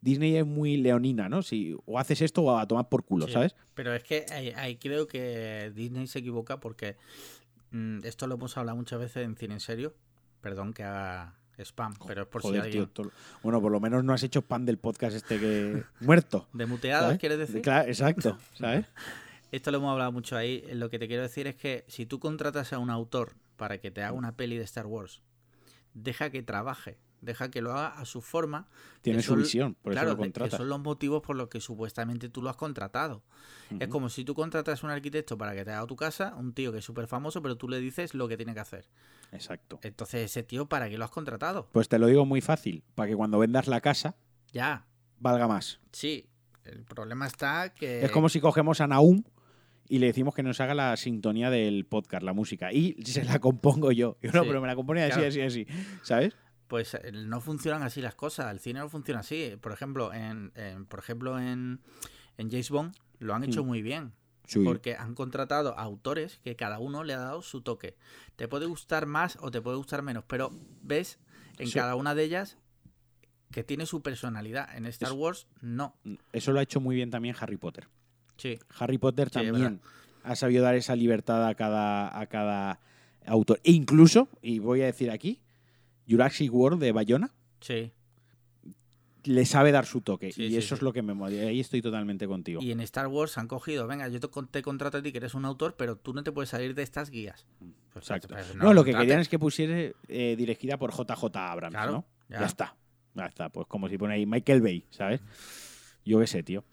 [0.00, 1.42] Disney es muy leonina, ¿no?
[1.42, 3.54] Si o haces esto o a tomar por culo, Sí, ¿sabes?
[3.74, 6.96] Pero es que ahí, ahí creo que Disney se equivoca porque
[7.70, 9.94] mm, esto lo hemos hablado muchas veces en Cine en Serio.
[10.40, 11.34] Perdón que haga
[11.64, 12.84] spam, pero es por Joder, si alguien...
[12.86, 13.12] tío, todo-
[13.42, 16.48] Bueno, por lo menos no has hecho pan del podcast este que muerto.
[16.52, 17.62] ¿De muteados quieres decir?
[17.62, 18.86] Claro, exacto, ¿sabes?
[19.52, 20.64] Esto lo hemos hablado mucho ahí.
[20.72, 23.90] Lo que te quiero decir es que si tú contratas a un autor para que
[23.90, 25.22] te haga una peli de Star Wars,
[25.94, 28.66] deja que trabaje, deja que lo haga a su forma.
[29.02, 31.48] Tiene su son- visión, por claro, eso lo de- que son los motivos por los
[31.48, 33.22] que supuestamente tú lo has contratado.
[33.78, 36.52] Es como si tú contratas a un arquitecto para que te haga tu casa, un
[36.54, 38.88] tío que es súper famoso, pero tú le dices lo que tiene que hacer.
[39.32, 39.78] Exacto.
[39.82, 41.68] Entonces, ese tío, ¿para qué lo has contratado?
[41.72, 44.16] Pues te lo digo muy fácil, para que cuando vendas la casa
[44.52, 44.86] Ya,
[45.18, 45.80] valga más.
[45.92, 46.26] sí.
[46.62, 48.04] El problema está que...
[48.04, 49.22] Es como si cogemos a Naum
[49.88, 53.38] y le decimos que nos haga la sintonía del podcast, la música, y se la
[53.40, 54.18] compongo yo.
[54.22, 55.28] Y no, Sí, pero me la componía así, claro.
[55.28, 55.66] así, así.
[56.02, 56.36] ¿Sabes?
[56.70, 58.50] Pues eh, no funcionan así las cosas.
[58.50, 59.56] El cine no funciona así.
[59.60, 61.80] Por ejemplo, en, en- por ejemplo, en,
[62.38, 63.66] en James Bond lo han hecho Mm.
[63.66, 64.12] muy bien.
[64.46, 64.60] Sí.
[64.64, 67.96] Porque han contratado a autores que cada uno le ha dado su toque.
[68.36, 70.50] Te puede gustar más o te puede gustar menos, pero
[70.82, 71.18] ves
[71.58, 71.74] en Sí.
[71.74, 72.56] cada una de ellas
[73.50, 74.68] que tiene su personalidad.
[74.76, 75.96] En Star Wars, no.
[76.32, 77.88] Eso lo ha hecho muy bien también Harry Potter.
[78.36, 79.80] Sí, Harry Potter también
[80.22, 82.80] ha sabido dar esa libertad a cada, a cada
[83.26, 83.60] autor.
[83.64, 85.40] E incluso, y voy a decir aquí,
[86.10, 87.30] Jurassic World de Bayona
[87.60, 87.92] sí.
[89.24, 90.32] le sabe dar su toque.
[90.32, 90.74] Sí, y sí, eso sí.
[90.76, 92.62] es lo que me y Ahí estoy totalmente contigo.
[92.62, 95.18] Y en Star Wars han cogido, venga, yo te, con- te contrato a ti que
[95.18, 97.46] eres un autor, pero tú no te puedes salir de estas guías.
[97.92, 98.28] Pues, Exacto.
[98.28, 102.04] pues, No, lo que querían es que pusiese eh, dirigida por JJ Abrams, Claro, ¿no?
[102.28, 102.40] ya.
[102.40, 102.46] Ya.
[102.46, 102.76] está.
[103.14, 103.48] Ya está.
[103.50, 105.20] Pues como si pone ahí Michael Bay, ¿sabes?
[106.04, 106.64] Yo qué sé, tío.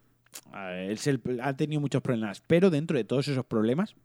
[0.53, 3.95] Ver, él se- ha tenido muchos problemas, pero dentro de todos esos problemas,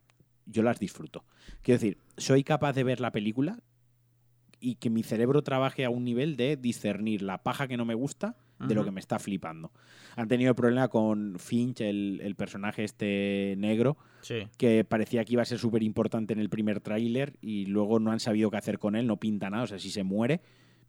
[0.46, 1.24] yo las disfruto.
[1.62, 3.60] Quiero decir, soy capaz de ver la película
[4.62, 7.94] y que mi cerebro trabaje a un nivel de discernir la paja que no me
[7.94, 9.72] gusta de lo que me está flipando.
[10.14, 14.46] Han tenido problema con Finch, el, el personaje este negro, Sí.
[14.56, 18.12] que parecía que iba a ser súper importante en el primer tráiler y luego no
[18.12, 20.40] han sabido qué hacer con él, no pinta nada, o sea, si se muere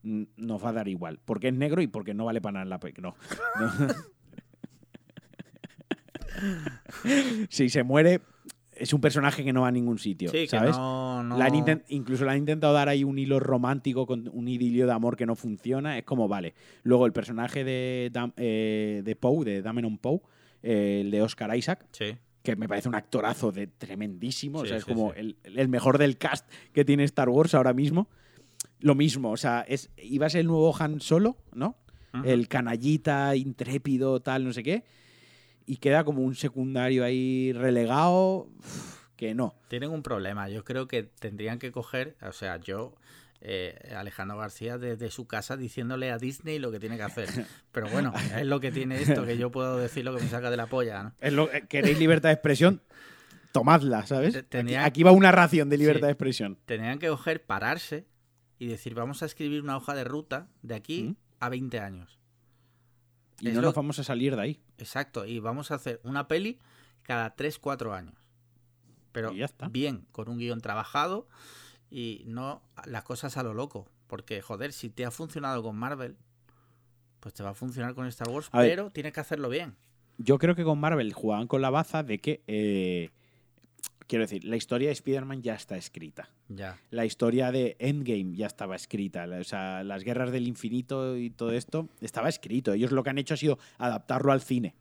[0.03, 2.69] nos va a dar igual, porque es negro y porque no vale para nada en
[2.69, 3.15] la pe- no.
[3.59, 3.87] No.
[7.49, 8.21] si se muere
[8.83, 10.77] es un personaje que no va a ningún sitio, Sí, que ¿sabes?
[10.77, 14.47] no, no- La han incluso le han intentado dar ahí un hilo romántico con un
[14.47, 15.97] idilio de amor que no funciona.
[15.97, 16.53] Es como, vale.
[16.83, 20.19] Luego el personaje de, Dam- eh, de Poe, de Dameron Poe,
[20.61, 22.15] eh, el de Oscar Isaac, Sí.
[22.43, 24.59] que me parece un actorazo de tremendísimo.
[24.59, 25.13] o sea, es como.
[25.13, 28.07] El, el mejor del cast que tiene Star Wars ahora mismo.
[28.79, 31.77] Lo mismo, o sea, es, iba a ser el nuevo Han Solo, ¿no?
[32.25, 34.83] El canallita, intrépido, tal, no sé qué.
[35.65, 38.49] Y queda como un secundario ahí relegado.
[39.15, 39.55] que no.
[39.69, 40.49] Tienen un problema.
[40.49, 42.95] Yo creo que tendrían que coger, o sea, yo,
[43.41, 47.29] eh, Alejandro García, desde su casa diciéndole a Disney lo que tiene que hacer.
[47.71, 50.49] Pero bueno, es lo que tiene esto, que yo puedo decir lo que me saca
[50.49, 51.13] de la polla, ¿no?
[51.21, 52.81] Es lo, eh, ¿Queréis libertad de expresión?
[53.53, 54.43] Tomadla, ¿sabes?
[54.79, 56.05] Aquí, va una ración de libertad Sí.
[56.07, 56.57] de expresión.
[56.65, 58.07] Tendrían que coger, pararse
[58.57, 61.15] y decir, vamos a escribir una hoja de ruta de aquí ¿Mm?
[61.39, 62.19] a 20 años.
[63.39, 64.59] Y Es no lo- nos vamos a salir de ahí.
[64.77, 66.59] Exacto, y vamos a hacer una peli
[67.01, 68.15] cada 3-4 años.
[69.11, 69.67] Pero ya está.
[69.67, 71.27] bien, con un guion trabajado
[71.91, 73.87] y no las cosas a lo loco.
[74.07, 76.17] Porque, joder, si te ha funcionado con Marvel,
[77.19, 78.69] pues te va a funcionar con Star Wars, A ver.
[78.69, 79.75] pero tienes que hacerlo bien.
[80.17, 82.43] Yo creo que con Marvel jugaban con la baza de que.
[82.47, 83.09] eh,
[84.13, 86.29] quiero decir, la historia de Spider-Man ya está escrita.
[86.47, 86.79] Ya.
[86.91, 89.25] La historia de Endgame ya estaba escrita.
[89.39, 92.73] O sea, las guerras del infinito y todo esto estaba escrito.
[92.73, 94.75] Ellos lo que han hecho ha sido adaptarlo al cine.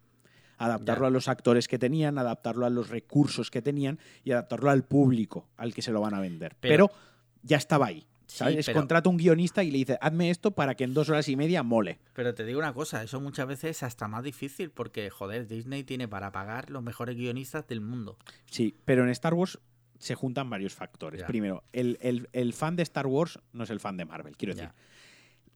[0.59, 1.09] Adaptarlo Ya.
[1.09, 5.49] a los actores que tenían, adaptarlo a los recursos que tenían y adaptarlo al público
[5.57, 6.55] al que se lo van a vender.
[6.61, 6.99] Pero- Pero,
[7.43, 8.07] ya estaba ahí.
[8.33, 8.57] Sí, ¿sabes?
[8.61, 11.29] Es pero- Contrata un guionista y le dice, hazme esto para que en dos horas
[11.29, 11.99] y media mole.
[12.15, 15.85] Pero te digo una cosa, eso muchas veces es hasta más difícil porque, joder, Disney
[15.85, 18.17] tiene para pagar los mejores guionistas del mundo.
[18.47, 19.59] Sí, pero en Star Wars
[19.99, 21.21] se juntan varios factores.
[21.21, 21.27] Ya.
[21.27, 24.55] Primero, el, el- el fan de Star Wars no es el fan de Marvel, quiero
[24.55, 24.63] Ya.
[24.63, 24.75] decir.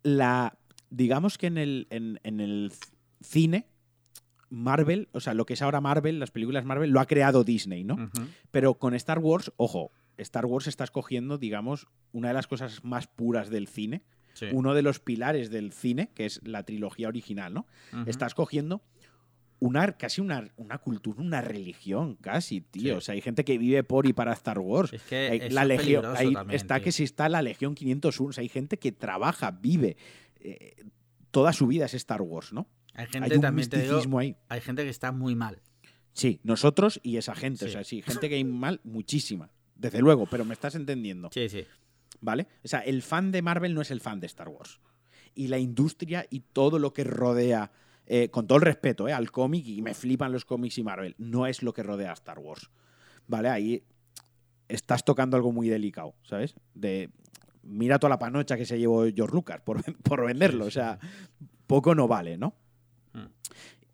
[0.03, 0.57] La,
[0.91, 2.73] digamos que en el, en, en el
[3.23, 3.67] cine,
[4.49, 7.83] Marvel, o sea, lo que es ahora Marvel, las películas Marvel, lo ha creado Disney,
[7.83, 8.11] ¿no?
[8.53, 13.07] Pero con Star Wars, ojo, Star Wars está escogiendo, digamos, una de las cosas más
[13.07, 14.03] puras del cine,
[14.35, 14.47] Sí.
[14.53, 17.67] uno de los pilares del cine, que es la trilogía original, ¿no?
[17.93, 18.11] Ujú.
[18.11, 18.83] Estás cogiendo
[19.59, 22.83] una, casi una, una cultura, una religión, casi, tío.
[22.83, 22.91] Sí.
[22.91, 24.93] O sea, hay gente que vive por y para Star Wars.
[24.93, 26.85] Es que Hay- la legión, ahí también, está tío.
[26.85, 28.29] que si está la Legión 501.
[28.29, 29.97] O sea, hay gente que trabaja, vive.
[30.41, 30.85] eh,
[31.31, 32.69] toda su vida es Star Wars, ¿no?
[32.95, 34.37] Hay Hay gente un también te digo, misticismo ahí.
[34.49, 35.61] hay gente que está muy mal.
[36.13, 37.65] Sí, nosotros y esa gente.
[37.65, 39.51] O sea, sí, gente que hay mal, muchísima.
[39.77, 41.31] Desde luego, pero me estás entendiendo.
[41.33, 41.67] Sí, sí.
[42.21, 42.47] ¿Vale?
[42.65, 44.81] O sea, el fan de Marvel no es el fan de Star Wars.
[45.35, 47.71] Y la industria y todo lo que rodea,
[48.07, 51.15] eh, con todo el respeto eh, al cómic, y me flipan los cómics y Marvel,
[51.19, 52.71] no es lo que rodea a Star Wars.
[53.27, 53.49] ¿Vale?
[53.49, 53.83] Ahí
[54.69, 56.55] estás tocando algo muy delicado, ¿sabes?
[56.75, 57.11] De.
[57.63, 60.67] Mira toda la panocha que se llevó George Lucas por, por venderlo.
[60.67, 60.99] O sea,
[61.67, 62.55] poco no vale, ¿no?
[63.13, 63.27] Mm.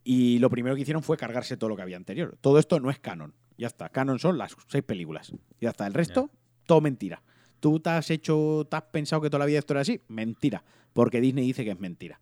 [0.04, 2.36] Y lo primero que hicieron fue cargarse todo lo que había anterior.
[2.40, 3.34] Todo esto no es canon.
[3.62, 3.90] Ya está.
[3.90, 5.32] Canon son las seis películas.
[5.60, 5.86] Ya está.
[5.86, 6.30] El resto,
[6.66, 7.22] todo mentira.
[7.60, 10.00] ¿Tú te has hecho, te has pensado que toda la vida esto era así?
[10.08, 10.64] Mentira.
[10.92, 12.18] Porque Disney dice que es mentira.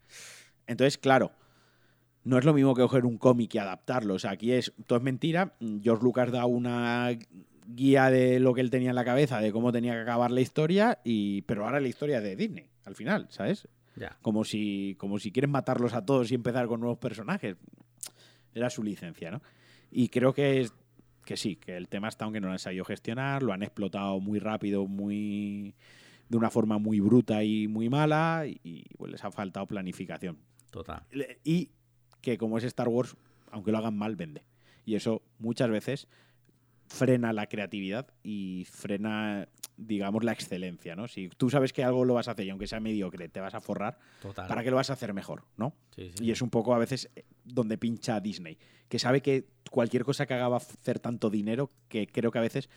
[0.66, 1.32] Entonces, claro,
[2.24, 4.12] no es lo mismo que coger un cómic y adaptarlo.
[4.12, 5.54] O sea, aquí es, todo es mentira.
[5.82, 7.08] George Lucas da una
[7.66, 10.42] guía de lo que él tenía en la cabeza, de cómo tenía que acabar la
[10.42, 13.66] historia, y, pero ahora la historia es de Disney, al final, ¿sabes?
[14.20, 17.56] Como si, como si quieren matarlos a todos y empezar con nuevos personajes.
[18.54, 19.40] Era su licencia, ¿no?
[19.90, 20.74] Y creo que, es,
[21.24, 24.20] que sí, que el tema está aunque no lo han sabido gestionar, lo han explotado
[24.20, 25.74] muy rápido, muy
[26.28, 30.38] de una forma muy bruta y muy mala, y pues, les ha faltado planificación.
[30.70, 31.02] Total.
[31.44, 31.70] Y
[32.20, 33.16] que como es Star Wars,
[33.50, 34.44] aunque lo hagan mal, vende.
[34.84, 36.08] Y eso muchas veces
[36.86, 39.48] frena la creatividad y frena,
[39.80, 41.08] digamos, la excelencia, ¿no?
[41.08, 43.54] Si tú sabes que algo lo vas a hacer y aunque sea mediocre, te vas
[43.54, 44.46] a forrar, Total.
[44.46, 45.74] ¿para qué lo vas a hacer mejor, no?
[45.94, 46.24] Sí, sí.
[46.24, 48.58] Y es un poco a veces eh, donde pincha Disney,
[48.88, 52.38] que sabe que cualquier cosa que haga va a hacer tanto dinero que creo que
[52.38, 52.68] a veces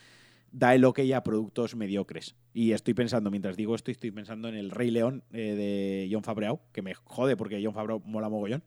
[0.52, 2.36] da el ok a productos mediocres.
[2.54, 6.24] Y estoy pensando, mientras digo esto, estoy pensando en el Rey León eh, de John
[6.24, 8.64] Favreau, que me jode porque John Favreau mola mogollón.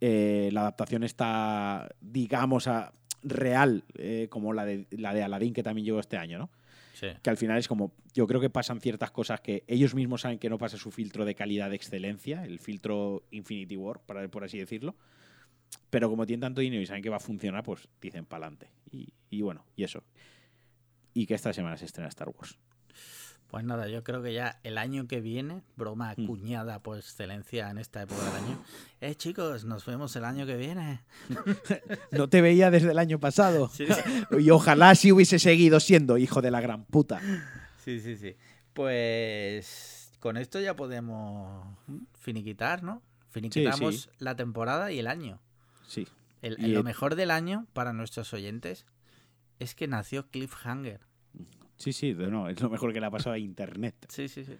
[0.00, 2.92] Eh, la adaptación está, digamos, a,
[3.26, 6.50] real, eh, como la de, la de Aladdin, que también llegó este año, ¿no?
[7.22, 10.38] Que al final es como, yo creo que pasan ciertas cosas que ellos mismos saben
[10.38, 14.58] que no pasa su filtro de calidad de excelencia, el filtro Infinity War, por así
[14.58, 14.96] decirlo,
[15.90, 18.70] pero como tienen tanto dinero y saben que va a funcionar, pues dicen pa'lante.
[18.90, 20.04] Y, y bueno, y eso.
[21.14, 22.58] Y que esta semana se estrena Star Wars.
[23.48, 26.22] Pues nada, yo creo que ya el año que viene, broma Mm.
[26.24, 28.58] acuñada por excelencia en esta época del año.
[29.00, 31.02] Eh, chicos, nos vemos el año que viene.
[32.10, 33.68] No te veía desde el año pasado.
[33.74, 33.86] Sí,
[34.40, 37.20] Y ojalá si hubiese seguido siendo hijo de la gran puta.
[37.84, 38.16] sí, sí.
[38.16, 38.34] sí.
[38.72, 41.66] Pues con esto ya podemos
[42.18, 43.02] finiquitar, ¿no?
[43.30, 44.08] Finiquitamos sí.
[44.18, 45.40] la temporada y el año.
[45.86, 46.08] Sí.
[46.42, 48.86] El- lo mejor del año para nuestros oyentes
[49.58, 51.00] es que nació Cliffhanger.
[51.76, 53.94] Sí, sí, no, es lo mejor que le ha pasado a Internet.
[54.08, 54.54] Sí, sí, sí.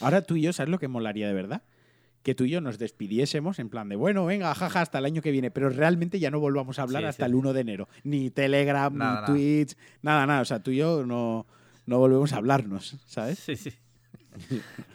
[0.00, 1.62] Ahora tú y yo, ¿sabes lo que molaría de verdad?
[2.22, 5.22] Que tú y yo nos despidiésemos en plan de, bueno, venga, jaja, hasta el año
[5.22, 7.30] que viene, pero realmente ya no volvamos a hablar Sí, hasta sí.
[7.30, 7.88] el 1 de enero.
[8.04, 9.26] Ni Telegram, Nada, ni nada.
[9.26, 10.40] Twitch, nada, nada.
[10.42, 11.46] O sea, tú y yo no,
[11.86, 13.38] no volvemos a hablarnos, ¿sabes?
[13.38, 13.72] Sí, sí.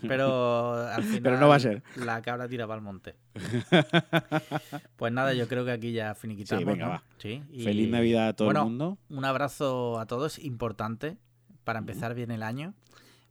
[0.01, 1.83] Pero al final Pero no va a ser.
[1.97, 3.15] la cabra tira para el monte.
[4.95, 6.61] Pues nada, yo creo que aquí ya finiquitamos.
[6.63, 6.91] Sí, venga, ¿no?
[6.91, 7.03] va.
[7.17, 8.97] Sí, y- Feliz Navidad a todo bueno, el mundo.
[9.09, 11.17] Un abrazo a todos, importante,
[11.65, 12.73] para empezar bien el año.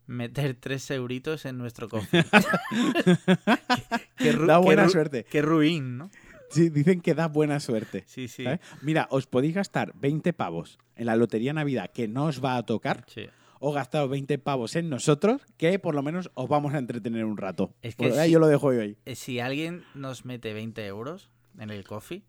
[0.07, 2.25] Meter tres euritos en nuestro cofre.
[4.19, 5.25] qué, ru- Da qué buena ru- suerte.
[5.25, 6.11] Qué ruin, ¿no?
[6.51, 8.05] Sí, dicen que da buena suerte.
[8.07, 8.45] Sí, sí.
[8.45, 8.61] ¿sabes?
[8.83, 12.63] Mira, os podéis gastar 20 pavos en la Lotería Navidad que no os va a
[12.65, 13.27] tocar, sí.
[13.59, 17.37] o gastaros 20 pavos en nosotros, que por lo menos os vamos a entretener un
[17.39, 17.75] rato.
[17.83, 18.33] Es que Por ahí sí.
[18.35, 18.97] yo lo dejo yo ahí.
[19.05, 22.23] Eh, Si alguien nos mete 20 euros en el coffee,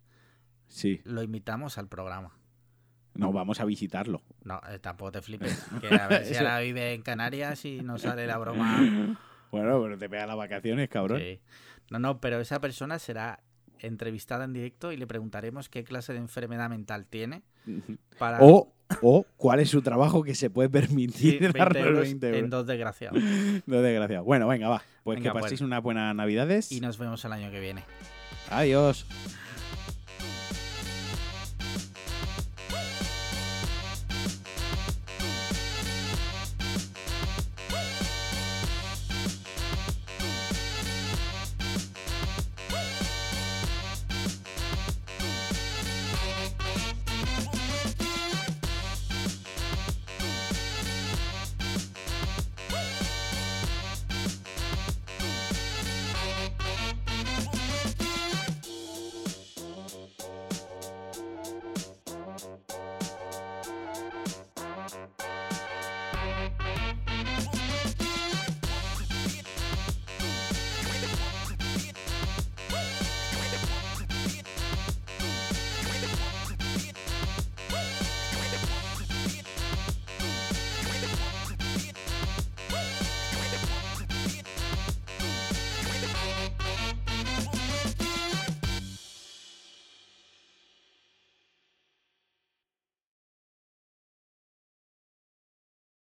[0.70, 1.02] Sí.
[1.04, 2.36] lo invitamos al programa.
[3.16, 4.22] No, vamos a visitarlo.
[4.44, 5.66] No, eh, tampoco te flipes.
[5.82, 8.80] Que a ver si ahora vive en Canarias y no sale la broma.
[9.52, 11.20] Bueno, pero te pega las vacaciones, cabrón.
[11.20, 11.40] Sí.
[11.90, 13.40] No, no, pero esa persona será
[13.80, 17.44] entrevistada en directo y le preguntaremos qué clase de enfermedad mental tiene
[18.20, 22.02] para O, o cuál es su trabajo que se puede Sí, permitir 20 darnos euros
[22.02, 22.44] 20 euros.
[22.44, 23.18] en dos desgraciados.
[23.66, 24.26] No desgraciado.
[24.26, 24.82] Bueno, venga, va.
[25.04, 25.44] Pues Venga, que pues.
[25.44, 26.72] paséis unas buenas navidades.
[26.74, 27.86] Y nos vemos el año que viene.
[28.50, 29.06] Adiós.